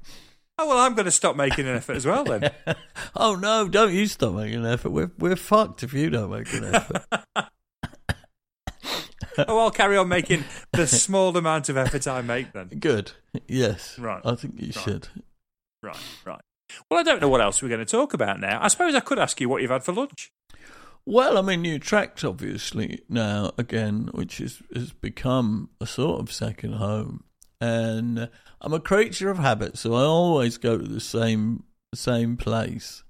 Oh 0.58 0.68
well, 0.68 0.80
I'm 0.80 0.96
going 0.96 1.06
to 1.06 1.12
stop 1.12 1.36
making 1.36 1.68
an 1.68 1.76
effort 1.76 1.96
as 1.98 2.06
well 2.06 2.24
then. 2.24 2.50
Oh 3.16 3.36
no, 3.36 3.68
don't 3.68 3.94
you 3.94 4.08
stop 4.08 4.34
making 4.34 4.60
an 4.60 4.66
effort. 4.66 4.90
We're 4.90 5.12
we're 5.20 5.36
fucked 5.36 5.84
if 5.84 5.94
you 5.94 6.10
don't 6.10 6.32
make 6.32 6.52
an 6.54 6.74
effort. 6.74 7.04
oh, 9.48 9.60
I'll 9.60 9.72
carry 9.72 9.98
on 9.98 10.08
making 10.08 10.44
the 10.72 10.88
small 10.88 11.36
amount 11.38 11.70
of 11.70 11.78
effort 11.78 12.08
I 12.08 12.22
make 12.22 12.54
then. 12.54 12.68
Good. 12.80 13.12
Yes. 13.48 14.00
Right. 14.00 14.22
I 14.26 14.36
think 14.36 14.56
you 14.60 14.72
Right. 14.76 14.84
should. 14.84 15.08
Right, 15.84 15.98
right. 16.26 16.42
Well, 16.90 17.00
I 17.00 17.04
don't 17.04 17.22
know 17.22 17.30
what 17.30 17.42
else 17.42 17.62
we're 17.62 17.70
going 17.70 17.80
to 17.80 17.86
talk 17.86 18.14
about 18.14 18.40
now. 18.40 18.60
I 18.62 18.68
suppose 18.68 18.96
I 18.96 19.00
could 19.00 19.20
ask 19.20 19.40
you 19.40 19.50
what 19.50 19.62
you've 19.62 19.72
had 19.72 19.84
for 19.84 19.94
lunch. 19.94 20.32
Well, 21.06 21.38
I 21.38 21.42
mean, 21.42 21.64
Utrecht 21.64 22.24
obviously 22.24 23.02
now 23.08 23.52
again, 23.58 24.10
which 24.14 24.42
is, 24.42 24.64
has 24.74 24.92
become 24.92 25.70
a 25.80 25.86
sort 25.86 26.20
of 26.20 26.32
second 26.32 26.74
home. 26.74 27.24
And 27.62 28.30
I'm 28.60 28.74
a 28.74 28.80
creature 28.80 29.30
of 29.30 29.38
habit, 29.38 29.78
so 29.78 29.94
I 29.94 30.02
always 30.02 30.58
go 30.58 30.78
to 30.78 30.88
the 30.88 31.00
same 31.00 31.64
same 31.94 32.36
place, 32.36 33.04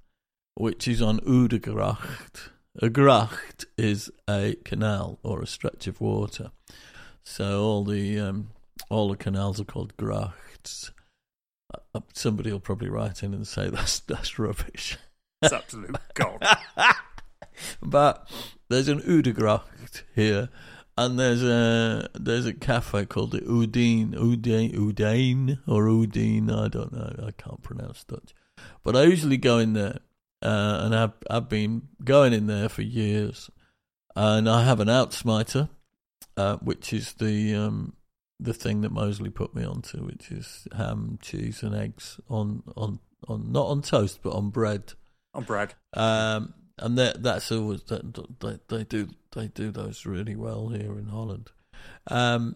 which 0.54 0.88
is 0.88 1.02
on 1.02 1.20
Oudegracht. 1.22 2.50
A 2.82 2.90
gracht 2.90 3.66
is 3.78 4.12
a 4.30 4.56
canal 4.66 5.20
or 5.24 5.42
a 5.42 5.48
stretch 5.48 5.88
of 5.88 6.02
water. 6.02 6.52
So 7.24 7.64
all 7.64 7.84
the 7.84 8.20
um, 8.20 8.50
all 8.90 9.10
the 9.10 9.18
canals 9.18 9.60
are 9.60 9.66
called 9.66 9.96
grachts. 9.98 10.92
Somebody 12.14 12.52
will 12.52 12.60
probably 12.60 12.90
write 12.90 13.24
in 13.24 13.34
and 13.34 13.48
say 13.48 13.70
that's 13.70 14.00
that's 14.02 14.40
rubbish. 14.40 14.98
It's 15.42 15.54
absolute 15.54 15.96
gold. 16.14 16.44
but 17.82 18.30
there's 18.70 18.88
an 18.88 19.02
Oudegracht 19.02 20.04
here, 20.16 20.50
and 20.98 21.20
there's 21.20 21.44
a 21.44 22.10
there's 22.14 22.46
a 22.46 22.54
cafe 22.54 23.06
called 23.06 23.32
the 23.32 23.42
Udine, 23.42 24.14
Udine, 24.14 24.74
Udine 24.74 25.60
or 25.68 25.84
Udine. 25.86 26.52
I 26.52 26.68
don't 26.68 26.94
know. 26.94 27.28
I 27.28 27.32
can't 27.32 27.62
pronounce 27.62 28.04
Dutch, 28.04 28.34
but 28.84 28.96
I 28.96 29.04
usually 29.04 29.38
go 29.38 29.60
in 29.60 29.74
there, 29.74 30.00
uh, 30.42 30.82
and 30.84 30.96
I've 30.96 31.14
I've 31.30 31.50
been 31.50 31.90
going 32.04 32.34
in 32.34 32.48
there 32.48 32.70
for 32.70 32.82
years, 32.82 33.50
and 34.16 34.50
I 34.50 34.64
have 34.64 34.80
an 34.80 34.88
uitsmijter, 34.88 35.70
uh, 36.38 36.58
which 36.58 36.94
is 36.94 37.14
the 37.14 37.56
um, 37.56 37.94
the 38.40 38.54
thing 38.54 38.82
that 38.82 38.92
Mosley 38.92 39.30
put 39.30 39.56
me 39.56 39.64
onto, 39.64 40.06
which 40.06 40.32
is 40.32 40.68
ham, 40.76 41.18
cheese, 41.22 41.64
and 41.64 41.76
eggs 41.76 42.20
on 42.30 42.64
on 42.76 43.00
on 43.28 43.52
not 43.52 43.68
on 43.68 43.82
toast 43.82 44.20
but 44.22 44.34
on 44.34 44.50
bread. 44.50 44.94
On 45.34 45.44
Brad. 45.44 45.74
Um, 45.94 46.54
and 46.78 46.98
that 46.98 47.24
that's 47.24 47.52
always 47.52 47.84
that 47.84 48.40
they, 48.40 48.60
they 48.76 48.84
do 48.84 49.10
they 49.34 49.48
do 49.48 49.72
those 49.72 50.06
really 50.06 50.36
well 50.36 50.70
here 50.70 50.98
in 50.98 51.08
Holland. 51.08 51.52
Um, 52.08 52.56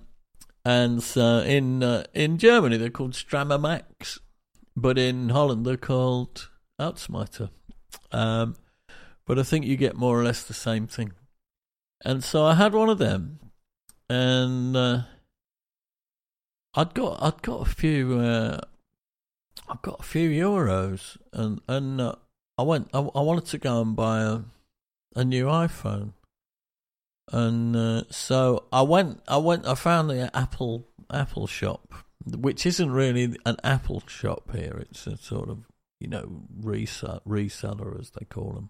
and 0.65 1.01
so 1.01 1.39
in 1.39 1.83
uh, 1.83 2.03
in 2.13 2.37
Germany 2.37 2.77
they're 2.77 2.89
called 2.89 3.13
Strammer 3.13 3.59
Max, 3.59 4.19
but 4.75 4.97
in 4.97 5.29
Holland 5.29 5.65
they're 5.65 5.77
called 5.77 6.49
Uitsmijter. 6.79 7.49
Um, 8.11 8.55
but 9.25 9.39
I 9.39 9.43
think 9.43 9.65
you 9.65 9.77
get 9.77 9.95
more 9.95 10.19
or 10.19 10.23
less 10.23 10.43
the 10.43 10.53
same 10.53 10.87
thing. 10.87 11.13
And 12.03 12.23
so 12.23 12.45
I 12.45 12.55
had 12.55 12.73
one 12.73 12.89
of 12.89 12.97
them, 12.97 13.39
and 14.09 14.75
uh, 14.75 15.01
I'd 16.75 16.93
got 16.93 17.21
I'd 17.21 17.41
got 17.41 17.67
a 17.67 17.69
few 17.69 18.19
uh, 18.19 18.59
I've 19.69 19.81
got 19.81 19.99
a 19.99 20.03
few 20.03 20.29
euros, 20.29 21.17
and 21.31 21.61
and 21.67 22.01
uh, 22.01 22.15
I 22.57 22.63
went. 22.63 22.89
I, 22.93 22.99
I 22.99 23.21
wanted 23.21 23.45
to 23.47 23.57
go 23.57 23.81
and 23.81 23.95
buy 23.95 24.21
a 24.21 24.39
a 25.15 25.23
new 25.23 25.45
iPhone, 25.45 26.13
and 27.31 27.75
uh, 27.75 28.03
so 28.09 28.65
I 28.71 28.81
went. 28.81 29.21
I 29.27 29.37
went. 29.37 29.67
I 29.67 29.75
found 29.75 30.09
the 30.09 30.35
Apple 30.35 30.87
Apple 31.11 31.45
shop, 31.45 31.93
which 32.25 32.65
isn't 32.65 32.91
really 32.91 33.35
an 33.45 33.57
Apple 33.63 34.03
shop 34.07 34.55
here. 34.55 34.77
It's 34.89 35.05
a 35.05 35.17
sort 35.17 35.49
of 35.49 35.65
you 35.99 36.07
know 36.07 36.43
resell, 36.59 37.21
reseller 37.27 37.99
as 37.99 38.11
they 38.11 38.25
call 38.25 38.53
them, 38.53 38.69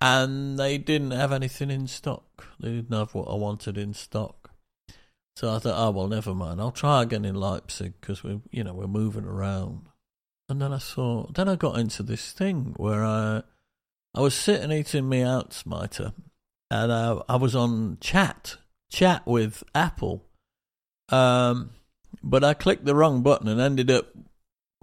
and 0.00 0.58
they 0.58 0.78
didn't 0.78 1.10
have 1.10 1.32
anything 1.32 1.70
in 1.70 1.86
stock. 1.86 2.46
They 2.58 2.70
didn't 2.70 2.96
have 2.96 3.14
what 3.14 3.28
I 3.28 3.34
wanted 3.34 3.76
in 3.76 3.92
stock. 3.92 4.39
So 5.40 5.54
I 5.54 5.58
thought, 5.58 5.74
oh 5.74 5.90
well, 5.92 6.06
never 6.06 6.34
mind. 6.34 6.60
I'll 6.60 6.70
try 6.70 7.02
again 7.02 7.24
in 7.24 7.34
Leipzig 7.34 7.94
because 7.98 8.22
we, 8.22 8.42
you 8.50 8.62
know, 8.62 8.74
we're 8.74 8.86
moving 8.86 9.24
around. 9.24 9.86
And 10.50 10.60
then 10.60 10.70
I 10.70 10.76
saw, 10.76 11.28
then 11.32 11.48
I 11.48 11.56
got 11.56 11.78
into 11.78 12.02
this 12.02 12.32
thing 12.32 12.74
where 12.76 13.02
I, 13.02 13.42
I 14.14 14.20
was 14.20 14.34
sitting 14.34 14.70
eating 14.70 15.08
me 15.08 15.22
out, 15.22 15.54
Smiter, 15.54 16.12
and 16.70 16.92
I, 16.92 17.22
I 17.26 17.36
was 17.36 17.56
on 17.56 17.96
chat, 18.02 18.58
chat 18.90 19.26
with 19.26 19.64
Apple. 19.74 20.26
Um, 21.08 21.70
but 22.22 22.44
I 22.44 22.52
clicked 22.52 22.84
the 22.84 22.94
wrong 22.94 23.22
button 23.22 23.48
and 23.48 23.62
ended 23.62 23.90
up 23.90 24.08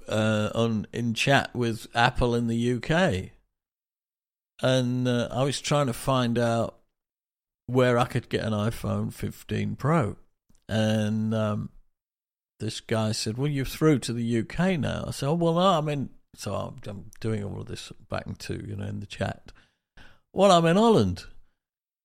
uh, 0.10 0.50
on 0.56 0.88
in 0.92 1.14
chat 1.14 1.56
with 1.56 1.86
Apple 1.94 2.34
in 2.34 2.48
the 2.48 2.74
UK. 2.74 3.30
And 4.64 5.08
uh, 5.08 5.28
I 5.30 5.44
was 5.44 5.62
trying 5.62 5.86
to 5.86 5.94
find 5.94 6.40
out 6.40 6.80
where 7.68 8.00
I 8.00 8.06
could 8.06 8.28
get 8.28 8.44
an 8.44 8.54
iPhone 8.54 9.14
15 9.14 9.76
Pro. 9.76 10.16
And 10.70 11.34
um, 11.34 11.70
this 12.60 12.80
guy 12.80 13.12
said, 13.12 13.38
"Well, 13.38 13.48
you're 13.50 13.66
through 13.66 14.00
to 14.00 14.14
the 14.14 14.40
UK 14.40 14.80
now." 14.80 15.06
I 15.08 15.12
said, 15.12 15.30
"Oh, 15.30 15.34
well, 15.34 15.54
no, 15.54 15.62
I'm 15.62 15.90
in." 15.90 16.10
So 16.36 16.54
I'm, 16.54 17.06
doing 17.20 17.44
all 17.44 17.62
of 17.62 17.68
this 17.68 17.92
back 18.10 18.26
to 18.38 18.54
you 18.54 18.76
know 18.76 18.86
in 18.86 19.00
the 19.00 19.06
chat. 19.06 19.52
Well, 20.34 20.52
I'm 20.52 20.66
in 20.66 20.78
Holland. 20.78 21.26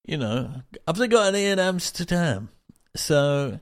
You 0.05 0.17
know, 0.17 0.63
have 0.87 0.97
they 0.97 1.09
got 1.09 1.35
any 1.35 1.47
in 1.47 1.59
Amsterdam? 1.59 2.49
So 2.97 3.61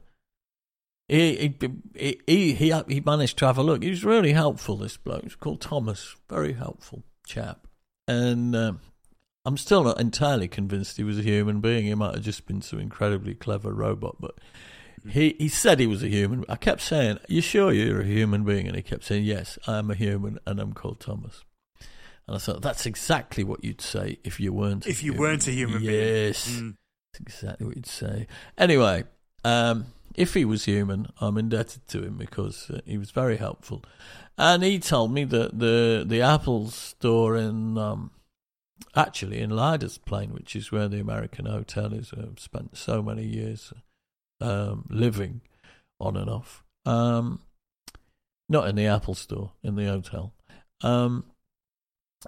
he 1.09 1.55
he 1.61 2.14
he 2.26 2.53
he, 2.55 2.82
he 2.88 3.01
managed 3.01 3.38
to 3.38 3.46
have 3.46 3.59
a 3.59 3.62
look. 3.62 3.82
He 3.82 3.90
was 3.90 4.05
really 4.05 4.32
helpful. 4.32 4.76
This 4.76 4.96
bloke, 4.96 5.24
he's 5.24 5.34
called 5.34 5.61
Thomas, 5.61 6.14
very 6.28 6.53
helpful 6.53 7.03
chap. 7.26 7.66
And 8.07 8.55
um, 8.55 8.80
I'm 9.44 9.57
still 9.57 9.84
not 9.84 10.01
entirely 10.01 10.48
convinced 10.48 10.96
he 10.96 11.05
was 11.05 11.18
a 11.18 11.22
human 11.22 11.61
being. 11.61 11.86
He 11.86 11.94
might 11.94 12.14
have 12.14 12.24
just 12.24 12.46
been 12.46 12.62
some 12.62 12.78
incredibly 12.78 13.34
clever 13.34 13.72
robot, 13.72 14.16
but 14.20 14.36
he 15.09 15.34
he 15.38 15.48
said 15.48 15.80
he 15.80 15.86
was 15.86 16.03
a 16.03 16.09
human. 16.09 16.44
I 16.48 16.57
kept 16.57 16.80
saying, 16.82 17.18
"You 17.28 17.40
sure 17.40 17.72
you're 17.72 18.01
a 18.03 18.07
human 18.07 18.44
being?" 18.44 18.66
And 18.66 18.76
he 18.76 18.82
kept 18.82 19.05
saying, 19.05 19.24
"Yes, 19.24 19.59
I 19.66 19.78
am 19.78 19.90
a 19.90 19.94
human, 19.94 20.38
and 20.46 20.61
I'm 20.61 20.72
called 20.72 21.01
Thomas." 21.01 21.44
And 22.26 22.36
I 22.36 22.38
thought 22.38 22.62
that's 22.62 22.86
exactly 22.86 23.42
what 23.42 23.64
you'd 23.64 23.80
say 23.80 24.18
if 24.24 24.38
you 24.40 24.53
weren't. 24.53 24.86
If 24.86 25.03
you 25.03 25.12
human. 25.12 25.20
weren't 25.20 25.48
a 25.48 25.53
human 25.53 25.80
being. 25.80 25.92
yes, 26.26 26.48
Mm. 26.51 26.76
that's 27.12 27.20
exactly 27.20 27.66
what 27.66 27.76
you'd 27.76 27.86
say. 27.86 28.26
Anyway, 28.57 29.05
um, 29.44 29.86
if 30.14 30.34
he 30.34 30.44
was 30.44 30.64
human, 30.64 31.09
I'm 31.20 31.38
indebted 31.38 31.88
to 31.88 32.03
him 32.05 32.16
because 32.16 32.70
uh, 32.70 32.80
he 32.84 32.98
was 32.98 33.11
very 33.11 33.36
helpful, 33.36 33.82
and 34.38 34.62
he 34.62 34.78
told 34.78 35.12
me 35.12 35.24
that 35.24 35.59
the 35.59 36.05
the 36.07 36.20
Apple 36.22 36.68
store 36.70 37.36
in 37.36 37.76
um, 37.78 38.11
actually 38.94 39.40
in 39.40 39.51
Leidseplein, 39.51 40.32
which 40.32 40.55
is 40.55 40.70
where 40.72 40.88
the 40.88 41.01
American 41.01 41.46
hotel 41.46 41.92
is, 41.92 42.12
I've 42.16 42.38
spent 42.38 42.76
so 42.76 43.03
many 43.03 43.24
years 43.24 43.72
um, 44.41 44.86
living 44.91 45.41
on 45.99 46.16
and 46.16 46.30
off. 46.30 46.64
Um, 46.86 47.41
not 48.49 48.68
in 48.68 48.74
the 48.74 48.86
Apple 48.86 49.14
store, 49.14 49.53
in 49.62 49.76
the 49.76 49.86
hotel. 49.86 50.34
Um, 50.82 51.24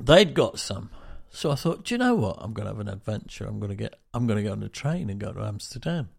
they'd 0.01 0.35
got 0.35 0.59
some. 0.59 0.91
So 1.31 1.51
I 1.51 1.55
thought, 1.55 1.85
do 1.85 1.95
you 1.95 1.99
know 1.99 2.15
what? 2.15 2.37
I'm 2.39 2.53
going 2.53 2.67
to 2.67 2.73
have 2.73 2.81
an 2.81 2.89
adventure. 2.89 3.47
I'm 3.47 3.59
going 3.59 3.71
to 3.71 3.77
get. 3.77 3.99
I'm 4.13 4.27
going 4.27 4.37
to 4.37 4.43
get 4.43 4.53
on 4.53 4.63
a 4.63 4.69
train 4.69 5.09
and 5.09 5.19
go 5.19 5.33
to 5.33 5.43
Amsterdam. 5.43 6.11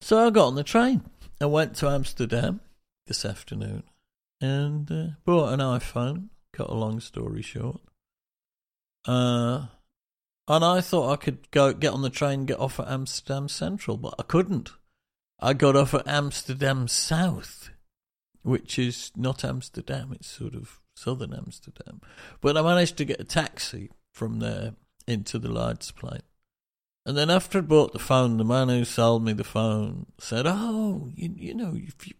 So 0.00 0.24
I 0.24 0.30
got 0.30 0.46
on 0.46 0.54
the 0.54 0.64
train 0.64 1.02
and 1.40 1.52
went 1.52 1.74
to 1.76 1.88
Amsterdam 1.88 2.60
this 3.06 3.24
afternoon 3.24 3.82
and 4.40 4.90
uh, 4.90 5.06
bought 5.24 5.52
an 5.52 5.60
iPhone. 5.60 6.28
Cut 6.52 6.70
a 6.70 6.74
long 6.74 7.00
story 7.00 7.42
short. 7.42 7.80
Uh, 9.06 9.66
and 10.46 10.64
I 10.64 10.80
thought 10.80 11.12
I 11.12 11.16
could 11.16 11.50
go 11.50 11.72
get 11.72 11.92
on 11.92 12.02
the 12.02 12.10
train, 12.10 12.46
get 12.46 12.58
off 12.58 12.80
at 12.80 12.88
Amsterdam 12.88 13.48
Central, 13.48 13.96
but 13.96 14.14
I 14.18 14.22
couldn't. 14.22 14.70
I 15.40 15.52
got 15.52 15.76
off 15.76 15.94
at 15.94 16.08
Amsterdam 16.08 16.88
South, 16.88 17.70
which 18.42 18.78
is 18.78 19.12
not 19.14 19.44
Amsterdam; 19.44 20.12
it's 20.12 20.26
sort 20.26 20.54
of 20.54 20.80
southern 20.96 21.32
Amsterdam. 21.32 22.00
But 22.40 22.56
I 22.56 22.62
managed 22.62 22.96
to 22.96 23.04
get 23.04 23.20
a 23.20 23.24
taxi 23.24 23.90
from 24.12 24.40
there 24.40 24.74
into 25.06 25.38
the 25.38 25.48
Leidseplein. 25.48 26.22
And 27.06 27.16
then 27.16 27.30
after 27.30 27.58
I 27.58 27.62
bought 27.62 27.92
the 27.92 28.00
phone, 28.00 28.36
the 28.36 28.44
man 28.44 28.68
who 28.68 28.84
sold 28.84 29.24
me 29.24 29.32
the 29.32 29.44
phone 29.44 30.06
said, 30.18 30.44
"Oh, 30.46 31.08
you, 31.14 31.32
you 31.36 31.54
know, 31.54 31.72
if 31.74 32.06
you." 32.08 32.14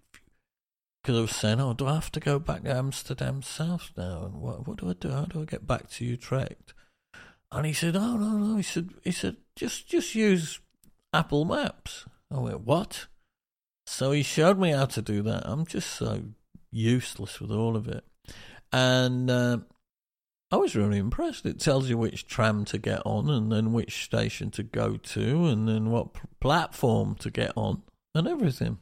Because 1.02 1.18
I 1.18 1.20
was 1.22 1.36
saying, 1.36 1.60
"Oh, 1.60 1.74
do 1.74 1.86
I 1.88 1.94
have 1.94 2.12
to 2.12 2.20
go 2.20 2.38
back 2.38 2.62
to 2.62 2.74
Amsterdam 2.74 3.42
South 3.42 3.90
now? 3.96 4.26
And 4.26 4.40
what, 4.40 4.68
what 4.68 4.78
do 4.78 4.88
I 4.88 4.92
do? 4.92 5.10
How 5.10 5.24
do 5.24 5.42
I 5.42 5.44
get 5.44 5.66
back 5.66 5.90
to 5.90 6.04
Utrecht?" 6.04 6.72
And 7.50 7.66
he 7.66 7.72
said, 7.72 7.96
"Oh 7.96 8.16
no, 8.16 8.38
no." 8.38 8.56
He 8.56 8.62
said, 8.62 8.90
"He 9.02 9.10
said 9.10 9.36
just 9.56 9.88
just 9.88 10.14
use 10.14 10.60
Apple 11.12 11.44
Maps." 11.44 12.06
I 12.30 12.38
went, 12.38 12.60
"What?" 12.60 13.06
So 13.86 14.12
he 14.12 14.22
showed 14.22 14.58
me 14.58 14.70
how 14.70 14.86
to 14.86 15.02
do 15.02 15.22
that. 15.22 15.42
I'm 15.46 15.64
just 15.66 15.90
so 15.90 16.22
useless 16.70 17.40
with 17.40 17.50
all 17.50 17.76
of 17.76 17.88
it, 17.88 18.04
and 18.72 19.30
uh, 19.30 19.58
I 20.50 20.56
was 20.56 20.74
really 20.74 20.98
impressed. 20.98 21.44
It 21.46 21.60
tells 21.60 21.88
you 21.88 21.98
which 21.98 22.26
tram 22.26 22.64
to 22.66 22.78
get 22.78 23.02
on, 23.04 23.28
and 23.28 23.52
then 23.52 23.72
which 23.72 24.04
station 24.04 24.50
to 24.52 24.62
go 24.62 24.96
to, 24.96 25.46
and 25.46 25.68
then 25.68 25.90
what 25.90 26.14
p- 26.14 26.20
platform 26.40 27.14
to 27.16 27.30
get 27.30 27.52
on, 27.56 27.82
and 28.14 28.26
everything. 28.26 28.78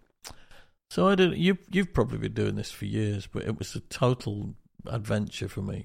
So 0.91 1.09
I 1.09 1.15
did. 1.17 1.37
You 1.37 1.59
you've 1.71 1.93
probably 1.93 2.19
been 2.19 2.35
doing 2.35 2.55
this 2.55 2.71
for 2.71 2.85
years, 2.85 3.27
but 3.27 3.45
it 3.45 3.59
was 3.59 3.75
a 3.75 3.81
total 3.81 4.55
adventure 4.87 5.49
for 5.49 5.63
me. 5.63 5.85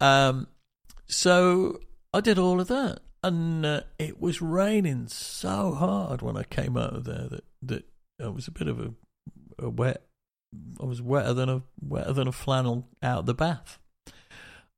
Um, 0.00 0.48
so 1.06 1.80
I 2.12 2.20
did 2.20 2.38
all 2.38 2.60
of 2.60 2.68
that, 2.68 3.00
and 3.24 3.64
uh, 3.64 3.80
it 3.98 4.20
was 4.20 4.42
raining 4.42 5.08
so 5.08 5.72
hard 5.72 6.20
when 6.20 6.36
I 6.36 6.42
came 6.42 6.76
out 6.76 6.94
of 6.94 7.04
there 7.04 7.26
that 7.30 7.44
that 7.62 7.84
it 8.18 8.34
was 8.34 8.46
a 8.46 8.52
bit 8.52 8.68
of 8.68 8.78
a, 8.78 8.92
a 9.58 9.70
wet. 9.70 10.02
I 10.80 10.84
was 10.84 11.00
wetter 11.00 11.32
than 11.32 11.48
a 11.48 11.62
wetter 11.80 12.12
than 12.12 12.28
a 12.28 12.32
flannel 12.32 12.86
out 13.02 13.20
of 13.20 13.26
the 13.26 13.34
bath, 13.34 13.78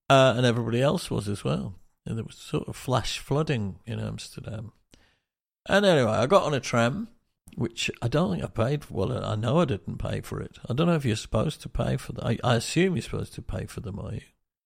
uh, 0.09 0.35
and 0.37 0.47
everybody 0.47 0.81
else 0.81 1.11
was 1.11 1.29
as 1.29 1.43
well. 1.43 1.75
And 2.07 2.17
there 2.17 2.25
was 2.25 2.37
sort 2.37 2.69
of 2.69 2.77
flash 2.77 3.19
flooding 3.19 3.81
in 3.85 3.99
Amsterdam. 3.99 4.71
And 5.69 5.85
anyway, 5.85 6.13
I 6.13 6.27
got 6.27 6.45
on 6.45 6.55
a 6.55 6.61
tram, 6.61 7.09
which 7.57 7.91
I 8.01 8.07
don't 8.07 8.31
think 8.31 8.45
I 8.45 8.47
paid 8.47 8.85
for. 8.85 8.95
Well, 8.95 9.25
I 9.25 9.35
know 9.35 9.59
I 9.59 9.65
didn't 9.65 9.99
pay 9.99 10.21
for 10.21 10.41
it. 10.41 10.61
I 10.71 10.73
don't 10.73 10.87
know 10.87 10.95
if 10.95 11.05
you're 11.05 11.17
supposed 11.17 11.63
to 11.63 11.69
pay 11.69 11.97
for 11.97 12.13
them. 12.13 12.25
I, 12.25 12.39
I 12.45 12.55
assume 12.55 12.95
you're 12.95 13.03
supposed 13.03 13.35
to 13.35 13.43
pay 13.43 13.67
for 13.67 13.81
them, 13.81 13.99
are 13.99 14.15
you? 14.15 14.21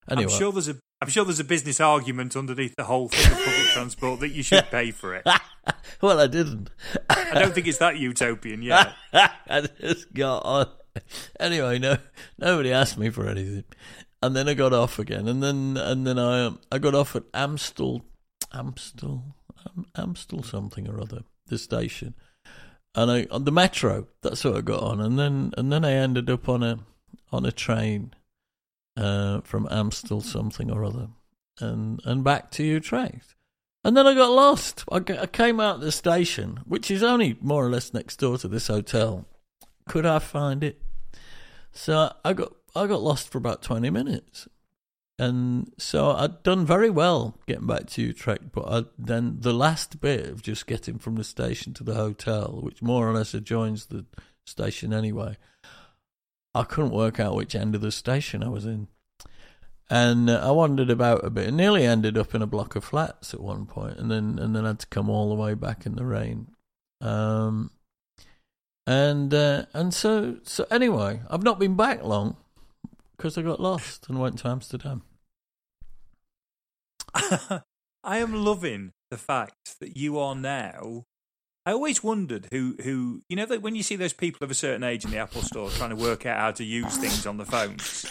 Anyway, 0.07 0.31
I'm 0.31 0.37
sure 0.37 0.51
there's 0.51 0.67
a 0.69 0.77
I'm 1.01 1.09
sure 1.09 1.25
there's 1.25 1.39
a 1.39 1.43
business 1.43 1.79
argument 1.79 2.35
underneath 2.35 2.75
the 2.75 2.83
whole 2.83 3.09
thing 3.09 3.31
of 3.31 3.37
public 3.39 3.67
transport 3.73 4.19
that 4.19 4.29
you 4.29 4.43
should 4.43 4.65
pay 4.69 4.91
for 4.91 5.15
it. 5.15 5.25
well, 6.01 6.19
I 6.19 6.27
didn't. 6.27 6.69
I 7.09 7.39
don't 7.39 7.55
think 7.55 7.67
it's 7.67 7.79
that 7.79 7.97
utopian 7.97 8.61
yet. 8.61 8.93
I 9.13 9.67
just 9.79 10.13
got 10.13 10.45
on. 10.45 10.67
Anyway, 11.39 11.79
no, 11.79 11.97
nobody 12.37 12.71
asked 12.71 12.99
me 12.99 13.09
for 13.09 13.27
anything, 13.27 13.63
and 14.21 14.35
then 14.35 14.47
I 14.47 14.53
got 14.53 14.73
off 14.73 14.99
again, 14.99 15.27
and 15.27 15.41
then 15.41 15.75
and 15.77 16.05
then 16.05 16.19
I 16.19 16.45
um, 16.45 16.59
I 16.71 16.77
got 16.77 16.93
off 16.93 17.15
at 17.15 17.23
Amstel, 17.33 18.03
Amstel, 18.53 19.23
Am, 19.65 19.85
Amstel 19.95 20.43
something 20.43 20.87
or 20.87 21.01
other, 21.01 21.23
the 21.47 21.57
station, 21.57 22.13
and 22.93 23.09
I 23.09 23.27
on 23.31 23.45
the 23.45 23.51
metro. 23.51 24.07
That's 24.21 24.43
what 24.43 24.57
I 24.57 24.61
got 24.61 24.83
on, 24.83 24.99
and 24.99 25.17
then 25.17 25.53
and 25.57 25.71
then 25.71 25.85
I 25.85 25.93
ended 25.93 26.29
up 26.29 26.49
on 26.49 26.61
a 26.61 26.79
on 27.31 27.45
a 27.45 27.51
train 27.51 28.13
uh, 28.97 29.41
from 29.41 29.67
Amstel 29.71 30.21
something 30.21 30.71
or 30.71 30.83
other, 30.83 31.09
and 31.59 32.01
and 32.05 32.23
back 32.23 32.51
to 32.51 32.63
Utrecht. 32.63 33.35
And 33.83 33.97
then 33.97 34.05
I 34.05 34.13
got 34.13 34.29
lost. 34.29 34.83
I, 34.91 34.97
I 34.97 35.25
came 35.25 35.59
out 35.59 35.79
the 35.79 35.91
station, 35.91 36.59
which 36.65 36.91
is 36.91 37.01
only 37.01 37.37
more 37.41 37.65
or 37.65 37.69
less 37.69 37.93
next 37.93 38.17
door 38.17 38.37
to 38.37 38.47
this 38.47 38.67
hotel. 38.67 39.25
Could 39.89 40.05
I 40.05 40.19
find 40.19 40.63
it? 40.63 40.81
So 41.71 42.13
I 42.23 42.33
got 42.33 42.53
I 42.75 42.87
got 42.87 43.01
lost 43.01 43.31
for 43.31 43.37
about 43.37 43.63
twenty 43.63 43.89
minutes, 43.89 44.47
and 45.17 45.73
so 45.77 46.11
I'd 46.11 46.43
done 46.43 46.65
very 46.65 46.89
well 46.89 47.39
getting 47.47 47.67
back 47.67 47.87
to 47.87 48.01
Utrecht. 48.01 48.51
But 48.51 48.65
I, 48.67 48.83
then 48.99 49.37
the 49.39 49.53
last 49.53 49.99
bit 49.99 50.27
of 50.27 50.43
just 50.43 50.67
getting 50.67 50.99
from 50.99 51.15
the 51.15 51.23
station 51.23 51.73
to 51.75 51.83
the 51.83 51.95
hotel, 51.95 52.59
which 52.61 52.81
more 52.81 53.09
or 53.09 53.13
less 53.13 53.33
adjoins 53.33 53.87
the 53.87 54.05
station 54.45 54.93
anyway, 54.93 55.37
I 56.53 56.63
couldn't 56.63 56.91
work 56.91 57.19
out 57.19 57.35
which 57.35 57.55
end 57.55 57.75
of 57.75 57.81
the 57.81 57.91
station 57.91 58.43
I 58.43 58.49
was 58.49 58.65
in. 58.65 58.87
And 59.89 60.29
uh, 60.29 60.39
I 60.41 60.51
wandered 60.51 60.89
about 60.89 61.25
a 61.25 61.29
bit 61.29 61.47
and 61.47 61.57
nearly 61.57 61.85
ended 61.85 62.17
up 62.17 62.33
in 62.33 62.41
a 62.41 62.47
block 62.47 62.75
of 62.75 62.83
flats 62.83 63.33
at 63.33 63.41
one 63.41 63.65
point 63.65 63.97
and 63.97 64.09
then 64.09 64.39
and 64.39 64.55
then 64.55 64.63
had 64.63 64.79
to 64.79 64.87
come 64.87 65.09
all 65.09 65.29
the 65.29 65.35
way 65.35 65.53
back 65.53 65.85
in 65.85 65.95
the 65.95 66.05
rain. 66.05 66.47
Um 67.01 67.71
and 68.87 69.33
uh, 69.33 69.65
and 69.73 69.93
so 69.93 70.37
so 70.43 70.65
anyway, 70.71 71.21
I've 71.29 71.43
not 71.43 71.59
been 71.59 71.75
back 71.75 72.03
long 72.03 72.37
because 73.15 73.37
I 73.37 73.41
got 73.41 73.59
lost 73.59 74.07
and 74.09 74.19
went 74.19 74.39
to 74.39 74.47
Amsterdam. 74.47 75.03
I 77.13 78.17
am 78.17 78.33
loving 78.33 78.93
the 79.09 79.17
fact 79.17 79.79
that 79.79 79.95
you 79.97 80.17
are 80.17 80.35
now. 80.35 81.05
I 81.65 81.73
always 81.73 82.03
wondered 82.03 82.47
who, 82.51 82.75
who 82.83 83.21
you 83.29 83.35
know, 83.35 83.45
that 83.45 83.61
when 83.61 83.75
you 83.75 83.83
see 83.83 83.95
those 83.95 84.13
people 84.13 84.43
of 84.43 84.49
a 84.49 84.55
certain 84.55 84.83
age 84.83 85.05
in 85.05 85.11
the 85.11 85.17
Apple 85.17 85.41
Store 85.43 85.69
trying 85.69 85.91
to 85.91 85.95
work 85.95 86.25
out 86.25 86.39
how 86.39 86.51
to 86.51 86.63
use 86.63 86.97
things 86.97 87.25
on 87.27 87.37
the 87.37 87.45
phones, 87.45 88.05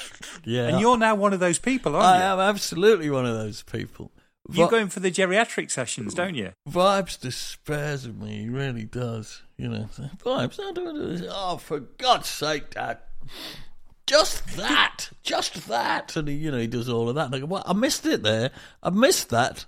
Yeah. 0.44 0.68
and 0.68 0.80
you're 0.80 0.96
now 0.96 1.14
one 1.16 1.32
of 1.32 1.40
those 1.40 1.58
people, 1.58 1.96
I 1.96 1.98
aren't 1.98 2.18
you? 2.18 2.24
I 2.26 2.32
am 2.32 2.40
absolutely 2.40 3.10
one 3.10 3.26
of 3.26 3.34
those 3.34 3.62
people. 3.62 4.12
You're 4.52 4.68
going 4.68 4.88
for 4.88 5.00
the 5.00 5.10
geriatric 5.12 5.70
sessions, 5.70 6.12
don't 6.14 6.34
you? 6.34 6.52
Vibes 6.68 7.20
despairs 7.20 8.04
of 8.04 8.18
me, 8.20 8.42
he 8.42 8.48
really 8.48 8.84
does. 8.84 9.42
You 9.56 9.68
know, 9.68 9.88
Vibes, 10.24 10.56
how 10.56 10.72
do 10.72 10.88
I 10.88 10.92
do 10.92 11.16
this? 11.16 11.22
Oh, 11.30 11.56
for 11.58 11.80
God's 11.80 12.28
sake, 12.28 12.70
Dad. 12.70 12.98
Just 14.06 14.56
that, 14.56 15.10
just 15.22 15.68
that. 15.68 16.16
And 16.16 16.26
he, 16.26 16.34
you 16.34 16.50
know, 16.50 16.58
he 16.58 16.66
does 16.66 16.88
all 16.88 17.08
of 17.08 17.14
that. 17.14 17.26
And 17.26 17.34
I 17.36 17.38
go, 17.40 17.46
well, 17.46 17.62
I 17.64 17.74
missed 17.74 18.04
it 18.06 18.22
there. 18.24 18.50
I 18.82 18.90
missed 18.90 19.28
that. 19.30 19.66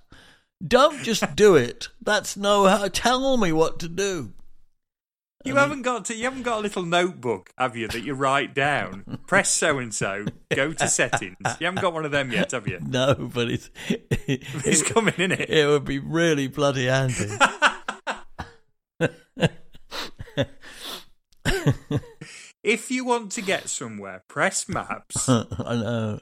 Don't 0.66 1.02
just 1.02 1.34
do 1.34 1.56
it. 1.56 1.88
That's 2.00 2.36
no 2.36 2.66
how. 2.66 2.88
Tell 2.88 3.36
me 3.36 3.52
what 3.52 3.78
to 3.80 3.88
do. 3.88 4.32
You 5.44 5.56
haven't 5.56 5.82
got 5.82 6.04
to. 6.06 6.14
You 6.14 6.24
haven't 6.24 6.42
got 6.42 6.58
a 6.58 6.60
little 6.60 6.84
notebook, 6.84 7.50
have 7.58 7.76
you, 7.76 7.88
that 7.88 8.04
you 8.04 8.14
write 8.14 8.54
down? 8.54 9.18
Press 9.26 9.50
so 9.50 9.78
and 9.78 9.92
so. 9.92 10.26
Go 10.54 10.72
to 10.72 10.86
settings. 10.86 11.36
You 11.58 11.66
haven't 11.66 11.82
got 11.82 11.92
one 11.92 12.04
of 12.04 12.12
them 12.12 12.30
yet, 12.30 12.52
have 12.52 12.68
you? 12.68 12.78
No, 12.80 13.14
but 13.14 13.50
it's 13.50 13.70
It's 13.88 14.82
coming 14.82 15.14
in 15.18 15.32
it. 15.32 15.50
it 15.50 15.66
would 15.66 15.84
be 15.84 15.98
really 15.98 16.46
bloody 16.46 16.86
handy. 16.86 17.30
If 22.62 22.92
you 22.92 23.04
want 23.04 23.32
to 23.32 23.42
get 23.42 23.68
somewhere, 23.68 24.22
press 24.28 24.68
maps. 24.68 25.28
I 25.28 25.44
know. 25.74 26.20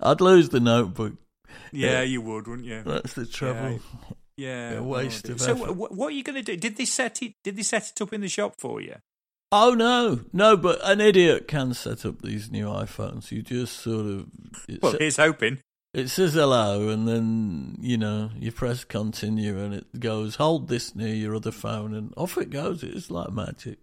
I'd 0.00 0.22
lose 0.22 0.48
the 0.48 0.58
notebook. 0.60 1.14
Yeah, 1.72 2.02
you 2.02 2.20
would, 2.20 2.46
wouldn't 2.46 2.66
you? 2.66 2.82
That's 2.84 3.14
the 3.14 3.26
trouble. 3.26 3.80
Yeah, 4.36 4.72
A 4.78 4.82
waste 4.82 5.28
of 5.30 5.40
So, 5.40 5.52
effort. 5.52 5.72
what 5.74 6.08
are 6.08 6.10
you 6.14 6.22
going 6.22 6.36
to 6.36 6.42
do? 6.42 6.56
Did 6.56 6.76
they 6.76 6.84
set 6.84 7.22
it? 7.22 7.32
Did 7.42 7.56
they 7.56 7.62
set 7.62 7.90
it 7.90 8.00
up 8.02 8.12
in 8.12 8.20
the 8.20 8.28
shop 8.28 8.54
for 8.58 8.80
you? 8.80 8.96
Oh 9.52 9.74
no, 9.74 10.20
no, 10.32 10.56
but 10.56 10.80
an 10.82 11.00
idiot 11.00 11.46
can 11.48 11.72
set 11.72 12.04
up 12.04 12.20
these 12.20 12.50
new 12.50 12.66
iPhones. 12.66 13.30
You 13.30 13.42
just 13.42 13.78
sort 13.78 14.04
of 14.06 14.26
Well, 14.82 14.92
sa- 14.92 14.98
here's 14.98 15.16
hoping. 15.16 15.60
it 15.94 16.08
says 16.08 16.34
hello, 16.34 16.88
and 16.88 17.06
then 17.06 17.76
you 17.80 17.96
know 17.96 18.30
you 18.38 18.50
press 18.52 18.84
continue, 18.84 19.56
and 19.58 19.72
it 19.72 20.00
goes 20.00 20.34
hold 20.34 20.68
this 20.68 20.94
near 20.96 21.14
your 21.14 21.36
other 21.36 21.52
phone, 21.52 21.94
and 21.94 22.12
off 22.16 22.36
it 22.36 22.50
goes. 22.50 22.82
It's 22.82 23.10
like 23.10 23.30
magic. 23.30 23.78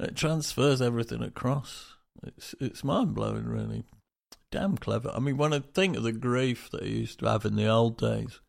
It 0.00 0.16
transfers 0.16 0.80
everything 0.80 1.22
across. 1.22 1.96
It's 2.22 2.54
it's 2.60 2.84
mind 2.84 3.14
blowing, 3.14 3.46
really. 3.46 3.84
Damn 4.50 4.76
clever. 4.76 5.10
I 5.14 5.18
mean, 5.20 5.36
when 5.36 5.52
I 5.52 5.58
think 5.60 5.96
of 5.96 6.02
the 6.04 6.12
grief 6.12 6.70
that 6.70 6.82
I 6.82 6.86
used 6.86 7.18
to 7.20 7.26
have 7.28 7.44
in 7.44 7.56
the 7.56 7.66
old 7.66 7.98
days, 7.98 8.40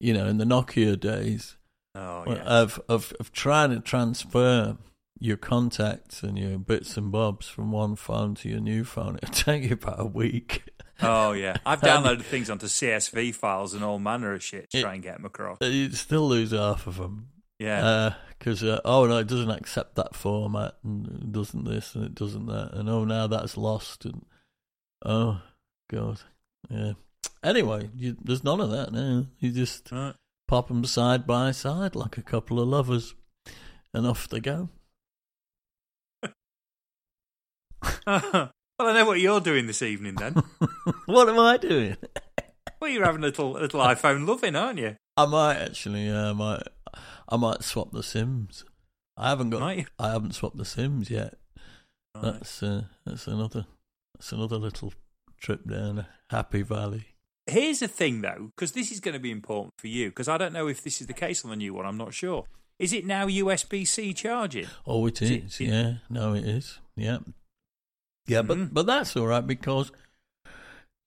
you 0.00 0.14
know, 0.14 0.26
in 0.26 0.38
the 0.38 0.44
Nokia 0.44 0.98
days, 0.98 1.56
Oh 1.94 2.24
yeah. 2.26 2.42
of 2.42 2.80
of 2.88 3.12
of 3.20 3.32
trying 3.32 3.70
to 3.70 3.80
transfer 3.80 4.76
your 5.18 5.36
contacts 5.38 6.22
and 6.22 6.38
your 6.38 6.58
bits 6.58 6.96
and 6.98 7.10
bobs 7.10 7.48
from 7.48 7.72
one 7.72 7.96
phone 7.96 8.34
to 8.36 8.48
your 8.48 8.60
new 8.60 8.84
phone, 8.84 9.18
it'll 9.22 9.32
take 9.34 9.64
you 9.64 9.72
about 9.74 10.00
a 10.00 10.04
week. 10.04 10.62
oh 11.02 11.32
yeah. 11.32 11.56
I've 11.66 11.80
downloaded 11.80 12.22
things 12.22 12.48
onto 12.50 12.66
CSV 12.66 13.34
files 13.34 13.72
and 13.74 13.82
all 13.84 13.98
manner 13.98 14.32
of 14.34 14.42
shit 14.42 14.70
to 14.70 14.78
It- 14.78 14.82
try 14.82 14.94
and 14.94 15.02
get 15.02 15.16
them 15.16 15.24
across. 15.26 15.58
You'd 15.60 15.94
still 15.96 16.28
lose 16.28 16.52
half 16.52 16.86
of 16.86 16.96
them. 16.96 17.28
Yeah. 17.58 18.14
Because, 18.38 18.62
uh, 18.62 18.80
oh 18.84 19.06
no, 19.06 19.16
it 19.16 19.26
doesn't 19.28 19.50
accept 19.50 19.94
that 19.96 20.14
format, 20.14 20.74
and 20.84 21.06
it 21.06 21.32
doesn't 21.32 21.64
this, 21.64 21.94
and 21.94 22.04
it 22.04 22.14
doesn't 22.14 22.44
that, 22.46 22.72
and 22.74 22.88
oh, 22.90 23.04
now 23.04 23.26
that's 23.26 23.56
lost, 23.56 24.04
and 24.04 24.26
oh, 25.04 25.40
God. 25.90 26.20
Yeah. 26.70 26.92
Anyway, 27.42 27.90
you, 27.94 28.16
there's 28.22 28.44
none 28.44 28.60
of 28.60 28.70
that 28.70 28.92
now. 28.92 29.26
You 29.38 29.52
just 29.52 29.90
right. 29.92 30.14
pop 30.48 30.68
them 30.68 30.84
side 30.84 31.26
by 31.26 31.52
side 31.52 31.94
like 31.94 32.18
a 32.18 32.22
couple 32.22 32.60
of 32.60 32.68
lovers, 32.68 33.14
and 33.94 34.06
off 34.06 34.28
they 34.28 34.40
go. 34.40 34.68
well, 38.06 38.50
I 38.80 38.92
know 38.92 39.06
what 39.06 39.20
you're 39.20 39.40
doing 39.40 39.66
this 39.66 39.82
evening 39.82 40.16
then. 40.16 40.34
what 41.06 41.28
am 41.28 41.38
I 41.38 41.56
doing? 41.56 41.96
well, 42.80 42.90
you're 42.90 43.04
having 43.04 43.22
a 43.22 43.26
little 43.26 43.56
a 43.56 43.60
little 43.60 43.80
iPhone 43.80 44.26
loving, 44.26 44.56
aren't 44.56 44.78
you? 44.78 44.96
I 45.16 45.26
might 45.26 45.56
actually, 45.56 46.10
uh, 46.10 46.30
I 46.30 46.32
might, 46.32 46.62
I 47.28 47.36
might 47.36 47.62
swap 47.62 47.92
the 47.92 48.02
Sims. 48.02 48.64
I 49.16 49.28
haven't 49.28 49.50
got, 49.50 49.62
I 49.62 49.86
haven't 50.00 50.34
swapped 50.34 50.56
the 50.56 50.64
Sims 50.64 51.10
yet. 51.10 51.34
Right. 52.14 52.32
That's 52.32 52.62
uh, 52.62 52.82
that's 53.04 53.26
another 53.26 53.66
that's 54.18 54.32
another 54.32 54.56
little 54.56 54.92
trip 55.40 55.68
down 55.68 55.98
a 55.98 56.08
happy 56.30 56.62
valley. 56.62 57.08
Here's 57.46 57.78
the 57.80 57.88
thing, 57.88 58.22
though, 58.22 58.50
because 58.56 58.72
this 58.72 58.90
is 58.90 58.98
going 59.00 59.12
to 59.14 59.20
be 59.20 59.30
important 59.30 59.74
for 59.78 59.86
you, 59.88 60.08
because 60.08 60.26
I 60.28 60.36
don't 60.38 60.52
know 60.52 60.66
if 60.66 60.82
this 60.82 61.00
is 61.00 61.06
the 61.06 61.12
case 61.12 61.44
on 61.44 61.50
the 61.50 61.56
new 61.56 61.74
one. 61.74 61.86
I'm 61.86 61.96
not 61.98 62.12
sure. 62.14 62.44
Is 62.78 62.92
it 62.92 63.06
now 63.06 63.26
USB 63.26 63.86
C 63.86 64.12
charging? 64.12 64.66
Oh, 64.86 65.06
it 65.06 65.22
Is 65.22 65.30
is. 65.30 65.60
it- 65.60 65.64
yeah, 65.66 65.94
no, 66.10 66.34
it 66.34 66.44
is. 66.44 66.78
Yeah, 66.96 67.18
yeah, 68.26 68.42
Mhm. 68.42 68.46
but 68.48 68.74
but 68.74 68.86
that's 68.86 69.16
all 69.16 69.26
right 69.26 69.46
because 69.46 69.92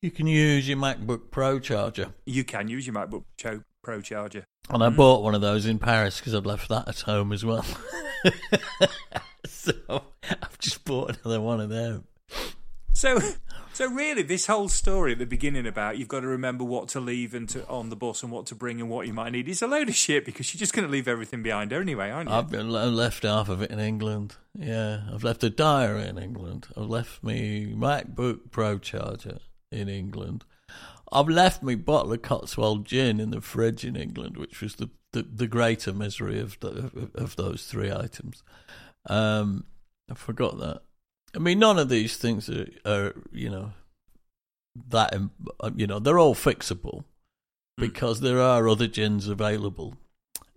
you 0.02 0.12
can 0.12 0.28
use 0.28 0.68
your 0.70 0.78
MacBook 0.78 1.30
Pro 1.32 1.60
charger. 1.60 2.14
You 2.26 2.44
can 2.44 2.70
use 2.70 2.88
your 2.88 2.96
MacBook 2.96 3.26
Pro, 3.38 3.64
Pro 3.84 4.02
charger. 4.02 4.46
And 4.70 4.84
I 4.84 4.90
Mhm. 4.90 4.96
bought 4.96 5.24
one 5.24 5.36
of 5.36 5.42
those 5.42 5.66
in 5.66 5.78
Paris 5.80 6.20
because 6.20 6.34
I'd 6.34 6.46
left 6.46 6.70
that 6.70 6.88
at 6.88 7.02
home 7.02 7.32
as 7.34 7.44
well. 7.44 7.66
so 9.46 9.74
I've 10.42 10.58
just 10.60 10.86
bought 10.86 11.18
another 11.24 11.42
one 11.42 11.60
of 11.60 11.70
them. 11.70 12.06
So, 13.00 13.18
so 13.72 13.90
really, 13.90 14.24
this 14.24 14.48
whole 14.48 14.68
story 14.68 15.14
at 15.14 15.20
the 15.20 15.26
beginning 15.26 15.66
about 15.66 15.98
you've 15.98 16.10
got 16.10 16.20
to 16.20 16.28
remember 16.28 16.66
what 16.66 16.90
to 16.90 17.00
leave 17.00 17.34
and 17.34 17.48
to 17.48 17.66
on 17.70 17.90
the 17.90 17.96
bus 17.96 18.24
and 18.24 18.30
what 18.30 18.46
to 18.48 18.56
bring 18.56 18.82
and 18.82 18.90
what 18.90 19.08
you 19.08 19.14
might 19.14 19.32
need 19.32 19.48
is 19.48 19.62
a 19.62 19.68
load 19.68 19.88
of 19.88 19.96
shit 19.96 20.26
because 20.26 20.54
you're 20.54 20.60
just 20.60 20.74
going 20.74 20.86
to 20.86 20.92
leave 20.92 21.08
everything 21.08 21.42
behind 21.42 21.72
anyway, 21.72 22.10
aren't 22.10 22.30
you? 22.30 22.36
I've 22.36 22.50
been 22.50 22.70
left 22.70 23.24
half 23.24 23.48
of 23.48 23.62
it 23.62 23.72
in 23.72 23.80
England. 23.80 24.36
Yeah, 24.54 25.04
I've 25.14 25.24
left 25.24 25.46
a 25.46 25.50
diary 25.50 26.10
in 26.10 26.18
England. 26.18 26.68
I've 26.76 26.90
left 26.90 27.24
me 27.24 27.74
MacBook 27.74 28.52
Pro 28.52 28.78
charger 28.80 29.38
in 29.72 29.88
England. 29.88 30.44
I've 31.10 31.30
left 31.30 31.64
me 31.64 31.76
bottle 31.76 32.12
of 32.12 32.22
Cotswold 32.22 32.84
gin 32.84 33.22
in 33.22 33.30
the 33.30 33.40
fridge 33.40 33.86
in 33.86 33.96
England, 33.96 34.36
which 34.36 34.60
was 34.60 34.76
the, 34.76 34.90
the, 35.14 35.24
the 35.24 35.48
greater 35.48 35.94
misery 35.94 36.42
of, 36.42 36.60
the, 36.60 36.68
of 36.68 37.12
of 37.16 37.36
those 37.38 37.66
three 37.66 37.94
items. 37.94 38.44
Um, 39.06 39.64
I 40.12 40.16
forgot 40.16 40.60
that. 40.60 40.82
I 41.36 41.40
mean, 41.40 41.60
none 41.60 41.78
of 41.78 41.90
these 41.90 42.18
things 42.18 42.50
are, 42.50 42.68
are 42.86 43.14
you 43.32 43.50
know, 43.50 43.72
that 44.90 45.14
you 45.76 45.88
know 45.88 46.00
they're 46.00 46.20
all 46.20 46.36
fixable 46.36 47.04
Hmm. 47.78 47.86
because 47.86 48.20
there 48.22 48.42
are 48.42 48.68
other 48.68 48.88
gins 48.88 49.28
available, 49.28 49.96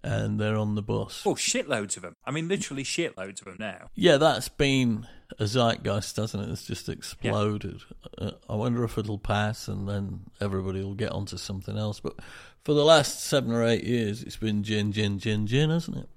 and 0.02 0.40
they're 0.40 0.56
on 0.56 0.74
the 0.74 0.82
bus. 0.82 1.22
oh, 1.26 1.34
shitloads 1.34 1.96
of 1.96 2.02
them. 2.02 2.14
I 2.24 2.30
mean, 2.30 2.48
literally 2.48 2.84
shitloads 2.84 3.40
of 3.40 3.44
them 3.46 3.56
now. 3.58 3.90
Yeah, 3.94 4.16
that's 4.16 4.48
been 4.48 5.06
a 5.38 5.44
zeitgeist, 5.46 6.16
hasn't 6.16 6.42
it? 6.48 6.50
It's 6.50 6.66
just 6.66 6.88
exploded. 6.88 7.82
Uh, 8.18 8.32
I 8.48 8.54
wonder 8.56 8.82
if 8.84 8.98
it'll 8.98 9.18
pass 9.18 9.68
and 9.68 9.88
then 9.88 10.24
everybody 10.40 10.82
will 10.82 10.94
get 10.94 11.12
onto 11.12 11.36
something 11.36 11.78
else. 11.78 12.00
But 12.00 12.18
for 12.64 12.74
the 12.74 12.84
last 12.84 13.20
seven 13.24 13.52
or 13.52 13.64
eight 13.64 13.84
years, 13.84 14.22
it's 14.22 14.36
been 14.36 14.62
gin, 14.62 14.92
gin, 14.92 15.18
gin, 15.18 15.46
gin, 15.46 15.70
hasn't 15.70 15.96
it? 15.98 16.08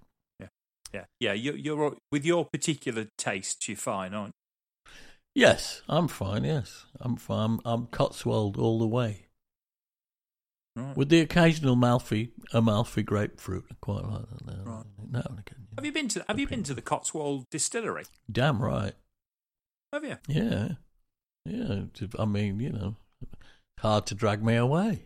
Yeah, 0.94 1.06
yeah. 1.20 1.34
You're, 1.34 1.56
you're 1.58 1.96
with 2.12 2.24
your 2.26 2.46
particular 2.46 3.08
tastes, 3.18 3.68
you're 3.68 3.76
fine, 3.78 4.14
aren't 4.14 4.34
Yes, 5.36 5.82
I'm 5.90 6.08
fine. 6.08 6.46
Yes, 6.46 6.86
I'm 7.00 7.18
fine. 7.18 7.46
I'm, 7.46 7.62
I'm 7.66 7.88
Cotswold 7.88 8.58
all 8.58 8.80
the 8.80 8.88
way. 8.88 9.22
Right. 10.78 10.98
with 10.98 11.08
the 11.08 11.22
occasional 11.22 11.78
Malfy, 11.78 12.32
Amalfi 12.52 13.02
grapefruit. 13.02 13.64
I 13.72 13.76
quite 13.80 14.04
like 14.04 14.24
that 14.30 14.46
now, 14.46 14.64
Right. 14.66 14.86
now 15.10 15.22
and 15.30 15.40
again. 15.40 15.68
Have 15.78 15.86
you 15.86 15.94
been 15.94 16.10
to 16.10 16.26
Have 16.28 16.38
you 16.38 16.48
been 16.48 16.64
to 16.64 16.74
the 16.74 16.82
Cotswold 16.82 17.46
Distillery? 17.50 18.04
Damn 18.30 18.62
right. 18.62 18.94
Have 19.94 20.04
you? 20.04 20.18
Yeah, 20.28 20.72
yeah. 21.46 21.84
I 22.20 22.26
mean, 22.26 22.60
you 22.60 22.72
know, 22.74 22.98
hard 23.80 24.06
to 24.08 24.16
drag 24.16 24.44
me 24.44 24.56
away. 24.58 25.06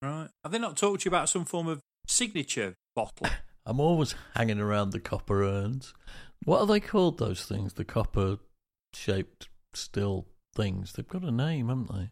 Right. 0.00 0.28
Have 0.42 0.52
they 0.52 0.58
not 0.58 0.78
talked 0.78 1.02
to 1.02 1.04
you 1.06 1.10
about 1.10 1.28
some 1.28 1.44
form 1.44 1.66
of 1.68 1.80
signature 2.06 2.74
bottle? 2.96 3.26
I'm 3.66 3.80
always 3.80 4.14
hanging 4.34 4.60
around 4.60 4.90
the 4.90 5.00
copper 5.00 5.42
urns. 5.42 5.92
What 6.46 6.60
are 6.60 6.66
they 6.66 6.80
called, 6.80 7.18
those 7.18 7.44
things? 7.44 7.74
The 7.74 7.84
copper 7.84 8.38
shaped 8.94 9.48
still 9.76 10.26
things. 10.54 10.92
They've 10.92 11.08
got 11.08 11.24
a 11.24 11.30
name, 11.30 11.68
haven't 11.68 11.92
they? 11.92 12.10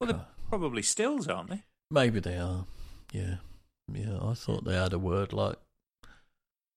Well, 0.00 0.12
they're 0.12 0.26
probably 0.48 0.82
stills, 0.82 1.28
aren't 1.28 1.50
they? 1.50 1.62
Maybe 1.90 2.20
they 2.20 2.36
are. 2.36 2.66
Yeah. 3.12 3.36
Yeah, 3.92 4.18
I 4.22 4.34
thought 4.34 4.64
they 4.64 4.74
had 4.74 4.92
a 4.92 4.98
word 4.98 5.32
like 5.32 5.56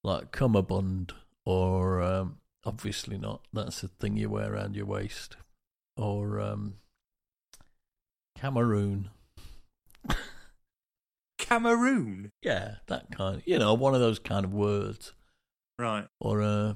like 0.04 0.32
cummerbund 0.32 1.14
or 1.46 2.02
um 2.02 2.38
obviously 2.66 3.18
not. 3.18 3.42
That's 3.52 3.82
the 3.82 3.90
thing 3.90 4.18
you 4.18 4.30
wear 4.30 4.54
around 4.54 4.76
your 4.76 4.86
waist. 4.86 5.36
Or 5.98 6.40
um 6.40 6.76
Cameroon. 8.38 9.10
Cameroon. 11.38 12.32
Yeah, 12.42 12.76
that 12.88 13.12
kind 13.12 13.42
you 13.46 13.60
know, 13.60 13.74
one 13.74 13.94
of 13.94 14.00
those 14.00 14.20
kind 14.20 14.46
of 14.46 14.54
words. 14.54 15.14
Right. 15.78 16.08
Or 16.20 16.42
uh 16.42 16.74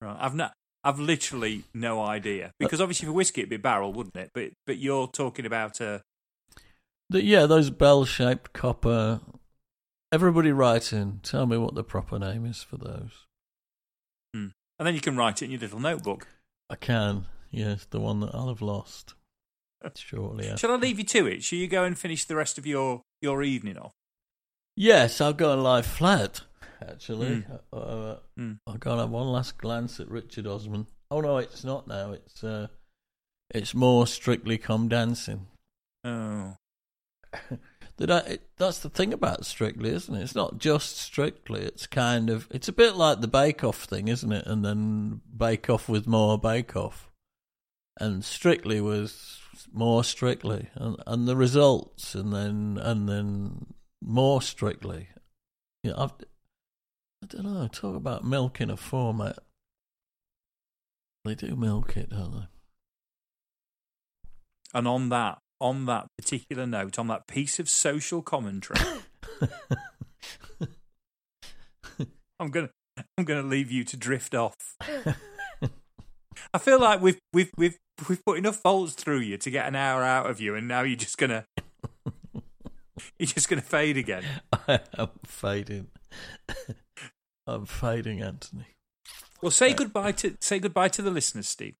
Right. 0.00 0.16
I've 0.20 0.34
not. 0.34 0.52
I've 0.86 1.00
literally 1.00 1.64
no 1.74 2.00
idea 2.00 2.46
uh, 2.46 2.50
because 2.60 2.80
obviously 2.80 3.06
for 3.06 3.12
whiskey 3.12 3.40
it'd 3.40 3.50
be 3.50 3.56
barrel, 3.56 3.92
wouldn't 3.92 4.16
it? 4.16 4.30
But 4.32 4.52
but 4.66 4.78
you're 4.78 5.08
talking 5.08 5.44
about 5.44 5.80
a 5.80 6.02
The, 7.10 7.24
yeah, 7.24 7.46
those 7.46 7.70
bell-shaped 7.70 8.52
copper. 8.52 9.20
Everybody 10.12 10.52
write 10.52 10.92
in. 10.92 11.18
Tell 11.24 11.44
me 11.44 11.56
what 11.58 11.74
the 11.74 11.82
proper 11.82 12.20
name 12.20 12.46
is 12.46 12.62
for 12.62 12.76
those. 12.76 13.26
Hmm. 14.32 14.48
and 14.78 14.86
then 14.86 14.94
you 14.94 15.00
can 15.00 15.16
write 15.16 15.42
it 15.42 15.46
in 15.46 15.50
your 15.50 15.60
little 15.60 15.80
notebook. 15.80 16.28
I 16.70 16.76
can. 16.76 17.26
Yes, 17.50 17.84
the 17.90 18.00
one 18.00 18.20
that 18.20 18.32
I'll 18.32 18.48
have 18.48 18.62
lost 18.62 19.14
shortly. 19.96 20.56
Shall 20.56 20.70
I 20.70 20.76
leave 20.76 20.98
you 20.98 21.04
to 21.06 21.26
it? 21.26 21.42
Shall 21.42 21.58
you 21.58 21.66
go 21.66 21.82
and 21.82 21.98
finish 21.98 22.24
the 22.24 22.36
rest 22.36 22.58
of 22.58 22.66
your 22.66 23.02
your 23.20 23.42
evening 23.42 23.76
off? 23.76 23.92
Yes, 24.76 25.20
I'll 25.20 25.32
go 25.32 25.52
and 25.52 25.64
lie 25.64 25.82
flat. 25.82 26.42
Actually, 26.80 27.44
uh, 27.72 28.16
Mm. 28.38 28.58
I'll 28.66 28.74
go 28.76 28.92
and 28.92 29.00
have 29.00 29.10
one 29.10 29.28
last 29.28 29.58
glance 29.58 29.98
at 30.00 30.10
Richard 30.10 30.46
Osman. 30.46 30.86
Oh 31.10 31.20
no, 31.20 31.38
it's 31.38 31.64
not 31.64 31.86
now. 31.86 32.12
It's 32.12 32.42
uh, 32.44 32.68
it's 33.50 33.74
more 33.74 34.06
strictly 34.06 34.58
come 34.58 34.88
dancing. 34.88 35.46
Oh, 36.04 36.56
that 37.96 38.10
I, 38.10 38.18
it, 38.18 38.42
that's 38.58 38.80
the 38.80 38.90
thing 38.90 39.12
about 39.12 39.46
Strictly, 39.46 39.90
isn't 39.90 40.14
it? 40.14 40.22
It's 40.22 40.34
not 40.34 40.58
just 40.58 40.98
Strictly. 40.98 41.62
It's 41.62 41.86
kind 41.86 42.28
of 42.30 42.48
it's 42.50 42.68
a 42.68 42.72
bit 42.72 42.96
like 42.96 43.20
the 43.20 43.28
Bake 43.28 43.64
Off 43.64 43.84
thing, 43.84 44.08
isn't 44.08 44.32
it? 44.32 44.46
And 44.46 44.64
then 44.64 45.20
Bake 45.36 45.70
Off 45.70 45.88
with 45.88 46.06
more 46.06 46.38
Bake 46.38 46.76
Off, 46.76 47.10
and 47.98 48.24
Strictly 48.24 48.80
was 48.80 49.40
more 49.72 50.04
Strictly, 50.04 50.68
and 50.74 50.96
and 51.06 51.26
the 51.26 51.36
results, 51.36 52.14
and 52.14 52.32
then 52.32 52.78
and 52.82 53.08
then 53.08 53.66
more 54.02 54.42
Strictly. 54.42 55.08
Yeah, 55.82 55.92
I've, 55.96 56.12
I 57.26 57.36
don't 57.42 57.44
know. 57.44 57.68
Talk 57.68 57.96
about 57.96 58.24
milking 58.24 58.70
a 58.70 58.76
format. 58.76 59.38
They 61.24 61.34
do 61.34 61.56
milk 61.56 61.96
it, 61.96 62.10
don't 62.10 62.32
they? 62.32 62.46
and 64.74 64.86
on 64.86 65.08
that 65.08 65.38
on 65.60 65.86
that 65.86 66.06
particular 66.18 66.66
note, 66.66 66.98
on 66.98 67.08
that 67.08 67.26
piece 67.26 67.58
of 67.58 67.68
social 67.68 68.22
commentary, 68.22 68.78
I'm 72.38 72.50
gonna 72.50 72.68
I'm 73.16 73.24
gonna 73.24 73.42
leave 73.42 73.72
you 73.72 73.82
to 73.84 73.96
drift 73.96 74.34
off. 74.34 74.76
I 76.52 76.58
feel 76.58 76.78
like 76.80 77.00
we've 77.00 77.18
we've 77.32 77.50
we've 77.56 77.78
we've 78.08 78.24
put 78.24 78.38
enough 78.38 78.62
volts 78.62 78.92
through 78.92 79.20
you 79.20 79.38
to 79.38 79.50
get 79.50 79.66
an 79.66 79.74
hour 79.74 80.04
out 80.04 80.28
of 80.30 80.40
you, 80.40 80.54
and 80.54 80.68
now 80.68 80.82
you're 80.82 80.96
just 80.96 81.18
gonna 81.18 81.46
you're 83.18 83.26
just 83.26 83.48
gonna 83.48 83.62
fade 83.62 83.96
again. 83.96 84.22
I 84.68 84.80
am 84.96 85.08
fading. 85.24 85.88
I'm 87.46 87.66
fading, 87.66 88.22
Anthony. 88.22 88.66
Well, 89.42 89.50
say 89.50 89.74
goodbye 89.74 90.12
to 90.12 90.36
say 90.40 90.58
goodbye 90.58 90.88
to 90.88 91.02
the 91.02 91.10
listeners, 91.10 91.48
Steve. 91.48 91.74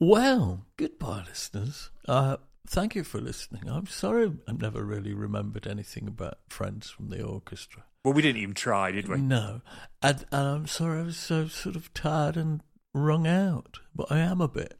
Well, 0.00 0.66
goodbye, 0.76 1.24
listeners. 1.28 1.90
Uh, 2.08 2.38
thank 2.66 2.94
you 2.94 3.04
for 3.04 3.20
listening. 3.20 3.68
I'm 3.68 3.86
sorry 3.86 4.32
I've 4.48 4.60
never 4.60 4.82
really 4.82 5.12
remembered 5.12 5.66
anything 5.66 6.08
about 6.08 6.38
friends 6.48 6.90
from 6.90 7.10
the 7.10 7.22
orchestra. 7.22 7.84
Well, 8.04 8.14
we 8.14 8.22
didn't 8.22 8.42
even 8.42 8.54
try, 8.54 8.90
did 8.90 9.08
we? 9.08 9.18
No. 9.18 9.60
And, 10.00 10.24
and 10.32 10.48
I'm 10.48 10.66
sorry 10.66 11.00
I 11.00 11.04
was 11.04 11.16
so 11.16 11.46
sort 11.46 11.76
of 11.76 11.92
tired 11.94 12.36
and 12.36 12.62
wrung 12.94 13.26
out. 13.26 13.78
But 13.94 14.10
I 14.10 14.18
am 14.18 14.40
a 14.40 14.48
bit. 14.48 14.78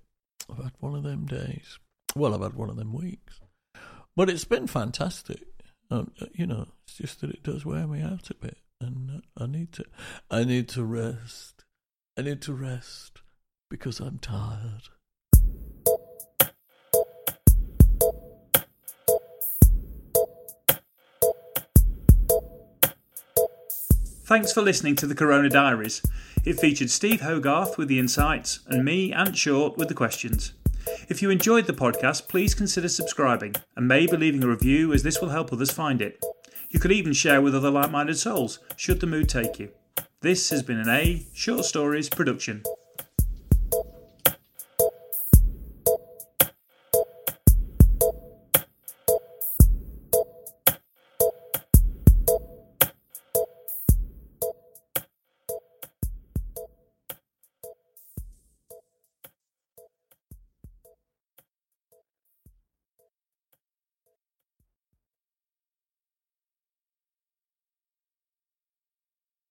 I've 0.51 0.65
had 0.65 0.73
one 0.81 0.97
of 0.97 1.05
them 1.05 1.27
days. 1.27 1.79
Well, 2.17 2.35
I've 2.35 2.43
had 2.43 2.55
one 2.55 2.71
of 2.71 2.77
them 2.77 2.93
weeks. 2.93 3.41
But 4.17 4.29
it's 4.29 4.45
been 4.45 4.67
fantastic. 4.67 5.45
Um, 5.91 6.11
you 6.35 6.47
know, 6.47 6.67
it's 6.85 6.97
just 6.97 7.21
that 7.21 7.31
it 7.31 7.43
does 7.43 7.65
wear 7.65 7.87
me 7.87 8.03
out 8.03 8.31
a 8.31 8.35
bit. 8.35 8.59
And 8.83 9.23
I 9.39 9.47
need 9.47 9.73
to, 9.75 9.85
I 10.29 10.43
need 10.43 10.69
to 10.71 10.83
rest. 10.83 11.65
I 12.19 12.23
need 12.23 12.43
to 12.43 12.53
rest 12.53 13.21
because 13.71 14.01
I'm 14.01 14.19
tired. 14.19 14.89
Thanks 24.25 24.53
for 24.53 24.63
listening 24.63 24.97
to 24.97 25.07
the 25.07 25.15
Corona 25.15 25.49
Diaries. 25.49 26.03
It 26.45 26.59
featured 26.59 26.91
Steve 26.91 27.21
Hogarth 27.21 27.79
with 27.79 27.87
the 27.87 27.99
insights 27.99 28.61
and 28.67 28.85
me, 28.85 29.13
Ant 29.13 29.37
Short, 29.37 29.77
with 29.77 29.89
the 29.89 29.95
questions. 29.95 30.55
If 31.09 31.23
you 31.23 31.31
enjoyed 31.31 31.67
the 31.67 31.73
podcast, 31.73 32.29
please 32.29 32.55
consider 32.55 32.89
subscribing 32.89 33.55
and 33.77 33.87
maybe 33.87 34.17
leaving 34.17 34.43
a 34.43 34.49
review 34.49 34.93
as 34.93 35.03
this 35.03 35.21
will 35.21 35.29
help 35.29 35.53
others 35.53 35.71
find 35.71 36.03
it. 36.03 36.25
You 36.73 36.81
could 36.81 36.91
even 36.91 37.13
share 37.13 37.43
with 37.43 37.55
other 37.55 37.71
like 37.71 37.91
minded 37.91 38.17
souls, 38.17 38.59
should 38.77 39.01
the 39.01 39.07
mood 39.07 39.29
take 39.29 39.59
you. 39.59 39.69
This 40.23 40.49
has 40.49 40.63
been 40.63 40.79
an 40.79 40.89
A 40.89 41.27
Short 41.35 41.67
Stories 41.67 42.09
production. 42.09 42.63